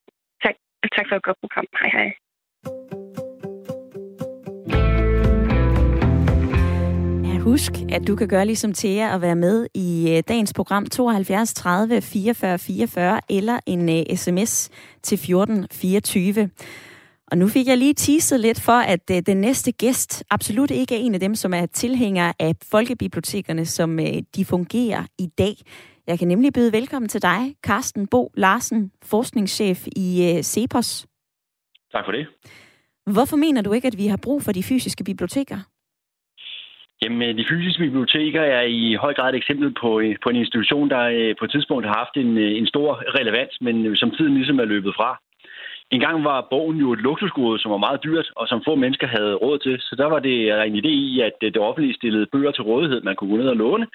Tak, 0.43 0.55
tak 0.97 1.07
for 1.09 1.17
et 1.17 1.23
godt 1.23 1.37
program. 1.40 1.67
Hej 1.81 1.90
hej. 1.93 2.24
Husk, 7.45 7.72
at 7.92 8.07
du 8.07 8.16
kan 8.16 8.28
gøre 8.28 8.47
ligesom 8.47 8.72
Thea 8.72 9.14
og 9.14 9.20
være 9.20 9.36
med 9.36 9.66
i 9.74 10.16
øh, 10.16 10.22
dagens 10.28 10.53
program 10.53 10.86
72 10.86 11.55
30 11.55 12.01
44 12.01 12.59
44 12.59 13.20
eller 13.30 13.61
en 13.66 13.88
uh, 13.88 13.95
øh, 13.95 14.16
sms 14.16 14.70
til 15.03 15.18
14 15.18 15.66
24. 15.72 16.51
Og 17.30 17.38
nu 17.38 17.49
fik 17.49 17.66
jeg 17.66 17.78
lige 17.78 17.95
teaset 17.95 18.40
lidt 18.40 18.61
for, 18.61 18.72
at 18.72 19.11
uh, 19.11 19.18
den 19.26 19.36
næste 19.36 19.72
gæst 19.72 20.24
absolut 20.30 20.70
ikke 20.70 20.95
er 20.95 20.99
en 20.99 21.14
af 21.14 21.20
dem, 21.20 21.34
som 21.34 21.55
er 21.55 21.66
tilhængere 21.66 22.32
af 22.38 22.55
folkebibliotekerne, 22.70 23.66
som 23.66 23.99
uh, 23.99 24.18
de 24.36 24.45
fungerer 24.45 25.05
i 25.18 25.26
dag. 25.26 25.55
Jeg 26.07 26.18
kan 26.18 26.28
nemlig 26.28 26.53
byde 26.53 26.72
velkommen 26.72 27.09
til 27.09 27.22
dig, 27.22 27.55
Carsten 27.62 28.07
Bo 28.07 28.32
Larsen, 28.36 28.92
forskningschef 29.03 29.86
i 29.97 30.38
CEPOS. 30.42 31.07
Tak 31.92 32.05
for 32.05 32.12
det. 32.12 32.26
Hvorfor 33.12 33.36
mener 33.36 33.62
du 33.62 33.72
ikke, 33.72 33.88
at 33.88 33.99
vi 33.99 34.07
har 34.07 34.18
brug 34.22 34.42
for 34.42 34.53
de 34.53 34.62
fysiske 34.62 35.05
biblioteker? 35.05 35.74
Jamen, 37.05 37.22
øh, 37.28 37.38
de 37.38 37.44
fysiske 37.50 37.82
biblioteker 37.82 38.42
er 38.42 38.62
i 38.62 38.94
høj 38.94 39.14
grad 39.14 39.28
et 39.30 39.36
eksempel 39.36 39.74
på, 39.80 40.00
øh, 40.00 40.16
på 40.22 40.28
en 40.28 40.36
institution, 40.36 40.90
der 40.90 41.02
øh, 41.18 41.34
på 41.38 41.44
et 41.44 41.50
tidspunkt 41.50 41.86
har 41.86 41.96
haft 42.02 42.16
en, 42.16 42.38
en 42.38 42.66
stor 42.66 42.90
relevans, 43.18 43.55
men 43.61 43.96
som 43.96 44.11
tiden 44.11 44.34
ligesom 44.34 44.59
er 44.59 44.64
løbet 44.64 44.92
fra. 44.96 45.20
En 45.90 46.00
gang 46.00 46.24
var 46.24 46.46
bogen 46.50 46.76
jo 46.76 46.92
et 46.92 47.00
luksusgode, 47.00 47.59
som 47.59 47.70
var 47.70 47.86
meget 47.86 48.05
dyrt, 48.05 48.28
og 48.36 48.48
som 48.48 48.62
få 48.64 48.74
mennesker 48.74 49.07
havde 49.07 49.34
råd 49.34 49.59
til. 49.59 49.76
Så 49.80 49.94
der 49.98 50.07
var 50.07 50.18
det 50.18 50.66
en 50.68 50.76
idé 50.76 50.88
i, 50.88 51.20
at 51.20 51.32
det 51.40 51.57
offentlige 51.57 51.94
stillede 51.94 52.26
bøger 52.32 52.50
til 52.50 52.64
rådighed, 52.64 53.00
man 53.02 53.16
kunne 53.16 53.30
gå 53.30 53.36
ned 53.36 53.48
og 53.48 53.57
låne, 53.57 53.86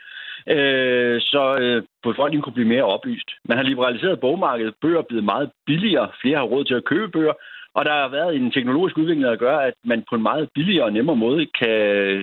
øh, 0.48 1.22
så 1.22 1.58
øh, 1.62 1.84
befolkningen 2.04 2.44
kunne 2.44 2.60
blive 2.60 2.74
mere 2.74 2.84
oplyst. 2.84 3.30
Man 3.46 3.58
har 3.58 3.64
liberaliseret 3.64 4.20
bogmarkedet. 4.20 4.74
Bøger 4.82 5.00
er 5.00 5.10
blevet 5.10 5.24
meget 5.24 5.50
billigere. 5.66 6.10
Flere 6.22 6.38
har 6.38 6.44
råd 6.44 6.64
til 6.66 6.74
at 6.74 6.86
købe 6.86 7.10
bøger. 7.10 7.34
Og 7.74 7.86
der 7.86 7.92
har 7.92 8.08
været 8.08 8.36
en 8.36 8.52
teknologisk 8.52 8.98
udvikling, 8.98 9.24
der 9.24 9.36
gør, 9.36 9.58
at 9.58 9.74
man 9.86 10.04
på 10.10 10.16
en 10.16 10.22
meget 10.22 10.50
billigere 10.56 10.86
og 10.86 10.94
nemmere 10.94 11.16
måde 11.16 11.46
kan 11.60 11.70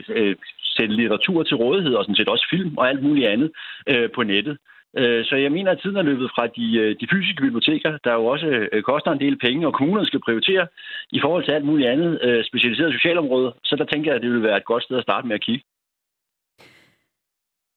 øh, 0.09 0.37
sætte 0.77 0.95
litteratur 0.95 1.43
til 1.43 1.57
rådighed, 1.57 1.95
og 1.95 2.05
sådan 2.05 2.17
set 2.17 2.29
også 2.29 2.47
film 2.51 2.77
og 2.77 2.89
alt 2.89 3.03
muligt 3.03 3.27
andet 3.27 3.51
øh, 3.89 4.09
på 4.15 4.23
nettet. 4.23 4.57
Øh, 4.99 5.25
så 5.25 5.37
jeg 5.37 5.53
mener, 5.53 5.71
at 5.71 5.81
tiden 5.81 5.97
er 5.97 6.03
løbet 6.11 6.31
fra 6.35 6.47
de, 6.47 6.67
øh, 6.83 6.97
de 7.01 7.07
fysiske 7.13 7.43
biblioteker, 7.43 7.99
der 8.05 8.13
jo 8.15 8.27
også 8.27 8.47
øh, 8.73 8.83
koster 8.83 9.11
en 9.13 9.21
del 9.21 9.37
penge, 9.39 9.67
og 9.67 9.75
kommunerne 9.75 10.07
skal 10.07 10.21
prioritere 10.21 10.67
i 11.13 11.21
forhold 11.21 11.45
til 11.45 11.53
alt 11.53 11.65
muligt 11.65 11.89
andet 11.89 12.19
øh, 12.23 12.45
specialiseret 12.45 12.93
socialområde. 12.93 13.55
Så 13.65 13.77
der 13.77 13.85
tænker 13.85 14.11
jeg, 14.11 14.17
at 14.17 14.23
det 14.23 14.31
vil 14.31 14.43
være 14.43 14.57
et 14.57 14.65
godt 14.65 14.83
sted 14.83 14.97
at 14.97 15.03
starte 15.03 15.27
med 15.27 15.35
at 15.35 15.45
kigge. 15.49 15.65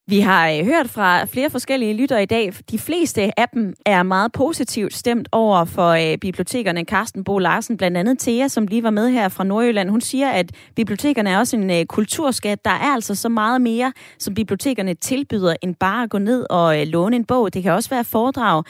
Vi 0.09 0.19
har 0.19 0.49
øh, 0.49 0.65
hørt 0.65 0.89
fra 0.89 1.25
flere 1.25 1.49
forskellige 1.49 1.93
lytter 1.93 2.17
i 2.17 2.25
dag. 2.25 2.53
De 2.71 2.79
fleste 2.79 3.39
af 3.39 3.49
dem 3.53 3.73
er 3.85 4.03
meget 4.03 4.31
positivt 4.31 4.93
stemt 4.93 5.29
over 5.31 5.65
for 5.65 5.89
øh, 5.89 6.17
bibliotekerne. 6.17 6.83
Carsten 6.83 7.23
Bo 7.23 7.37
Larsen, 7.37 7.77
blandt 7.77 7.97
andet 7.97 8.19
Thea, 8.19 8.47
som 8.47 8.67
lige 8.67 8.83
var 8.83 8.89
med 8.89 9.09
her 9.09 9.29
fra 9.29 9.43
Nordjylland, 9.43 9.89
hun 9.89 10.01
siger, 10.01 10.29
at 10.29 10.51
bibliotekerne 10.75 11.29
er 11.29 11.37
også 11.37 11.57
en 11.57 11.69
øh, 11.69 11.85
kulturskat. 11.85 12.65
Der 12.65 12.71
er 12.71 12.93
altså 12.93 13.15
så 13.15 13.29
meget 13.29 13.61
mere, 13.61 13.93
som 14.19 14.33
bibliotekerne 14.33 14.93
tilbyder, 14.93 15.55
end 15.61 15.75
bare 15.75 16.03
at 16.03 16.09
gå 16.09 16.17
ned 16.17 16.45
og 16.49 16.81
øh, 16.81 16.87
låne 16.87 17.15
en 17.15 17.25
bog. 17.25 17.53
Det 17.53 17.63
kan 17.63 17.71
også 17.71 17.89
være 17.89 18.03
foredrag. 18.03 18.63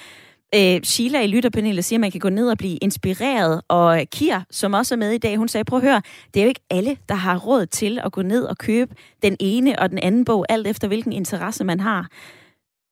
Øh, 0.56 0.82
Sheila 0.84 1.22
i 1.24 1.28
lytterpanelet 1.28 1.86
siger, 1.86 1.98
at 1.98 2.02
man 2.02 2.12
kan 2.12 2.20
gå 2.20 2.30
ned 2.30 2.52
og 2.52 2.58
blive 2.58 2.78
inspireret, 2.82 3.62
og 3.68 4.00
Kir, 4.12 4.40
som 4.52 4.74
også 4.74 4.96
er 4.96 4.98
med 4.98 5.12
i 5.12 5.18
dag, 5.18 5.38
hun 5.38 5.48
sagde, 5.48 5.66
prøv 5.66 5.80
at 5.80 5.86
høre, 5.86 6.02
det 6.34 6.40
er 6.40 6.44
jo 6.44 6.48
ikke 6.48 6.68
alle, 6.70 6.98
der 7.10 7.16
har 7.16 7.38
råd 7.38 7.66
til 7.66 8.00
at 8.06 8.12
gå 8.12 8.22
ned 8.22 8.44
og 8.44 8.58
købe 8.58 8.96
den 9.24 9.38
ene 9.40 9.80
og 9.80 9.90
den 9.90 10.00
anden 10.00 10.26
bog, 10.26 10.46
alt 10.50 10.68
efter 10.68 10.88
hvilken 10.88 11.14
interesse 11.14 11.64
man 11.64 11.80
har. 11.80 12.08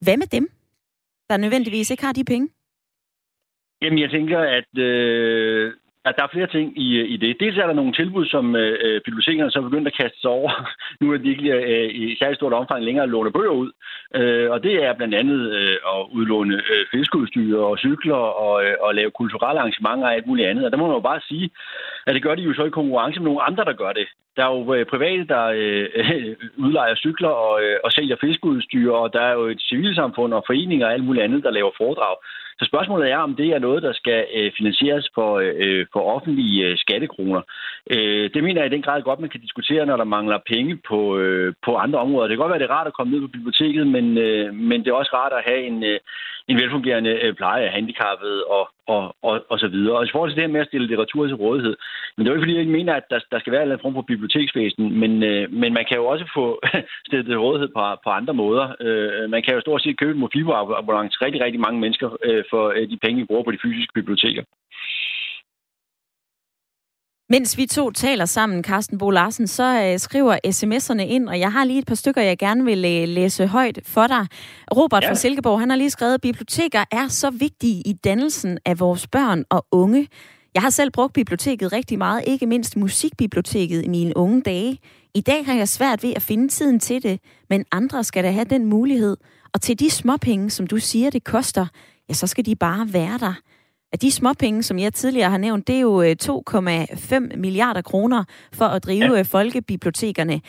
Hvad 0.01 0.18
med 0.18 0.28
dem, 0.28 0.49
der 1.30 1.38
nødvendigvis 1.38 1.91
ikke 1.91 2.03
har 2.05 2.14
de 2.14 2.24
penge? 2.24 2.47
Jamen, 3.82 3.99
jeg 3.99 4.10
tænker, 4.10 4.39
at 4.39 4.78
øh, 4.78 5.74
Ja, 6.08 6.12
der 6.18 6.24
er 6.24 6.36
flere 6.36 6.47
ting 6.47 6.68
i, 6.86 6.88
i 7.14 7.18
det. 7.18 7.39
Dels 7.39 7.58
er 7.58 7.68
der 7.68 7.74
nogle 7.74 7.93
tilbud, 7.93 8.26
som 8.26 8.55
øh, 8.55 8.78
øh 8.86 9.01
bibliotekerne 9.05 9.51
så 9.51 9.60
er 9.60 9.70
begyndt 9.70 9.88
at 9.88 9.97
kaste 10.01 10.20
sig 10.22 10.30
over, 10.30 10.51
nu 11.01 11.14
er 11.14 11.18
de 11.18 11.30
ikke 11.30 11.51
øh, 11.51 11.89
i 12.03 12.16
særlig 12.20 12.36
stort 12.36 12.53
omfang 12.53 12.84
længere 12.84 13.08
låne 13.08 13.32
bøger 13.32 13.55
ud. 13.64 13.72
Øh, 14.16 14.51
og 14.51 14.64
det 14.64 14.84
er 14.86 14.93
blandt 14.93 15.16
andet 15.16 15.41
øh, 15.60 15.78
at 15.93 15.99
udlåne 16.12 16.55
øh, 16.55 16.86
fiskeudstyr 16.91 17.58
og 17.58 17.78
cykler 17.78 18.22
og, 18.45 18.66
øh, 18.66 18.76
og 18.82 18.95
lave 18.95 19.12
kulturelle 19.12 19.60
arrangementer 19.60 20.08
og 20.08 20.14
alt 20.14 20.28
muligt 20.28 20.47
andet. 20.47 20.66
Og 20.66 20.72
der 20.72 20.78
må 20.78 20.88
man 20.88 20.95
jo 20.95 21.10
bare 21.12 21.22
sige, 21.28 21.49
at 22.08 22.16
det 22.16 22.24
gør 22.24 22.36
de 22.36 22.41
jo 22.41 22.53
så 22.53 22.64
i 22.66 22.78
konkurrence 22.80 23.20
med 23.20 23.26
nogle 23.26 23.43
andre, 23.43 23.66
der 23.66 23.74
gør 23.74 23.91
det. 23.91 24.08
Der 24.36 24.43
er 24.45 24.51
jo 24.55 24.74
øh, 24.74 24.86
private, 24.86 25.24
der 25.34 25.43
øh, 25.45 25.88
udlejer 26.66 26.95
cykler 26.95 27.30
og, 27.30 27.64
øh, 27.64 27.78
og 27.84 27.91
sælger 27.91 28.16
fiskeudstyr, 28.22 28.91
og 28.91 29.14
der 29.14 29.22
er 29.22 29.34
jo 29.34 29.45
et 29.45 29.62
civilsamfund 29.62 30.34
og 30.34 30.43
foreninger 30.47 30.86
og 30.86 30.93
alt 30.93 31.05
muligt 31.05 31.24
andet, 31.24 31.43
der 31.43 31.51
laver 31.51 31.72
foredrag. 31.78 32.16
Så 32.60 32.66
spørgsmålet 32.66 33.12
er, 33.12 33.18
om 33.18 33.36
det 33.36 33.49
er 33.49 33.60
noget, 33.60 33.84
der 33.84 33.93
skal 33.93 34.26
øh, 34.36 34.51
finansieres 34.58 35.10
for, 35.16 35.41
øh, 35.43 35.86
for 35.93 36.01
offentlige 36.16 36.66
øh, 36.66 36.78
skattekroner. 36.78 37.41
Øh, 37.91 38.30
det 38.34 38.43
mener 38.43 38.62
jeg 38.62 38.72
i 38.72 38.76
den 38.76 38.82
grad 38.82 39.01
godt, 39.01 39.20
man 39.20 39.30
kan 39.30 39.41
diskutere, 39.41 39.86
når 39.86 39.97
der 39.97 40.03
mangler 40.03 40.39
penge 40.47 40.80
på, 40.89 41.18
øh, 41.18 41.53
på 41.66 41.76
andre 41.76 41.99
områder. 41.99 42.28
Det 42.28 42.36
kan 42.36 42.43
godt 42.43 42.49
være, 42.49 42.60
det 42.60 42.70
er 42.70 42.78
rart 42.78 42.88
at 42.88 42.93
komme 42.93 43.14
ned 43.14 43.22
på 43.22 43.28
biblioteket, 43.28 43.88
men, 43.88 44.18
øh, 44.18 44.53
men 44.53 44.80
det 44.80 44.88
er 44.88 44.93
også 45.01 45.12
rart 45.14 45.34
at 45.34 45.45
have 45.49 45.64
en, 45.64 45.84
øh, 45.84 45.99
en 46.47 46.57
velfungerende 46.61 47.13
øh, 47.23 47.33
pleje 47.33 47.63
af 47.65 47.71
handicappede 47.71 48.43
og, 48.43 48.69
og, 48.87 49.15
og, 49.23 49.45
og 49.49 49.59
så 49.59 49.67
videre. 49.67 49.97
Og 49.97 50.05
i 50.05 50.09
forhold 50.11 50.29
til 50.29 50.35
det 50.35 50.43
her 50.43 50.55
med 50.55 50.61
at 50.61 50.67
stille 50.67 50.87
litteratur 50.87 51.27
til 51.27 51.35
rådighed, 51.35 51.75
men 52.15 52.19
det 52.19 52.27
er 52.27 52.33
jo 52.33 52.35
ikke, 52.35 52.45
fordi 52.45 52.53
jeg 52.53 52.65
ikke 52.65 52.77
mener, 52.79 52.93
at 52.93 53.09
der, 53.09 53.19
der 53.31 53.39
skal 53.39 53.51
være 53.51 53.61
en 53.61 53.65
eller 53.65 53.75
anden 53.75 53.85
form 53.87 53.97
for 53.97 54.11
biblioteksvæsen, 54.13 54.99
men, 55.01 55.23
øh, 55.23 55.51
men 55.61 55.73
man 55.73 55.85
kan 55.87 55.97
jo 55.97 56.05
også 56.05 56.25
få 56.37 56.45
stillet 57.07 57.25
til 57.25 57.39
rådighed 57.45 57.69
på, 57.75 57.81
på 58.03 58.09
andre 58.09 58.33
måder. 58.33 58.65
Øh, 58.85 59.29
man 59.29 59.43
kan 59.43 59.53
jo 59.53 59.61
stort 59.61 59.81
set 59.81 59.99
købe 59.99 60.13
en 60.13 60.23
mobilabonnement 60.25 61.11
til 61.11 61.23
rigtig, 61.25 61.41
rigtig 61.41 61.61
mange 61.65 61.79
mennesker 61.79 62.09
øh, 62.23 62.43
for 62.49 62.63
øh, 62.77 62.89
de 62.91 62.97
penge, 63.03 63.21
vi 63.21 63.29
bruger 63.29 63.43
på 63.43 63.51
de 63.51 63.63
fysiske 63.63 63.93
biblioteker. 63.93 64.43
Mens 67.30 67.57
vi 67.57 67.65
to 67.65 67.91
taler 67.91 68.25
sammen, 68.25 68.63
Carsten 68.63 68.97
Bo 68.97 69.09
Larsen, 69.09 69.47
så 69.47 69.84
øh, 69.84 69.99
skriver 69.99 70.38
sms'erne 70.47 71.01
ind, 71.01 71.30
og 71.30 71.39
jeg 71.39 71.51
har 71.51 71.65
lige 71.65 71.80
et 71.80 71.86
par 71.86 71.95
stykker, 71.95 72.21
jeg 72.21 72.38
gerne 72.38 72.65
vil 72.65 72.86
øh, 72.86 73.07
læse 73.07 73.47
højt 73.47 73.80
for 73.84 74.07
dig. 74.07 74.28
Robert 74.78 75.03
ja. 75.03 75.09
fra 75.09 75.15
Silkeborg, 75.15 75.59
han 75.59 75.69
har 75.69 75.78
lige 75.78 75.89
skrevet, 75.89 76.21
biblioteker 76.21 76.84
er 76.91 77.07
så 77.07 77.30
vigtige 77.30 77.82
i 77.86 77.93
dannelsen 77.93 78.59
af 78.65 78.80
vores 78.80 79.07
børn 79.07 79.43
og 79.49 79.65
unge. 79.71 80.07
Jeg 80.53 80.61
har 80.61 80.69
selv 80.69 80.91
brugt 80.91 81.13
biblioteket 81.13 81.73
rigtig 81.73 81.97
meget, 81.97 82.23
ikke 82.28 82.45
mindst 82.45 82.78
musikbiblioteket 82.78 83.86
i 83.86 83.88
mine 83.88 84.17
unge 84.17 84.41
dage. 84.41 84.80
I 85.13 85.21
dag 85.21 85.45
har 85.45 85.53
jeg 85.53 85.69
svært 85.69 86.03
ved 86.03 86.13
at 86.15 86.21
finde 86.21 86.47
tiden 86.47 86.80
til 86.80 87.03
det, 87.03 87.19
men 87.49 87.65
andre 87.71 88.03
skal 88.03 88.23
da 88.23 88.32
have 88.32 88.45
den 88.45 88.65
mulighed. 88.65 89.17
Og 89.53 89.61
til 89.61 89.80
de 89.80 89.89
småpenge, 89.89 90.49
som 90.49 90.67
du 90.67 90.78
siger, 90.78 91.09
det 91.09 91.23
koster, 91.23 91.65
ja, 92.09 92.13
så 92.13 92.28
skal 92.28 92.45
de 92.45 92.55
bare 92.55 92.93
være 92.93 93.17
der. 93.17 93.34
At 93.93 94.01
de 94.01 94.11
småpenge, 94.11 94.63
som 94.63 94.79
jeg 94.79 94.93
tidligere 94.93 95.29
har 95.29 95.38
nævnt, 95.38 95.67
det 95.67 95.75
er 95.75 95.79
jo 95.79 96.03
2,5 96.03 97.15
øh, 97.15 97.39
milliarder 97.39 97.81
kroner 97.81 98.23
for 98.53 98.65
at 98.65 98.83
drive 98.83 99.13
ja. 99.13 99.19
Øh, 99.19 99.25
folkebibliotekerne. 99.25 100.41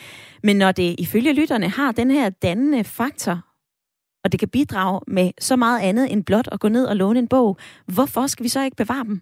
Men 0.43 0.55
når 0.55 0.71
det 0.71 0.95
ifølge 0.99 1.33
lytterne 1.33 1.69
har 1.69 1.91
den 1.91 2.11
her 2.11 2.29
dannende 2.29 2.83
faktor, 2.83 3.37
og 4.23 4.31
det 4.31 4.39
kan 4.39 4.49
bidrage 4.49 5.01
med 5.07 5.31
så 5.39 5.55
meget 5.55 5.79
andet 5.89 6.11
end 6.11 6.25
blot 6.25 6.47
at 6.51 6.59
gå 6.59 6.67
ned 6.67 6.85
og 6.85 6.95
låne 6.95 7.19
en 7.19 7.27
bog, 7.27 7.57
hvorfor 7.95 8.27
skal 8.27 8.43
vi 8.43 8.49
så 8.49 8.63
ikke 8.63 8.77
bevare 8.77 9.03
dem? 9.03 9.21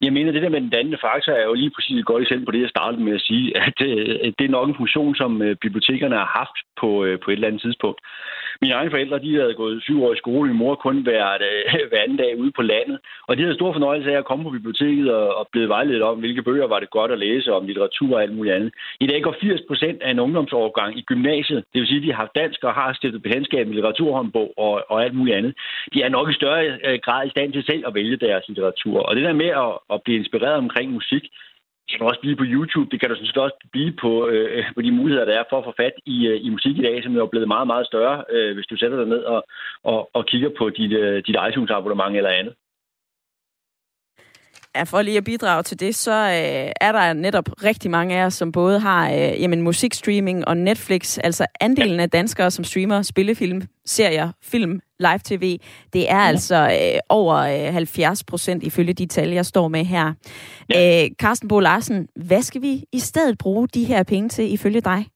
Jeg 0.00 0.12
mener, 0.12 0.32
det 0.32 0.42
der 0.42 0.48
med 0.48 0.60
den 0.60 0.70
dannende 0.70 0.98
faktor 1.00 1.32
er 1.32 1.44
jo 1.44 1.54
lige 1.54 1.74
præcis 1.76 1.98
et 1.98 2.06
godt 2.06 2.22
eksempel 2.22 2.46
på 2.46 2.52
det, 2.52 2.60
jeg 2.60 2.68
startede 2.68 3.04
med 3.04 3.14
at 3.14 3.20
sige, 3.20 3.56
at 3.66 3.78
øh, 3.80 4.32
det 4.38 4.44
er 4.44 4.56
nok 4.56 4.68
en 4.68 4.80
funktion, 4.80 5.14
som 5.14 5.42
bibliotekerne 5.60 6.16
har 6.16 6.30
haft 6.40 6.56
på, 6.80 6.88
på 7.22 7.30
et 7.30 7.34
eller 7.34 7.48
andet 7.48 7.62
tidspunkt. 7.62 8.00
Mine 8.62 8.74
egne 8.74 8.90
forældre, 8.90 9.18
de 9.18 9.34
havde 9.40 9.54
gået 9.54 9.82
syv 9.82 10.04
år 10.04 10.12
i 10.12 10.16
skole. 10.16 10.48
Min 10.48 10.58
mor 10.58 10.74
kun 10.74 11.06
været 11.06 11.42
øh, 11.50 11.88
hver 11.88 12.02
anden 12.02 12.16
dag 12.16 12.38
ude 12.38 12.52
på 12.58 12.62
landet. 12.62 12.98
Og 13.28 13.36
de 13.36 13.42
havde 13.42 13.54
stor 13.54 13.72
fornøjelse 13.72 14.12
af 14.12 14.18
at 14.18 14.24
komme 14.24 14.44
på 14.44 14.50
biblioteket 14.50 15.14
og, 15.14 15.34
og 15.38 15.48
blive 15.52 15.68
vejledt 15.68 16.02
om, 16.02 16.18
hvilke 16.18 16.42
bøger 16.42 16.66
var 16.66 16.80
det 16.80 16.90
godt 16.90 17.12
at 17.12 17.18
læse 17.18 17.52
om 17.52 17.66
litteratur 17.66 18.14
og 18.14 18.22
alt 18.22 18.36
muligt 18.36 18.54
andet. 18.54 18.70
I 19.00 19.06
dag 19.06 19.22
går 19.22 19.34
80 19.40 19.60
procent 19.68 20.02
af 20.02 20.10
en 20.10 20.18
ungdomsovergang 20.18 20.98
i 20.98 21.02
gymnasiet. 21.02 21.64
Det 21.72 21.80
vil 21.80 21.88
sige, 21.88 22.00
at 22.00 22.02
de 22.02 22.12
har 22.12 22.22
haft 22.22 22.34
dansk 22.34 22.64
og 22.64 22.74
har 22.74 22.92
stiftet 22.92 23.22
bekendtskab 23.22 23.66
med 23.66 23.74
litteraturhåndbog 23.74 24.52
og, 24.56 24.84
og 24.88 25.04
alt 25.04 25.14
muligt 25.14 25.36
andet. 25.36 25.54
De 25.94 26.02
er 26.02 26.08
nok 26.08 26.30
i 26.30 26.38
større 26.40 26.64
øh, 26.86 26.98
grad 27.06 27.26
i 27.26 27.30
stand 27.30 27.52
til 27.52 27.64
selv 27.64 27.82
at 27.86 27.94
vælge 27.94 28.16
deres 28.16 28.44
litteratur. 28.48 29.00
Og 29.00 29.16
det 29.16 29.24
der 29.24 29.32
med 29.32 29.50
at, 29.64 29.72
at 29.94 30.02
blive 30.04 30.18
inspireret 30.18 30.56
omkring 30.64 30.92
musik, 30.92 31.24
det 31.92 31.98
kan 32.00 32.10
også 32.12 32.20
blive 32.20 32.36
på 32.36 32.48
YouTube. 32.54 32.90
Det 32.90 33.00
kan 33.00 33.08
du 33.08 33.14
sådan 33.14 33.26
set 33.26 33.36
også 33.36 33.58
blive 33.72 33.92
på, 34.02 34.28
øh, 34.28 34.64
på 34.74 34.82
de 34.82 34.92
muligheder, 34.92 35.24
der 35.24 35.34
er 35.38 35.44
for 35.50 35.58
at 35.58 35.64
få 35.64 35.74
fat 35.82 35.96
i, 36.06 36.26
øh, 36.26 36.38
i 36.46 36.48
musik 36.50 36.78
i 36.78 36.82
dag, 36.82 37.02
som 37.02 37.16
er 37.16 37.26
blevet 37.26 37.48
meget, 37.48 37.66
meget 37.66 37.86
større, 37.86 38.24
øh, 38.34 38.54
hvis 38.54 38.66
du 38.66 38.76
sætter 38.76 38.98
dig 38.98 39.08
ned 39.08 39.22
og, 39.34 39.40
og, 39.84 40.10
og 40.16 40.26
kigger 40.26 40.50
på 40.58 40.70
dit, 40.70 40.92
øh, 40.92 41.22
dit 41.26 41.36
iTunes-abonnement 41.48 42.16
eller 42.16 42.30
andet. 42.40 42.54
Ja, 44.76 44.82
for 44.82 45.02
lige 45.02 45.16
at 45.16 45.24
bidrage 45.24 45.62
til 45.62 45.80
det, 45.80 45.94
så 45.94 46.12
øh, 46.12 46.72
er 46.80 46.92
der 46.92 47.12
netop 47.12 47.48
rigtig 47.64 47.90
mange 47.90 48.16
af 48.16 48.24
os, 48.26 48.34
som 48.34 48.52
både 48.52 48.80
har 48.80 49.10
øh, 49.10 49.42
jamen, 49.42 49.62
musikstreaming 49.62 50.48
og 50.48 50.56
Netflix. 50.56 51.18
Altså 51.18 51.46
andelen 51.60 52.00
af 52.00 52.10
danskere, 52.10 52.50
som 52.50 52.64
streamer 52.64 53.02
spillefilm, 53.02 53.62
serier, 53.86 54.32
film, 54.42 54.80
live-tv, 55.00 55.58
det 55.92 56.10
er 56.10 56.16
ja. 56.16 56.26
altså 56.26 56.78
øh, 56.94 57.00
over 57.08 57.36
øh, 57.36 57.72
70 57.72 58.24
procent 58.24 58.62
ifølge 58.62 58.92
de 58.92 59.06
tal, 59.06 59.30
jeg 59.30 59.46
står 59.46 59.68
med 59.68 59.84
her. 59.84 60.12
Ja. 60.70 61.04
Øh, 61.04 61.10
Carsten 61.20 61.48
Bo 61.48 61.60
Larsen, 61.60 62.08
hvad 62.16 62.42
skal 62.42 62.62
vi 62.62 62.84
i 62.92 62.98
stedet 62.98 63.38
bruge 63.38 63.68
de 63.68 63.84
her 63.84 64.02
penge 64.02 64.28
til 64.28 64.52
ifølge 64.52 64.80
dig? 64.80 65.06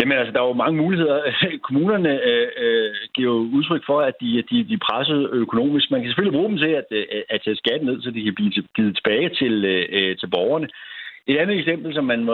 Jamen 0.00 0.18
altså, 0.18 0.32
der 0.32 0.40
er 0.40 0.48
jo 0.48 0.62
mange 0.64 0.82
muligheder. 0.82 1.18
Kommunerne 1.68 2.12
øh, 2.30 2.48
øh, 2.64 2.94
giver 3.14 3.32
jo 3.32 3.40
udtryk 3.56 3.82
for, 3.86 4.00
at 4.00 4.14
de, 4.20 4.42
de, 4.50 4.64
de 4.68 4.74
er 4.74 4.86
presset 4.88 5.30
økonomisk. 5.32 5.90
Man 5.90 6.00
kan 6.00 6.08
selvfølgelig 6.08 6.36
bruge 6.36 6.50
dem 6.50 6.58
til 6.58 6.72
at, 6.80 6.86
øh, 6.90 7.06
at 7.30 7.40
tage 7.44 7.56
skatten 7.56 7.86
ned, 7.88 8.02
så 8.02 8.10
de 8.10 8.24
kan 8.24 8.34
blive 8.34 8.52
givet 8.76 8.94
tilbage 8.96 9.28
til, 9.40 9.64
øh, 9.64 10.16
til 10.16 10.26
borgerne. 10.26 10.68
Et 11.26 11.36
andet 11.36 11.58
eksempel, 11.58 11.94
som 11.94 12.04
man 12.04 12.28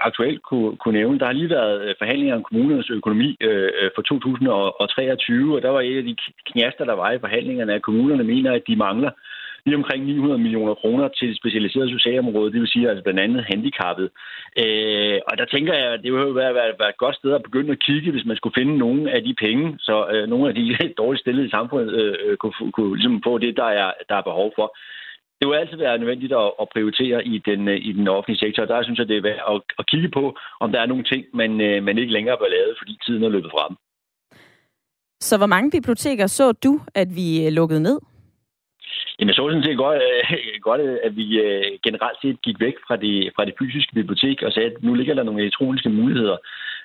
aktuelt 0.00 0.42
kunne, 0.42 0.76
kunne 0.76 0.98
nævne, 0.98 1.18
der 1.18 1.26
har 1.26 1.32
lige 1.32 1.50
været 1.50 1.88
øh, 1.88 1.94
forhandlinger 1.98 2.34
om 2.36 2.42
kommunernes 2.42 2.90
økonomi 2.90 3.36
øh, 3.40 3.70
øh 3.80 3.90
for 3.94 4.02
2023, 4.02 5.56
og 5.56 5.62
der 5.62 5.70
var 5.70 5.80
et 5.80 5.96
af 5.96 6.04
de 6.04 6.16
knaster, 6.50 6.84
der 6.84 6.96
var 7.02 7.10
i 7.10 7.18
forhandlingerne, 7.18 7.74
at 7.74 7.82
kommunerne 7.82 8.24
mener, 8.24 8.52
at 8.52 8.62
de 8.68 8.76
mangler 8.76 9.10
lige 9.66 9.76
omkring 9.76 10.04
900 10.04 10.38
millioner 10.38 10.74
kroner 10.74 11.08
til 11.08 11.28
det 11.28 11.36
specialiserede 11.36 11.90
socialområde, 11.90 12.52
det 12.52 12.60
vil 12.60 12.68
sige 12.74 12.88
altså 12.88 13.02
blandt 13.02 13.20
andet 13.20 13.44
handicappet. 13.50 14.08
Øh, 14.62 15.18
og 15.28 15.38
der 15.38 15.46
tænker 15.54 15.74
jeg, 15.74 15.88
at 15.94 16.00
det 16.02 16.12
vil 16.12 16.34
være, 16.42 16.54
være, 16.54 16.72
være 16.82 16.94
et 16.94 17.02
godt 17.04 17.16
sted 17.16 17.32
at 17.32 17.42
begynde 17.42 17.72
at 17.72 17.82
kigge, 17.86 18.10
hvis 18.10 18.26
man 18.26 18.36
skulle 18.36 18.58
finde 18.58 18.78
nogle 18.78 19.10
af 19.16 19.22
de 19.24 19.34
penge, 19.44 19.66
så 19.78 19.96
øh, 20.12 20.28
nogle 20.28 20.48
af 20.48 20.54
de 20.54 20.64
dårligt 21.02 21.22
stillede 21.22 21.46
i 21.46 21.54
samfundet 21.56 21.92
øh, 22.00 22.14
øh 22.24 22.36
kunne, 22.36 22.72
kunne 22.72 22.96
ligesom 22.96 23.22
få 23.28 23.38
det, 23.38 23.56
der 23.56 23.68
er, 23.82 23.92
der 24.08 24.16
er 24.16 24.28
behov 24.30 24.52
for. 24.58 24.76
det 25.38 25.48
vil 25.48 25.56
altid 25.56 25.76
være 25.76 25.98
nødvendigt 25.98 26.32
at, 26.32 26.50
at 26.62 26.66
prioritere 26.74 27.26
i 27.26 27.38
den, 27.48 27.68
øh, 27.68 27.78
i 27.88 27.92
den 27.92 28.08
offentlige 28.08 28.42
sektor. 28.44 28.64
Der 28.64 28.82
synes 28.82 28.98
jeg, 28.98 29.08
det 29.08 29.16
er 29.16 29.22
værd 29.28 29.42
at, 29.54 29.62
at 29.78 29.84
kigge 29.90 30.10
på, 30.18 30.24
om 30.60 30.72
der 30.72 30.80
er 30.80 30.86
nogle 30.86 31.04
ting, 31.04 31.24
man, 31.34 31.60
øh, 31.60 31.82
man 31.82 31.98
ikke 31.98 32.12
længere 32.12 32.36
bør 32.40 32.54
lave, 32.56 32.74
fordi 32.80 32.98
tiden 33.06 33.24
er 33.24 33.28
løbet 33.28 33.50
frem. 33.56 33.76
Så 35.20 35.36
hvor 35.38 35.46
mange 35.46 35.70
biblioteker 35.70 36.26
så 36.26 36.52
du, 36.52 36.80
at 36.94 37.08
vi 37.14 37.46
øh, 37.46 37.52
lukkede 37.52 37.82
ned? 37.82 37.98
Jamen, 39.20 39.28
jeg 39.28 39.34
så 39.34 39.48
sådan 39.48 39.68
set 39.68 39.76
godt, 39.76 39.98
øh, 40.08 40.60
godt 40.68 40.80
at 41.06 41.16
vi 41.16 41.26
øh, 41.40 41.64
generelt 41.86 42.18
set 42.22 42.42
gik 42.42 42.60
væk 42.60 42.76
fra 42.86 42.96
det, 42.96 43.32
fra 43.36 43.44
det 43.44 43.54
fysiske 43.58 43.92
bibliotek 43.94 44.42
og 44.42 44.52
sagde, 44.52 44.70
at 44.70 44.82
nu 44.82 44.94
ligger 44.94 45.14
der 45.14 45.22
nogle 45.22 45.40
elektroniske 45.40 45.88
muligheder, 45.88 46.36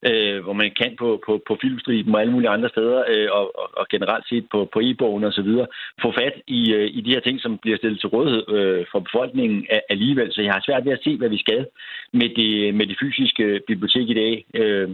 øh, 0.10 0.44
hvor 0.44 0.54
man 0.54 0.72
kan 0.80 0.92
på, 1.00 1.10
på, 1.26 1.34
på 1.48 1.58
filmstriben 1.62 2.16
og 2.16 2.22
alle 2.22 2.34
mulige 2.34 2.50
andre 2.50 2.70
steder, 2.70 3.04
øh, 3.12 3.28
og, 3.32 3.46
og, 3.62 3.68
og 3.80 3.86
generelt 3.94 4.26
set 4.30 4.46
på, 4.52 4.70
på 4.74 4.80
e-bogen 4.80 5.24
og 5.24 5.34
så 5.34 5.42
videre, 5.42 5.68
få 6.02 6.12
fat 6.20 6.36
i, 6.48 6.74
øh, 6.74 6.88
i 6.98 7.02
de 7.02 7.14
her 7.14 7.20
ting, 7.20 7.42
som 7.42 7.58
bliver 7.58 7.78
stillet 7.78 8.00
til 8.00 8.10
rådighed 8.10 8.44
øh, 8.58 8.86
for 8.92 9.00
befolkningen 9.00 9.68
alligevel. 9.90 10.34
Så 10.34 10.42
jeg 10.42 10.54
har 10.54 10.64
svært 10.66 10.86
ved 10.86 10.94
at 10.94 11.04
se, 11.04 11.18
hvad 11.18 11.30
vi 11.30 11.38
skal 11.38 11.68
med 12.14 12.30
det, 12.40 12.76
med 12.76 12.86
det 12.88 12.98
fysiske 13.02 13.62
bibliotek 13.68 14.10
i 14.10 14.20
dag. 14.22 14.46
Øh, 14.54 14.90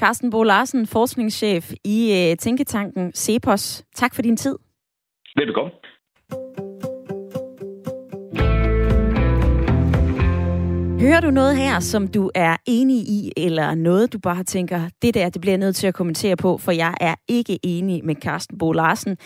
Carsten 0.00 0.30
Bo 0.30 0.42
Larsen, 0.42 0.86
forskningschef 0.86 1.64
i 1.84 1.98
øh, 2.18 2.36
Tænketanken 2.36 3.12
Cepos. 3.12 3.84
Tak 3.94 4.14
for 4.14 4.22
din 4.22 4.36
tid. 4.36 4.56
Velbekomme. 5.36 5.72
Hører 11.00 11.20
du 11.20 11.30
noget 11.30 11.56
her, 11.56 11.80
som 11.80 12.08
du 12.08 12.30
er 12.34 12.56
enig 12.66 12.96
i, 12.96 13.32
eller 13.36 13.74
noget, 13.74 14.12
du 14.12 14.18
bare 14.18 14.44
tænker, 14.44 14.88
det 15.02 15.14
der, 15.14 15.28
det 15.28 15.40
bliver 15.40 15.52
jeg 15.52 15.58
nødt 15.58 15.76
til 15.76 15.86
at 15.86 15.94
kommentere 15.94 16.36
på, 16.36 16.58
for 16.58 16.72
jeg 16.72 16.94
er 17.00 17.14
ikke 17.28 17.58
enig 17.62 18.04
med 18.04 18.14
Carsten 18.14 18.58
Bo 18.58 18.72
Larsen, 18.72 19.16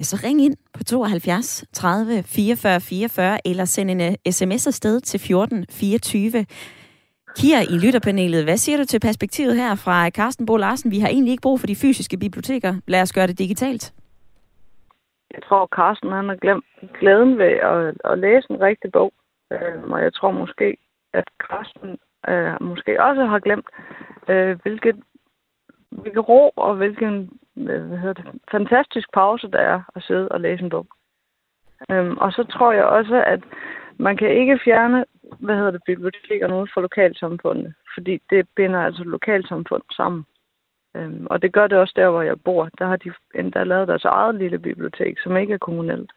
ja, 0.00 0.04
så 0.04 0.20
ring 0.24 0.44
ind 0.44 0.56
på 0.74 0.84
72 0.84 1.64
30 1.72 2.22
44 2.22 2.80
44, 2.80 3.46
eller 3.46 3.64
send 3.64 3.90
en 3.90 4.00
øh, 4.00 4.32
sms 4.32 4.66
afsted 4.66 5.00
til 5.00 5.20
14 5.20 5.66
24. 5.70 6.46
Kira 7.36 7.60
i 7.60 7.78
lytterpanelet, 7.78 8.44
hvad 8.44 8.56
siger 8.56 8.78
du 8.78 8.84
til 8.84 9.00
perspektivet 9.00 9.56
her 9.56 9.74
fra 9.74 10.10
Carsten 10.10 10.46
Bo 10.46 10.56
Larsen? 10.56 10.90
Vi 10.90 10.98
har 10.98 11.08
egentlig 11.08 11.30
ikke 11.30 11.42
brug 11.42 11.60
for 11.60 11.66
de 11.66 11.76
fysiske 11.76 12.16
biblioteker. 12.16 12.74
Lad 12.86 13.02
os 13.02 13.12
gøre 13.12 13.26
det 13.26 13.38
digitalt. 13.38 13.92
Jeg 15.34 15.42
tror, 15.42 15.66
Carsten 15.66 16.12
han 16.12 16.28
har 16.28 16.36
glemt 16.36 16.64
glæden 17.00 17.38
ved 17.38 17.52
at, 17.70 17.94
at 18.04 18.18
læse 18.18 18.50
en 18.50 18.60
rigtig 18.60 18.92
bog. 18.92 19.12
Øh, 19.52 19.82
og 19.82 20.02
jeg 20.02 20.14
tror 20.14 20.30
måske, 20.30 20.76
at 21.12 21.24
Carsten 21.48 21.98
øh, 22.28 22.56
måske 22.60 23.02
også 23.02 23.24
har 23.24 23.38
glemt, 23.38 23.68
øh, 24.28 24.58
hvilket, 24.62 24.96
hvilket 25.90 26.28
ro 26.28 26.52
og 26.56 26.74
hvilken 26.76 27.30
øh, 27.56 27.82
hvad 27.88 27.98
hedder 27.98 28.22
det, 28.22 28.40
fantastisk 28.50 29.12
pause 29.12 29.50
der 29.50 29.58
er 29.58 29.82
at 29.94 30.02
sidde 30.02 30.28
og 30.28 30.40
læse 30.40 30.62
en 30.62 30.70
bog. 30.70 30.86
Øh, 31.90 32.10
og 32.10 32.32
så 32.32 32.44
tror 32.44 32.72
jeg 32.72 32.84
også, 32.84 33.22
at 33.26 33.40
man 33.98 34.16
kan 34.16 34.30
ikke 34.30 34.60
fjerne 34.64 35.04
hvad 35.40 35.56
hedder 35.56 35.70
det, 35.70 35.82
bibliotekerne 35.86 36.56
ude 36.56 36.70
fra 36.74 36.80
lokalsamfundet, 36.80 37.74
fordi 37.94 38.20
det 38.30 38.48
binder 38.56 38.80
altså 38.80 39.04
lokalsamfund 39.04 39.82
sammen. 39.92 40.24
Øhm, 40.96 41.26
og 41.30 41.42
det 41.42 41.52
gør 41.52 41.66
det 41.66 41.78
også 41.78 41.92
der, 41.96 42.10
hvor 42.10 42.22
jeg 42.22 42.36
bor. 42.44 42.68
Der 42.78 42.86
har 42.86 42.96
de 42.96 43.10
endda 43.34 43.64
lavet 43.64 43.88
deres 43.88 44.04
eget 44.04 44.34
lille 44.34 44.58
bibliotek, 44.58 45.14
som 45.18 45.36
ikke 45.36 45.54
er 45.54 45.58
kommunalt. 45.58 46.10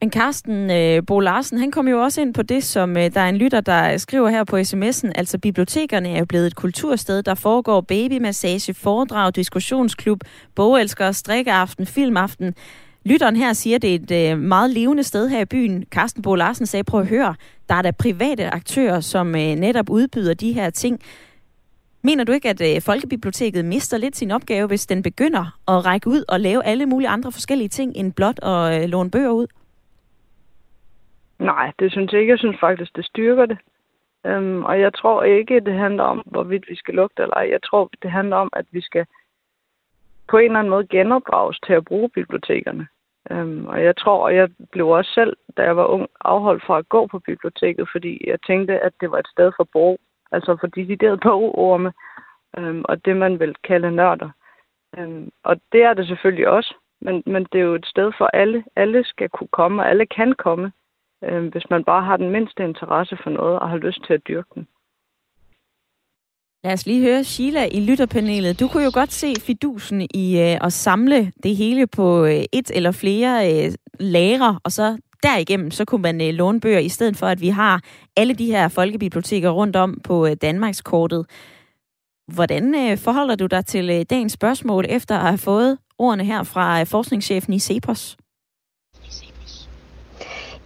Men 0.00 0.10
Carsten 0.12 0.70
øh, 0.70 1.02
Bo 1.06 1.20
Larsen, 1.20 1.58
han 1.58 1.70
kom 1.70 1.88
jo 1.88 2.02
også 2.02 2.20
ind 2.20 2.34
på 2.34 2.42
det, 2.42 2.64
som 2.64 2.96
øh, 2.96 3.14
der 3.14 3.20
er 3.20 3.28
en 3.28 3.36
lytter, 3.36 3.60
der 3.60 3.96
skriver 3.96 4.28
her 4.28 4.44
på 4.44 4.56
sms'en. 4.56 5.12
Altså, 5.14 5.38
bibliotekerne 5.38 6.08
er 6.08 6.18
jo 6.18 6.24
blevet 6.24 6.46
et 6.46 6.56
kultursted, 6.56 7.22
der 7.22 7.34
foregår 7.34 7.80
babymassage, 7.80 8.74
foredrag, 8.74 9.34
diskussionsklub, 9.34 10.20
bogelsker, 10.54 11.12
strikkeaften, 11.12 11.86
filmaften. 11.86 12.54
Lytteren 13.04 13.36
her 13.36 13.52
siger, 13.52 13.76
at 13.76 13.82
det 13.82 13.90
er 13.90 14.28
et 14.28 14.32
øh, 14.32 14.38
meget 14.38 14.70
levende 14.70 15.02
sted 15.02 15.28
her 15.28 15.40
i 15.40 15.44
byen. 15.44 15.84
Carsten 15.90 16.22
Bo 16.22 16.34
Larsen 16.34 16.66
sagde, 16.66 16.84
prøv 16.84 17.00
at 17.00 17.06
høre, 17.06 17.34
der 17.68 17.74
er 17.74 17.82
der 17.82 17.90
private 17.90 18.50
aktører, 18.50 19.00
som 19.00 19.34
øh, 19.34 19.54
netop 19.54 19.90
udbyder 19.90 20.34
de 20.34 20.52
her 20.52 20.70
ting. 20.70 21.00
Mener 22.04 22.24
du 22.24 22.32
ikke, 22.32 22.48
at 22.48 22.60
øh, 22.60 22.82
Folkebiblioteket 22.82 23.64
mister 23.64 23.98
lidt 23.98 24.16
sin 24.16 24.30
opgave, 24.30 24.66
hvis 24.66 24.86
den 24.86 25.02
begynder 25.02 25.44
at 25.68 25.86
række 25.86 26.08
ud 26.08 26.24
og 26.28 26.40
lave 26.40 26.64
alle 26.64 26.86
mulige 26.86 27.08
andre 27.08 27.32
forskellige 27.32 27.68
ting, 27.68 27.96
end 27.96 28.12
blot 28.12 28.38
at 28.42 28.82
øh, 28.82 28.88
låne 28.88 29.10
bøger 29.10 29.30
ud? 29.30 29.46
Nej, 31.38 31.72
det 31.78 31.92
synes 31.92 32.12
jeg 32.12 32.20
ikke. 32.20 32.30
Jeg 32.30 32.38
synes 32.38 32.56
faktisk, 32.60 32.96
det 32.96 33.04
styrker 33.04 33.46
det. 33.46 33.58
Øhm, 34.26 34.64
og 34.64 34.80
jeg 34.80 34.94
tror 34.94 35.22
ikke, 35.22 35.60
det 35.60 35.74
handler 35.74 36.02
om, 36.02 36.22
hvorvidt 36.26 36.64
vi 36.68 36.76
skal 36.76 36.94
lugte 36.94 37.22
eller 37.22 37.34
ej. 37.34 37.48
Jeg 37.50 37.62
tror, 37.62 37.90
det 38.02 38.10
handler 38.10 38.36
om, 38.36 38.50
at 38.52 38.66
vi 38.70 38.80
skal 38.80 39.06
på 40.28 40.36
en 40.38 40.44
eller 40.44 40.58
anden 40.58 40.70
måde 40.70 40.86
genopdrages 40.86 41.58
til 41.66 41.72
at 41.72 41.84
bruge 41.84 42.08
bibliotekerne. 42.08 42.86
Øhm, 43.30 43.66
og 43.66 43.84
jeg 43.84 43.96
tror, 43.96 44.24
og 44.24 44.36
jeg 44.36 44.48
blev 44.72 44.88
også 44.88 45.10
selv, 45.14 45.36
da 45.56 45.62
jeg 45.62 45.76
var 45.76 45.86
ung, 45.86 46.06
afholdt 46.20 46.64
fra 46.66 46.78
at 46.78 46.88
gå 46.88 47.06
på 47.06 47.18
biblioteket, 47.18 47.88
fordi 47.92 48.24
jeg 48.26 48.38
tænkte, 48.46 48.80
at 48.80 48.92
det 49.00 49.10
var 49.10 49.18
et 49.18 49.28
sted 49.34 49.52
for 49.56 49.68
altså 50.32 50.56
for 50.60 50.66
deciderede 50.66 51.20
bogorme, 51.22 51.92
øhm, 52.58 52.82
og 52.84 53.04
det 53.04 53.16
man 53.16 53.40
vil 53.40 53.54
kalde 53.64 53.90
nørder. 53.90 54.30
Øhm, 54.98 55.30
og 55.44 55.56
det 55.72 55.82
er 55.82 55.94
det 55.94 56.06
selvfølgelig 56.06 56.48
også, 56.48 56.74
men, 57.00 57.22
men 57.26 57.46
det 57.52 57.58
er 57.58 57.64
jo 57.64 57.74
et 57.74 57.86
sted 57.86 58.12
for 58.18 58.26
alle. 58.26 58.64
Alle 58.76 59.04
skal 59.04 59.28
kunne 59.28 59.52
komme, 59.52 59.82
og 59.82 59.90
alle 59.90 60.06
kan 60.06 60.34
komme, 60.38 60.72
øhm, 61.24 61.48
hvis 61.48 61.70
man 61.70 61.84
bare 61.84 62.02
har 62.02 62.16
den 62.16 62.30
mindste 62.30 62.64
interesse 62.64 63.16
for 63.22 63.30
noget 63.30 63.58
og 63.58 63.68
har 63.68 63.76
lyst 63.76 64.04
til 64.06 64.14
at 64.14 64.28
dyrke 64.28 64.48
den. 64.54 64.66
Lad 66.64 66.72
os 66.72 66.86
lige 66.86 67.02
høre 67.02 67.24
Sheila 67.24 67.64
i 67.64 67.80
lytterpanelet. 67.88 68.60
Du 68.60 68.68
kunne 68.68 68.84
jo 68.84 68.90
godt 68.94 69.12
se 69.12 69.34
fidusen 69.40 70.00
i 70.14 70.40
øh, 70.40 70.66
at 70.66 70.72
samle 70.72 71.32
det 71.42 71.56
hele 71.56 71.86
på 71.86 72.24
øh, 72.24 72.44
et 72.52 72.70
eller 72.74 72.92
flere 72.92 73.34
øh, 73.52 73.72
lager, 74.00 74.60
og 74.64 74.72
så 74.72 74.98
derigennem, 75.22 75.70
så 75.70 75.84
kunne 75.84 76.02
man 76.02 76.20
øh, 76.20 76.34
låne 76.34 76.60
bøger, 76.60 76.78
i 76.78 76.88
stedet 76.88 77.16
for 77.16 77.26
at 77.26 77.40
vi 77.40 77.48
har 77.48 77.80
alle 78.16 78.34
de 78.34 78.46
her 78.46 78.68
folkebiblioteker 78.68 79.50
rundt 79.50 79.76
om 79.76 80.00
på 80.04 80.26
øh, 80.26 80.36
Danmarkskortet. 80.42 81.26
Hvordan 82.32 82.74
øh, 82.74 82.98
forholder 82.98 83.34
du 83.34 83.46
dig 83.46 83.66
til 83.66 83.90
øh, 83.90 84.04
dagens 84.10 84.32
spørgsmål, 84.32 84.86
efter 84.88 85.18
at 85.18 85.26
have 85.26 85.38
fået 85.38 85.78
ordene 85.98 86.24
her 86.24 86.42
fra 86.42 86.80
øh, 86.80 86.86
forskningschefen 86.86 87.52
i 87.52 87.58
CEPOS? 87.58 88.16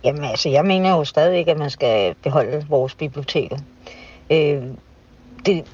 Jamen 0.05 0.25
altså, 0.25 0.49
jeg 0.49 0.65
mener 0.65 0.91
jo 0.91 1.05
stadig 1.05 1.49
at 1.49 1.59
man 1.59 1.71
skal 1.71 2.15
beholde 2.15 2.67
vores 2.69 2.95
biblioteker. 2.95 3.57
Øh, 4.31 4.63
det, 5.47 5.65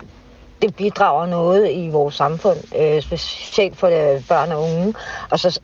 det 0.62 0.76
bidrager 0.76 1.26
noget 1.26 1.72
i 1.72 1.88
vores 1.88 2.14
samfund, 2.14 2.58
øh, 2.78 3.02
specielt 3.02 3.76
for 3.76 3.86
øh, 3.86 4.28
børn 4.28 4.52
og 4.52 4.62
unge. 4.62 4.94
Og 5.30 5.38
så 5.38 5.60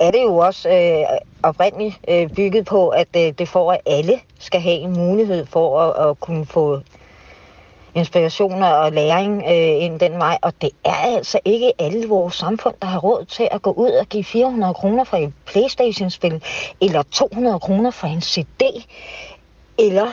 er 0.00 0.10
det 0.10 0.22
jo 0.22 0.36
også 0.36 0.68
øh, 0.68 1.18
oprindeligt 1.42 2.00
øh, 2.08 2.28
bygget 2.28 2.66
på, 2.66 2.88
at 2.88 3.08
øh, 3.16 3.32
det 3.38 3.48
får, 3.48 3.72
at 3.72 3.80
alle 3.86 4.20
skal 4.38 4.60
have 4.60 4.76
en 4.76 4.92
mulighed 4.92 5.46
for 5.46 5.80
at, 5.80 6.08
at 6.08 6.20
kunne 6.20 6.46
få 6.46 6.80
inspirationer 7.94 8.66
og 8.66 8.92
læring 8.92 9.42
øh, 9.42 9.84
ind 9.84 10.00
den 10.00 10.12
vej. 10.12 10.38
Og 10.42 10.52
det 10.60 10.70
er 10.84 10.94
altså 10.94 11.38
ikke 11.44 11.72
alle 11.78 12.08
vores 12.08 12.34
samfund, 12.34 12.74
der 12.82 12.88
har 12.88 12.98
råd 12.98 13.24
til 13.24 13.48
at 13.50 13.62
gå 13.62 13.70
ud 13.72 13.90
og 13.90 14.06
give 14.06 14.24
400 14.24 14.74
kroner 14.74 15.04
for 15.04 15.16
et 15.16 15.32
Playstation-spil, 15.46 16.42
eller 16.80 17.02
200 17.02 17.60
kroner 17.60 17.90
for 17.90 18.06
en 18.06 18.20
CD, 18.20 18.62
eller 19.78 20.06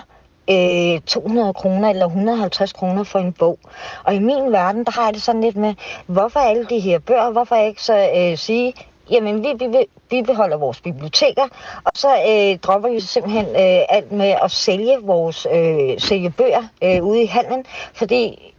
øh, 0.50 1.02
200 1.02 1.54
kroner 1.54 1.90
eller 1.90 2.06
150 2.06 2.74
kroner 2.74 3.04
for 3.04 3.20
en 3.20 3.34
bog. 3.34 3.60
Og 4.04 4.16
i 4.16 4.20
min 4.20 4.52
verden, 4.52 4.84
der 4.84 4.92
har 4.92 5.06
jeg 5.06 5.14
det 5.14 5.22
sådan 5.22 5.42
lidt 5.42 5.56
med, 5.56 5.74
hvorfor 6.06 6.40
alle 6.40 6.66
de 6.66 6.80
her 6.80 7.00
bøger, 7.00 7.30
hvorfor 7.32 7.56
ikke 7.56 7.84
så 7.84 8.10
øh, 8.16 8.38
sige, 8.38 8.74
jamen 9.12 9.44
vi, 9.44 9.54
vi, 9.60 9.86
vi 10.10 10.22
beholder 10.22 10.58
vores 10.58 10.82
biblioteker, 10.82 11.48
og 11.84 11.92
så 11.96 12.08
øh, 12.08 12.60
dropper 12.60 12.90
vi 12.90 13.00
simpelthen 13.00 13.46
øh, 13.46 13.86
alt 13.90 14.12
med 14.12 14.36
at 14.44 14.52
sælge 14.52 14.98
vores 15.02 15.48
øh, 15.54 16.00
sælge 16.00 16.30
bøger 16.30 16.64
øh, 16.84 17.04
ude 17.04 17.24
i 17.24 17.26
handlen, 17.26 17.66
fordi 17.94 18.54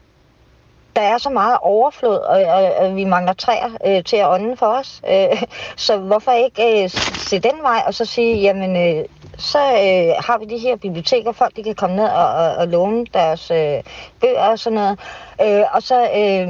der 0.96 1.04
er 1.04 1.18
så 1.18 1.30
meget 1.30 1.58
overflod, 1.62 2.18
og, 2.18 2.42
og, 2.42 2.72
og 2.74 2.96
vi 2.96 3.04
mangler 3.04 3.32
træer 3.32 3.70
øh, 3.86 4.04
til 4.04 4.16
at 4.16 4.28
ånde 4.28 4.56
for 4.56 4.66
os. 4.66 5.02
Øh, 5.10 5.42
så 5.76 5.96
hvorfor 5.96 6.32
ikke 6.32 6.82
øh, 6.82 6.90
se 7.28 7.38
den 7.38 7.62
vej, 7.62 7.82
og 7.86 7.94
så 7.94 8.04
sige, 8.04 8.36
jamen, 8.36 8.76
øh, 8.76 9.04
så 9.38 9.58
øh, 9.58 10.24
har 10.26 10.38
vi 10.38 10.44
de 10.44 10.58
her 10.58 10.76
biblioteker, 10.76 11.32
folk 11.32 11.56
de 11.56 11.62
kan 11.62 11.74
komme 11.74 11.96
ned 11.96 12.04
og, 12.04 12.28
og, 12.28 12.54
og 12.54 12.68
låne 12.68 13.06
deres 13.14 13.50
øh, 13.50 13.82
bøger 14.20 14.42
og 14.42 14.58
sådan 14.58 14.74
noget. 14.74 14.98
Øh, 15.42 15.64
og 15.72 15.82
så 15.82 16.02
øh, 16.02 16.48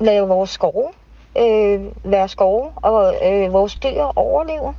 lave 0.00 0.28
vores 0.28 0.50
skove 0.50 0.88
øh, 1.38 2.12
være 2.12 2.28
skove, 2.28 2.70
og 2.76 3.14
øh, 3.26 3.52
vores 3.52 3.74
dyr 3.74 4.02
overlever. 4.16 4.72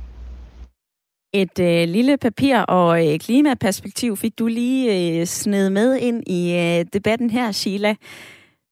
Et 1.34 1.58
øh, 1.58 1.88
lille 1.88 2.16
papir- 2.16 2.64
og 2.68 3.06
øh, 3.06 3.18
klimaperspektiv 3.18 4.16
fik 4.16 4.38
du 4.38 4.46
lige 4.46 5.18
øh, 5.20 5.26
sned 5.26 5.70
med 5.70 5.96
ind 5.96 6.22
i 6.26 6.54
øh, 6.54 6.84
debatten 6.92 7.30
her, 7.30 7.52
Sheila. 7.52 7.94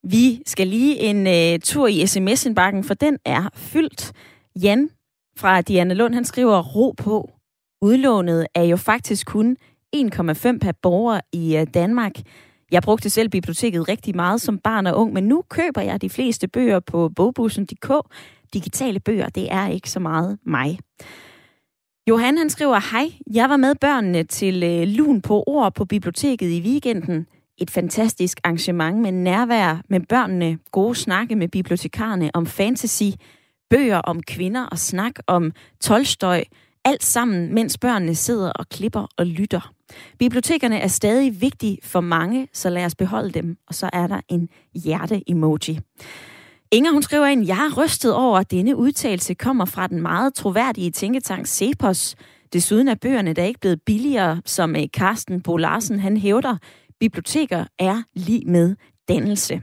Vi 0.03 0.43
skal 0.47 0.67
lige 0.67 1.01
en 1.01 1.27
øh, 1.27 1.61
tur 1.61 1.87
i 1.87 2.07
sms-indbakken, 2.07 2.85
for 2.85 2.95
den 2.95 3.19
er 3.25 3.49
fyldt. 3.55 4.13
Jan 4.63 4.91
fra 5.37 5.61
Diana 5.61 5.95
Lund, 5.95 6.15
han 6.15 6.25
skriver, 6.25 6.63
ro 6.63 6.95
på. 6.97 7.31
Udlånet 7.83 8.47
er 8.55 8.63
jo 8.63 8.77
faktisk 8.77 9.27
kun 9.27 9.57
1,5 9.97 10.59
per 10.59 10.73
borger 10.83 11.21
i 11.33 11.57
øh, 11.57 11.67
Danmark. 11.75 12.13
Jeg 12.71 12.83
brugte 12.83 13.11
selv 13.11 13.29
biblioteket 13.29 13.89
rigtig 13.89 14.17
meget 14.17 14.41
som 14.41 14.59
barn 14.59 14.87
og 14.87 14.97
ung, 14.97 15.13
men 15.13 15.25
nu 15.25 15.43
køber 15.49 15.81
jeg 15.81 16.03
de 16.03 16.11
fleste 16.11 16.49
bøger 16.49 16.81
på 16.81 17.09
bogbussen.dk. 17.17 17.93
Digitale 18.55 19.01
bøger, 19.01 19.29
det 19.29 19.53
er 19.53 19.69
ikke 19.69 19.91
så 19.91 20.01
meget 20.01 20.39
mig. 20.47 20.79
Johan 22.09 22.39
han 22.39 22.51
skriver, 22.51 22.91
hej, 22.93 23.13
jeg 23.33 23.51
var 23.51 23.57
med 23.57 23.75
børnene 23.75 24.23
til 24.25 24.63
øh, 24.63 24.89
Lun 24.89 25.23
på 25.23 25.45
ord 25.47 25.75
på 25.75 25.85
biblioteket 25.85 26.51
i 26.51 26.61
weekenden. 26.61 27.27
Et 27.59 27.71
fantastisk 27.71 28.41
arrangement 28.45 28.99
med 28.99 29.13
nærvær 29.13 29.83
med 29.89 30.01
børnene, 30.01 30.59
gode 30.71 30.95
snakke 30.95 31.37
med 31.37 31.49
bibliotekarerne 31.49 32.31
om 32.35 32.47
fantasy, 32.47 33.11
bøger 33.71 33.99
om 33.99 34.23
kvinder 34.23 34.67
og 34.67 34.79
snak 34.79 35.13
om 35.27 35.53
Tolstøj, 35.81 36.45
alt 36.85 37.05
sammen, 37.05 37.55
mens 37.55 37.79
børnene 37.79 38.15
sidder 38.15 38.53
og 38.53 38.69
klipper 38.69 39.07
og 39.17 39.27
lytter. 39.27 39.74
Bibliotekerne 40.19 40.79
er 40.79 40.89
stadig 40.89 41.41
vigtige 41.41 41.79
for 41.83 42.01
mange, 42.01 42.49
så 42.53 42.71
lad 42.71 42.85
os 42.85 42.95
beholde 42.95 43.31
dem. 43.31 43.57
Og 43.67 43.75
så 43.75 43.91
er 43.93 44.07
der 44.07 44.21
en 44.29 44.49
hjerte-emoji. 44.75 45.79
Inger, 46.73 46.93
hun 46.93 47.03
skriver 47.03 47.27
ind, 47.27 47.47
jeg 47.47 47.71
er 47.73 47.83
rystet 47.83 48.15
over, 48.15 48.39
at 48.39 48.51
denne 48.51 48.77
udtalelse 48.77 49.35
kommer 49.35 49.65
fra 49.65 49.87
den 49.87 50.03
meget 50.03 50.35
troværdige 50.35 50.91
tænketank 50.91 51.47
Cepos. 51.47 52.17
Desuden 52.53 52.89
er 52.89 52.95
bøgerne 52.95 53.33
der 53.33 53.45
ikke 53.45 53.61
blevet 53.61 53.83
billigere, 53.87 54.43
som 54.47 54.77
eh, 54.77 54.87
Carsten 54.97 55.43
Bo 55.43 55.57
Larsen 55.57 56.01
han 56.01 56.17
hævder. 56.17 56.57
Biblioteker 57.01 57.65
er 57.79 58.03
lige 58.15 58.47
med 58.47 58.77
dannelse. 59.09 59.63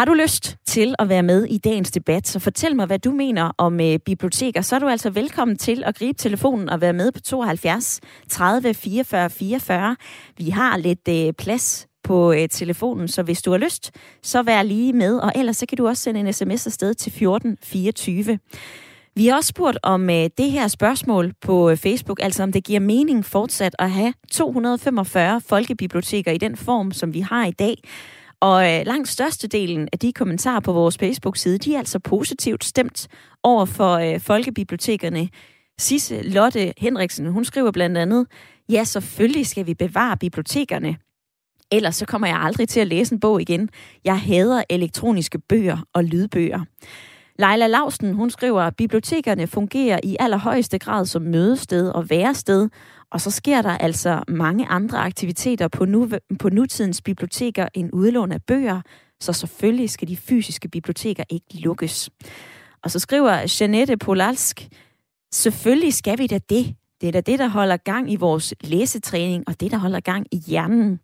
Har 0.00 0.04
du 0.04 0.14
lyst 0.14 0.56
til 0.66 0.94
at 0.98 1.08
være 1.08 1.22
med 1.22 1.44
i 1.44 1.58
dagens 1.58 1.90
debat, 1.90 2.28
så 2.28 2.38
fortæl 2.38 2.76
mig, 2.76 2.86
hvad 2.86 2.98
du 2.98 3.10
mener 3.10 3.52
om 3.58 3.80
øh, 3.80 3.98
biblioteker. 3.98 4.60
Så 4.62 4.74
er 4.74 4.78
du 4.78 4.88
altså 4.88 5.10
velkommen 5.10 5.56
til 5.56 5.82
at 5.86 5.96
gribe 5.96 6.18
telefonen 6.18 6.68
og 6.68 6.80
være 6.80 6.92
med 6.92 7.12
på 7.12 7.20
72 7.20 8.00
30 8.28 8.74
44 8.74 9.30
44. 9.30 9.96
Vi 10.38 10.50
har 10.50 10.76
lidt 10.76 11.08
øh, 11.08 11.32
plads 11.32 11.86
på 12.04 12.32
øh, 12.32 12.48
telefonen, 12.48 13.08
så 13.08 13.22
hvis 13.22 13.42
du 13.42 13.50
har 13.50 13.58
lyst, 13.58 13.90
så 14.22 14.42
vær 14.42 14.62
lige 14.62 14.92
med. 14.92 15.18
Og 15.18 15.32
ellers 15.34 15.56
så 15.56 15.66
kan 15.66 15.78
du 15.78 15.88
også 15.88 16.02
sende 16.02 16.20
en 16.20 16.32
sms 16.32 16.66
afsted 16.66 16.94
til 16.94 17.12
14 17.12 17.58
24. 17.62 18.38
Vi 19.14 19.26
har 19.26 19.36
også 19.36 19.48
spurgt 19.48 19.78
om 19.82 20.10
øh, 20.10 20.28
det 20.38 20.50
her 20.50 20.68
spørgsmål 20.68 21.32
på 21.40 21.70
øh, 21.70 21.76
Facebook, 21.76 22.20
altså 22.22 22.42
om 22.42 22.52
det 22.52 22.64
giver 22.64 22.80
mening 22.80 23.24
fortsat 23.24 23.76
at 23.78 23.90
have 23.90 24.14
245 24.32 25.40
folkebiblioteker 25.40 26.32
i 26.32 26.38
den 26.38 26.56
form, 26.56 26.92
som 26.92 27.14
vi 27.14 27.20
har 27.20 27.46
i 27.46 27.50
dag. 27.52 27.76
Og 28.40 28.78
øh, 28.78 28.86
langt 28.86 29.08
størstedelen 29.08 29.88
af 29.92 29.98
de 29.98 30.12
kommentarer 30.12 30.60
på 30.60 30.72
vores 30.72 30.98
Facebook-side, 30.98 31.58
de 31.58 31.74
er 31.74 31.78
altså 31.78 31.98
positivt 31.98 32.64
stemt 32.64 33.08
over 33.42 33.64
for 33.64 33.94
øh, 33.94 34.20
folkebibliotekerne. 34.20 35.28
Sisse 35.78 36.22
Lotte 36.22 36.72
Henriksen, 36.78 37.26
hun 37.26 37.44
skriver 37.44 37.70
blandt 37.70 37.98
andet, 37.98 38.26
ja, 38.68 38.84
selvfølgelig 38.84 39.46
skal 39.46 39.66
vi 39.66 39.74
bevare 39.74 40.16
bibliotekerne. 40.16 40.96
Ellers 41.72 41.96
så 41.96 42.06
kommer 42.06 42.28
jeg 42.28 42.36
aldrig 42.36 42.68
til 42.68 42.80
at 42.80 42.86
læse 42.86 43.14
en 43.14 43.20
bog 43.20 43.40
igen. 43.40 43.68
Jeg 44.04 44.20
hader 44.20 44.62
elektroniske 44.70 45.38
bøger 45.38 45.78
og 45.94 46.04
lydbøger. 46.04 46.64
Leila 47.38 47.66
Lausten, 47.66 48.14
hun 48.14 48.30
skriver, 48.30 48.62
at 48.62 48.76
bibliotekerne 48.76 49.46
fungerer 49.46 50.00
i 50.04 50.16
allerhøjeste 50.20 50.78
grad 50.78 51.06
som 51.06 51.22
mødested 51.22 51.88
og 51.88 52.10
værested, 52.10 52.68
og 53.12 53.20
så 53.20 53.30
sker 53.30 53.62
der 53.62 53.70
altså 53.70 54.22
mange 54.28 54.66
andre 54.66 54.98
aktiviteter 54.98 55.68
på, 55.68 55.84
nu, 55.84 56.08
på 56.38 56.48
nutidens 56.48 57.02
biblioteker 57.02 57.68
end 57.74 57.90
udlån 57.92 58.32
af 58.32 58.42
bøger, 58.42 58.80
så 59.20 59.32
selvfølgelig 59.32 59.90
skal 59.90 60.08
de 60.08 60.16
fysiske 60.16 60.68
biblioteker 60.68 61.24
ikke 61.30 61.60
lukkes. 61.60 62.10
Og 62.82 62.90
så 62.90 62.98
skriver 62.98 63.56
Janette 63.60 63.96
Polalsk, 63.96 64.68
selvfølgelig 65.32 65.94
skal 65.94 66.18
vi 66.18 66.26
da 66.26 66.38
det. 66.38 66.74
Det 67.00 67.08
er 67.08 67.12
da 67.12 67.20
det, 67.20 67.38
der 67.38 67.48
holder 67.48 67.76
gang 67.76 68.12
i 68.12 68.16
vores 68.16 68.54
læsetræning, 68.60 69.44
og 69.46 69.60
det, 69.60 69.70
der 69.70 69.78
holder 69.78 70.00
gang 70.00 70.26
i 70.32 70.36
hjernen. 70.36 71.00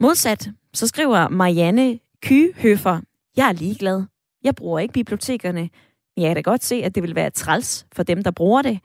Modsat, 0.00 0.50
så 0.74 0.86
skriver 0.86 1.28
Marianne 1.28 1.98
Kyhøfer, 2.22 3.00
jeg 3.36 3.48
er 3.48 3.52
ligeglad. 3.52 4.02
Jeg 4.44 4.54
bruger 4.54 4.78
ikke 4.78 4.94
bibliotekerne, 4.94 5.60
men 6.16 6.22
jeg 6.22 6.28
kan 6.28 6.36
da 6.36 6.40
godt 6.40 6.64
se, 6.64 6.74
at 6.74 6.94
det 6.94 7.02
vil 7.02 7.14
være 7.14 7.30
træls 7.30 7.86
for 7.92 8.02
dem, 8.02 8.22
der 8.22 8.30
bruger 8.30 8.62
det. 8.62 8.80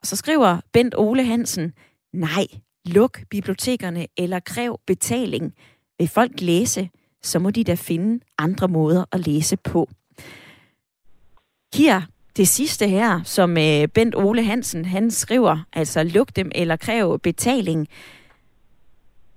Og 0.00 0.06
så 0.06 0.16
skriver 0.16 0.60
Bent 0.72 0.94
Ole 0.98 1.24
Hansen, 1.24 1.72
nej, 2.12 2.46
luk 2.84 3.20
bibliotekerne 3.30 4.06
eller 4.16 4.40
kræv 4.40 4.80
betaling. 4.86 5.54
Vil 5.98 6.08
folk 6.08 6.40
læse, 6.40 6.90
så 7.22 7.38
må 7.38 7.50
de 7.50 7.64
da 7.64 7.74
finde 7.74 8.24
andre 8.38 8.68
måder 8.68 9.04
at 9.12 9.26
læse 9.26 9.56
på. 9.56 9.88
Her, 11.74 12.02
det 12.36 12.48
sidste 12.48 12.88
her, 12.88 13.20
som 13.24 13.58
øh, 13.58 13.88
Bent 13.88 14.14
Ole 14.14 14.44
Hansen, 14.44 14.84
han 14.84 15.10
skriver, 15.10 15.58
altså 15.72 16.02
luk 16.02 16.36
dem 16.36 16.50
eller 16.54 16.76
kræv 16.76 17.18
betaling. 17.18 17.88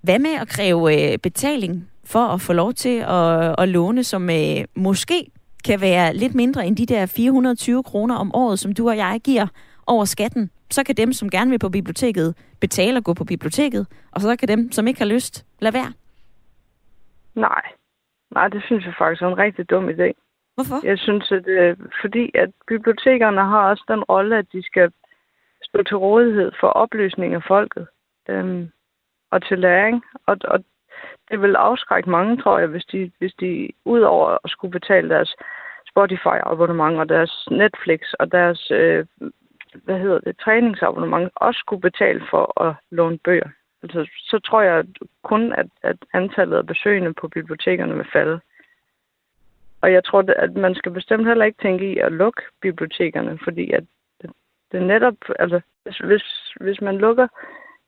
Hvad 0.02 0.20
med 0.20 0.32
at 0.32 0.48
kræve 0.48 1.12
øh, 1.14 1.18
betaling 1.18 1.90
for 2.04 2.28
at 2.28 2.42
få 2.42 2.54
lov 2.54 2.74
til 2.74 2.98
at, 2.98 3.56
at 3.58 3.70
låne, 3.70 4.04
som 4.04 4.30
øh, 4.30 4.66
måske 4.76 5.28
kan 5.64 5.82
være 5.82 6.16
lidt 6.16 6.36
mindre 6.36 6.68
end 6.68 6.78
de 6.78 6.86
der 6.86 7.06
420 7.06 7.84
kroner 7.84 8.16
om 8.16 8.36
året, 8.36 8.60
som 8.60 8.74
du 8.74 8.90
og 8.90 8.98
jeg 8.98 9.22
giver 9.24 9.48
over 9.88 10.06
skatten, 10.06 10.50
så 10.70 10.84
kan 10.84 10.96
dem, 10.96 11.14
som 11.14 11.30
gerne 11.30 11.50
vil 11.50 11.60
på 11.60 11.70
biblioteket, 11.70 12.36
betale 12.62 12.98
og 12.98 13.04
gå 13.04 13.14
på 13.14 13.24
biblioteket, 13.24 13.88
og 14.12 14.22
så 14.22 14.36
kan 14.36 14.48
dem, 14.48 14.72
som 14.72 14.88
ikke 14.88 15.00
har 15.00 15.08
lyst, 15.08 15.46
lade 15.60 15.74
være. 15.74 15.94
Nej. 17.36 17.62
Nej, 18.32 18.48
det 18.48 18.64
synes 18.66 18.86
jeg 18.86 18.94
faktisk 18.98 19.22
er 19.22 19.28
en 19.28 19.38
rigtig 19.38 19.70
dum 19.70 19.90
idé. 19.90 20.12
Hvorfor? 20.56 20.86
Jeg 20.86 21.00
synes, 21.00 21.32
at 21.32 21.48
øh, 21.48 21.78
fordi 22.02 22.32
at 22.34 22.50
bibliotekerne 22.68 23.42
har 23.42 23.70
også 23.70 23.84
den 23.88 24.04
rolle, 24.04 24.38
at 24.38 24.46
de 24.54 24.64
skal 24.64 24.92
stå 25.64 25.84
til 25.84 25.98
rådighed 25.98 26.52
for 26.60 26.68
oplysning 26.68 27.34
af 27.34 27.44
folket 27.48 27.88
øhm, 28.30 28.70
og 29.32 29.48
til 29.48 29.60
læring. 29.60 30.04
Og, 30.26 30.38
og 30.44 30.64
det 31.30 31.42
vil 31.42 31.56
afskrække 31.56 32.10
mange, 32.10 32.38
tror 32.38 32.60
jeg, 32.60 32.68
hvis 32.68 32.86
de, 32.86 33.12
hvis 33.20 33.34
de 33.34 33.70
udover 33.86 34.38
at 34.44 34.50
skulle 34.50 34.72
betale 34.72 35.10
deres 35.10 35.36
Spotify-abonnement 35.92 37.00
og 37.00 37.10
deres 37.10 37.48
Netflix 37.52 38.00
og 38.20 38.32
deres 38.32 38.72
øh, 38.72 39.06
hvad 39.84 40.00
hedder 40.00 40.20
det, 40.20 40.38
træningsabonnement 40.38 41.32
også 41.36 41.60
skulle 41.60 41.82
betale 41.82 42.22
for 42.30 42.62
at 42.62 42.76
låne 42.92 43.18
bøger. 43.18 43.50
Altså, 43.84 44.10
så 44.18 44.40
tror 44.40 44.62
jeg 44.62 44.86
kun, 45.24 45.54
at, 45.54 45.66
at 45.84 45.98
antallet 46.14 46.58
af 46.58 46.68
besøgende 46.68 47.14
på 47.14 47.28
bibliotekerne 47.28 47.96
vil 47.96 48.08
falde. 48.14 48.40
Og 49.82 49.94
jeg 49.94 50.04
tror, 50.04 50.24
at 50.38 50.54
man 50.54 50.76
skal 50.76 50.92
bestemt 50.92 51.28
heller 51.28 51.46
ikke 51.46 51.62
tænke 51.62 51.94
i 51.94 51.98
at 51.98 52.12
lukke 52.12 52.42
bibliotekerne, 52.62 53.40
fordi 53.44 53.72
at 53.72 53.84
det, 54.72 54.82
netop, 54.82 55.16
altså 55.40 55.62
hvis, 56.04 56.54
hvis 56.62 56.82
man 56.82 56.98
lukker 56.98 57.28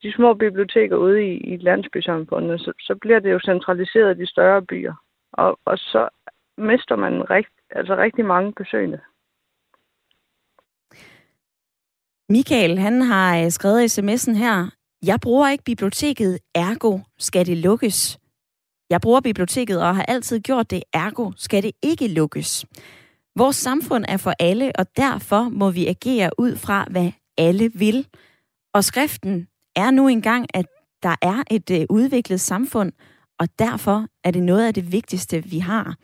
de 0.03 0.13
små 0.13 0.33
biblioteker 0.33 0.95
ude 0.95 1.25
i, 1.25 1.38
i 1.38 1.57
landsbysamfundet, 1.57 2.61
så, 2.61 2.73
så 2.79 2.95
bliver 3.01 3.19
det 3.19 3.31
jo 3.31 3.39
centraliseret 3.39 4.17
i 4.17 4.21
de 4.21 4.27
større 4.27 4.61
byer. 4.61 4.93
Og, 5.33 5.59
og 5.65 5.77
så 5.77 6.09
mister 6.57 6.95
man 6.95 7.29
rigt, 7.29 7.49
altså 7.69 7.95
rigtig 7.95 8.25
mange 8.25 8.53
besøgende. 8.53 8.99
Michael, 12.30 12.80
han 12.80 13.01
har 13.01 13.38
øh, 13.38 13.51
skrevet 13.51 13.97
i 13.97 13.99
sms'en 13.99 14.34
her, 14.34 14.69
jeg 15.05 15.19
bruger 15.21 15.49
ikke 15.49 15.63
biblioteket, 15.63 16.39
ergo 16.55 16.99
skal 17.19 17.45
det 17.45 17.57
lukkes. 17.57 18.19
Jeg 18.89 19.01
bruger 19.01 19.21
biblioteket 19.21 19.82
og 19.82 19.95
har 19.95 20.03
altid 20.03 20.39
gjort 20.39 20.71
det, 20.71 20.84
ergo 20.93 21.32
skal 21.38 21.63
det 21.63 21.71
ikke 21.84 22.07
lukkes. 22.07 22.65
Vores 23.36 23.55
samfund 23.55 24.05
er 24.07 24.17
for 24.17 24.34
alle, 24.39 24.71
og 24.76 24.86
derfor 24.97 25.49
må 25.49 25.71
vi 25.71 25.88
agere 25.88 26.30
ud 26.38 26.55
fra, 26.55 26.88
hvad 26.91 27.11
alle 27.38 27.71
vil. 27.73 28.07
Og 28.73 28.84
skriften 28.84 29.47
er 29.76 29.91
nu 29.91 30.07
engang, 30.07 30.47
at 30.53 30.65
der 31.03 31.15
er 31.21 31.43
et 31.51 31.71
øh, 31.71 31.86
udviklet 31.89 32.41
samfund, 32.41 32.91
og 33.39 33.47
derfor 33.59 34.07
er 34.23 34.32
det 34.32 34.43
noget 34.43 34.67
af 34.67 34.73
det 34.73 34.91
vigtigste, 34.91 35.43
vi 35.43 35.59
har. 35.59 35.95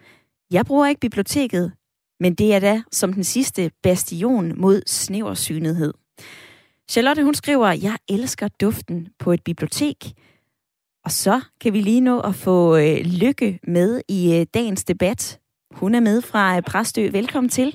Jeg 0.51 0.65
bruger 0.65 0.87
ikke 0.87 1.01
biblioteket, 1.01 1.71
men 2.19 2.35
det 2.35 2.53
er 2.53 2.59
da 2.59 2.81
som 2.91 3.13
den 3.13 3.23
sidste 3.23 3.71
bastion 3.83 4.61
mod 4.61 4.81
snæversynethed. 4.87 5.93
Charlotte, 6.89 7.23
hun 7.23 7.33
skriver, 7.33 7.67
jeg 7.67 7.95
elsker 8.09 8.47
duften 8.61 9.07
på 9.19 9.31
et 9.31 9.43
bibliotek. 9.43 9.97
Og 11.05 11.11
så 11.11 11.35
kan 11.61 11.73
vi 11.73 11.81
lige 11.81 12.01
nå 12.01 12.19
at 12.19 12.35
få 12.35 12.57
øh, 12.77 12.97
Lykke 13.21 13.59
med 13.63 14.01
i 14.09 14.21
øh, 14.39 14.45
dagens 14.53 14.83
debat. 14.83 15.39
Hun 15.71 15.95
er 15.95 15.99
med 15.99 16.21
fra 16.21 16.57
øh, 16.57 16.63
Præstø. 16.69 17.03
Velkommen 17.19 17.49
til. 17.49 17.67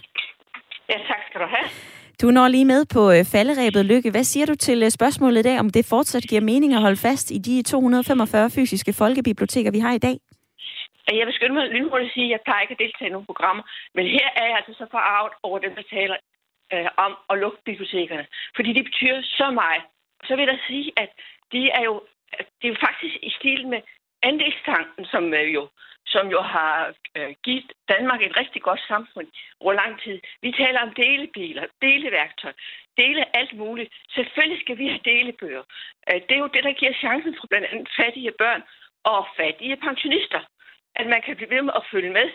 Ja, 0.90 0.99
tak 1.09 1.20
skal 1.28 1.40
du 1.40 1.47
have. 1.47 1.68
Du 2.22 2.30
når 2.30 2.49
lige 2.49 2.64
med 2.74 2.82
på 2.94 3.03
øh, 3.14 3.24
falderæbet, 3.34 3.84
Lykke. 3.84 4.11
Hvad 4.11 4.24
siger 4.24 4.47
du 4.47 4.55
til 4.55 4.78
øh, 4.82 4.90
spørgsmålet 4.90 5.38
i 5.40 5.49
dag, 5.49 5.59
om 5.61 5.70
det 5.70 5.84
fortsat 5.94 6.24
giver 6.30 6.40
mening 6.53 6.70
at 6.74 6.80
holde 6.86 7.01
fast 7.09 7.30
i 7.30 7.38
de 7.38 7.62
245 7.62 8.51
fysiske 8.51 8.92
folkebiblioteker, 8.92 9.70
vi 9.70 9.78
har 9.78 9.92
i 9.92 10.05
dag? 10.09 10.16
Jeg 11.20 11.26
vil 11.26 11.34
skynde 11.34 11.55
mig 11.55 11.64
lynhurtigt 11.76 12.11
at 12.11 12.14
sige, 12.14 12.26
at 12.28 12.34
jeg 12.34 12.40
plejer 12.47 12.62
ikke 12.62 12.76
at 12.76 12.82
deltage 12.84 13.09
i 13.09 13.14
nogle 13.14 13.30
programmer, 13.30 13.62
men 13.97 14.05
her 14.16 14.28
er 14.40 14.47
jeg 14.49 14.57
altså 14.61 14.72
så 14.80 14.86
forarvet 14.94 15.32
over 15.49 15.59
dem, 15.64 15.72
der 15.78 15.84
taler 15.97 16.16
øh, 16.73 16.89
om 16.97 17.17
at 17.31 17.39
lukke 17.39 17.59
bibliotekerne. 17.64 18.27
Fordi 18.57 18.73
det 18.73 18.85
betyder 18.85 19.23
så 19.23 19.51
meget. 19.51 19.83
Så 20.25 20.37
vil 20.37 20.45
jeg 20.45 20.59
sige, 20.67 20.93
at 20.97 21.11
det 21.53 21.64
er 21.79 21.83
jo, 21.83 22.03
det 22.59 22.64
er 22.69 22.75
jo 22.75 22.85
faktisk 22.89 23.17
i 23.23 23.31
stil 23.31 23.69
med 23.69 23.81
andelstanken, 24.23 25.05
som 25.05 25.35
øh, 25.35 25.55
jo 25.55 25.69
som 26.07 26.27
jo 26.29 26.41
har 26.41 26.95
øh, 27.17 27.35
givet 27.45 27.73
Danmark 27.89 28.23
et 28.23 28.37
rigtig 28.37 28.62
godt 28.62 28.81
samfund 28.89 29.29
over 29.61 29.73
lang 29.73 30.03
tid. 30.03 30.21
Vi 30.43 30.53
taler 30.53 30.81
om 30.81 30.95
delebiler, 30.95 31.67
deleværktøj, 31.83 32.53
dele 32.97 33.37
alt 33.37 33.55
muligt. 33.57 33.93
Selvfølgelig 34.14 34.61
skal 34.61 34.79
vi 34.79 34.87
have 34.89 35.05
delebøger. 35.05 35.62
Øh, 36.09 36.21
det 36.27 36.35
er 36.35 36.45
jo 36.45 36.55
det, 36.55 36.64
der 36.64 36.73
giver 36.81 36.93
chancen 37.05 37.37
for 37.41 37.47
blandt 37.47 37.67
andet 37.67 37.89
fattige 38.01 38.33
børn 38.39 38.62
og 39.05 39.27
fattige 39.37 39.77
pensionister, 39.77 40.41
at 40.95 41.07
man 41.07 41.23
kan 41.23 41.37
blive 41.37 41.51
ved 41.51 41.62
med 41.62 41.75
at 41.77 41.87
følge 41.93 42.12
med. 42.19 42.29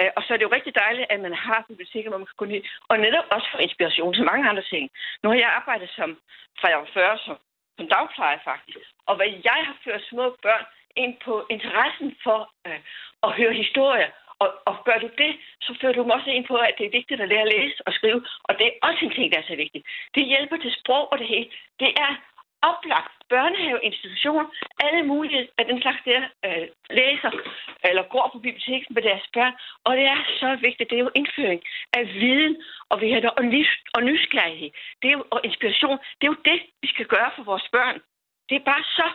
Øh, 0.00 0.10
og 0.16 0.22
så 0.22 0.28
er 0.32 0.36
det 0.38 0.46
jo 0.48 0.56
rigtig 0.56 0.74
dejligt, 0.74 1.06
at 1.10 1.20
man 1.20 1.34
har 1.34 1.64
biblioteker, 1.68 2.08
hvor 2.08 2.18
man 2.18 2.30
kan 2.30 2.42
gå 2.42 2.44
ned, 2.44 2.62
og 2.90 2.98
netop 2.98 3.26
også 3.30 3.48
for 3.52 3.58
inspiration 3.58 4.14
til 4.14 4.24
mange 4.30 4.48
andre 4.50 4.64
ting. 4.72 4.84
Nu 5.22 5.26
har 5.28 5.36
jeg 5.36 5.50
arbejdet 5.60 5.90
som, 5.98 6.10
fra 6.58 6.68
jeg 6.68 6.78
var 6.78 6.90
40, 6.94 7.18
som, 7.26 7.36
som 7.78 7.86
dagplejer 7.88 8.38
faktisk. 8.44 8.88
Og 9.08 9.16
hvad 9.16 9.30
jeg 9.48 9.60
har 9.68 9.76
ført 9.84 10.02
små 10.10 10.36
børn 10.42 10.64
ind 10.96 11.14
på 11.24 11.46
interessen 11.50 12.16
for 12.24 12.38
øh, 12.66 12.80
at 13.26 13.30
høre 13.38 13.52
historier, 13.64 14.10
og, 14.42 14.48
og 14.68 14.74
gør 14.86 14.98
du 15.04 15.08
det, 15.22 15.32
så 15.64 15.70
fører 15.80 15.94
du 15.94 16.02
dem 16.02 16.16
også 16.16 16.30
ind 16.36 16.46
på, 16.46 16.56
at 16.68 16.74
det 16.78 16.86
er 16.86 16.98
vigtigt 16.98 17.20
at 17.20 17.28
lære 17.28 17.46
at 17.46 17.52
læse 17.56 17.78
og 17.86 17.92
skrive. 17.98 18.20
Og 18.48 18.52
det 18.58 18.66
er 18.66 18.74
også 18.88 19.00
en 19.04 19.14
ting, 19.16 19.26
der 19.32 19.38
er 19.38 19.48
så 19.50 19.56
vigtig. 19.64 19.80
Det 20.14 20.30
hjælper 20.32 20.56
til 20.56 20.72
sprog 20.78 21.12
og 21.12 21.18
det 21.18 21.28
hele. 21.34 21.48
Det 21.82 21.90
er 22.06 22.12
oplagt 22.70 23.12
børnehaveinstitution, 23.32 24.46
alle 24.84 25.02
mulige 25.02 25.48
af 25.58 25.64
den 25.70 25.82
slags 25.82 26.00
der 26.04 26.20
øh, 26.46 26.66
læser 26.90 27.30
eller 27.88 28.02
går 28.14 28.30
på 28.32 28.38
biblioteket 28.38 28.90
med 28.90 29.02
deres 29.02 29.26
børn. 29.36 29.54
Og 29.86 29.96
det 29.96 30.04
er 30.14 30.20
så 30.40 30.48
vigtigt. 30.66 30.90
Det 30.90 30.96
er 30.96 31.06
jo 31.06 31.16
indføring 31.20 31.62
af 31.98 32.04
viden 32.20 32.54
og, 32.90 33.00
vi 33.00 33.12
har, 33.12 33.20
og, 33.38 33.44
nys, 33.44 33.70
og 33.94 34.02
nysgerrighed. 34.02 34.70
Det 35.00 35.08
er 35.08 35.16
jo, 35.18 35.24
og 35.34 35.40
inspiration. 35.44 35.98
Det 36.18 36.24
er 36.24 36.32
jo 36.34 36.40
det, 36.50 36.58
vi 36.82 36.88
skal 36.88 37.06
gøre 37.14 37.30
for 37.36 37.42
vores 37.50 37.66
børn. 37.72 37.96
Det 38.48 38.54
er 38.56 38.64
bare 38.72 38.84
så 38.98 39.06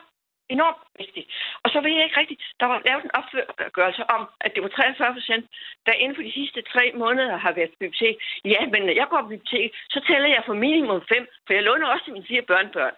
enormt 0.49 0.81
vigtigt. 1.01 1.27
Og 1.63 1.67
så 1.71 1.77
ved 1.81 1.91
jeg 1.91 2.03
ikke 2.03 2.19
rigtigt, 2.19 2.41
der 2.59 2.65
var 2.65 2.81
lavet 2.85 3.03
en 3.03 3.15
opgørelse 3.19 4.03
om, 4.15 4.23
at 4.41 4.51
det 4.55 4.63
var 4.63 4.69
43 4.69 5.13
procent, 5.13 5.45
der 5.85 5.93
inden 5.93 6.15
for 6.15 6.23
de 6.23 6.37
sidste 6.39 6.61
tre 6.61 6.91
måneder 6.95 7.37
har 7.37 7.51
været 7.51 7.71
på 7.71 7.77
bibliotek. 7.79 8.15
Ja, 8.45 8.61
men 8.73 8.81
når 8.87 8.95
jeg 9.01 9.07
går 9.09 9.21
på 9.21 9.27
bibliotek, 9.27 9.69
så 9.93 9.99
tæller 10.07 10.29
jeg 10.35 10.43
for 10.45 10.53
minimum 10.53 11.01
fem, 11.13 11.23
for 11.45 11.53
jeg 11.53 11.63
låner 11.63 11.87
også 11.87 12.03
til 12.05 12.13
mine 12.13 12.29
fire 12.31 12.41
børnebørn. 12.51 12.95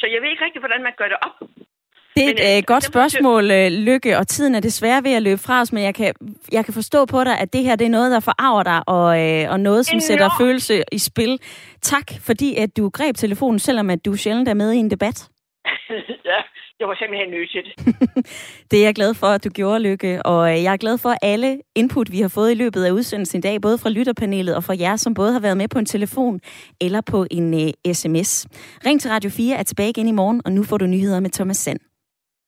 Så 0.00 0.06
jeg 0.12 0.22
ved 0.22 0.28
ikke 0.30 0.44
rigtigt, 0.44 0.62
hvordan 0.62 0.82
man 0.82 0.92
gør 1.00 1.08
det 1.08 1.18
op. 1.26 1.48
Det 2.16 2.24
er 2.24 2.30
et 2.30 2.38
men, 2.38 2.58
øh, 2.58 2.62
godt 2.66 2.84
spørgsmål, 2.84 3.50
øh, 3.50 3.70
Lykke, 3.70 4.18
og 4.18 4.28
tiden 4.28 4.54
er 4.54 4.60
desværre 4.60 5.04
ved 5.04 5.14
at 5.14 5.22
løbe 5.22 5.40
fra 5.46 5.60
os, 5.60 5.72
men 5.72 5.82
jeg 5.82 5.94
kan, 5.94 6.14
jeg 6.52 6.64
kan 6.64 6.74
forstå 6.74 7.06
på 7.06 7.24
dig, 7.24 7.38
at 7.38 7.52
det 7.52 7.64
her 7.64 7.76
det 7.76 7.84
er 7.84 7.90
noget, 7.90 8.10
der 8.10 8.20
forarver 8.20 8.62
dig, 8.62 8.82
og, 8.86 9.08
øh, 9.22 9.50
og 9.52 9.60
noget, 9.60 9.86
som 9.86 10.00
sætter 10.00 10.28
følelse 10.40 10.82
i 10.92 10.98
spil. 10.98 11.38
Tak, 11.80 12.06
fordi 12.26 12.56
at 12.56 12.76
du 12.76 12.88
greb 12.88 13.16
telefonen, 13.16 13.58
selvom 13.58 13.90
at 13.90 14.04
du 14.04 14.16
sjældent 14.16 14.48
er 14.48 14.54
med 14.54 14.72
i 14.72 14.76
en 14.76 14.90
debat. 14.90 15.28
ja, 16.32 16.41
jeg 16.82 16.88
var 16.88 16.98
simpelthen 17.02 17.30
nødt 17.36 17.50
til 17.54 17.62
det. 17.66 17.72
det 18.70 18.78
er 18.78 18.84
jeg 18.84 18.94
glad 18.94 19.14
for, 19.14 19.26
at 19.26 19.44
du 19.44 19.48
gjorde, 19.48 19.80
Lykke. 19.80 20.22
Og 20.26 20.52
øh, 20.52 20.62
jeg 20.62 20.72
er 20.72 20.76
glad 20.76 20.98
for 20.98 21.14
alle 21.22 21.60
input, 21.74 22.12
vi 22.12 22.20
har 22.20 22.28
fået 22.28 22.50
i 22.50 22.54
løbet 22.54 22.84
af 22.84 22.90
udsendelsen 22.90 23.38
i 23.38 23.40
dag, 23.40 23.60
både 23.60 23.78
fra 23.78 23.90
lytterpanelet 23.90 24.56
og 24.56 24.64
fra 24.64 24.74
jer, 24.80 24.96
som 24.96 25.14
både 25.14 25.32
har 25.32 25.40
været 25.40 25.56
med 25.56 25.68
på 25.68 25.78
en 25.78 25.86
telefon 25.86 26.40
eller 26.80 27.00
på 27.00 27.26
en 27.30 27.54
øh, 27.54 27.72
uh, 27.88 27.92
sms. 27.92 28.46
Ring 28.86 29.00
til 29.00 29.10
Radio 29.10 29.30
4 29.30 29.56
er 29.56 29.62
tilbage 29.62 29.90
igen 29.90 30.08
i 30.08 30.12
morgen, 30.12 30.42
og 30.44 30.52
nu 30.52 30.62
får 30.62 30.78
du 30.78 30.86
nyheder 30.86 31.20
med 31.20 31.30
Thomas 31.30 31.56
Sand. 31.56 31.91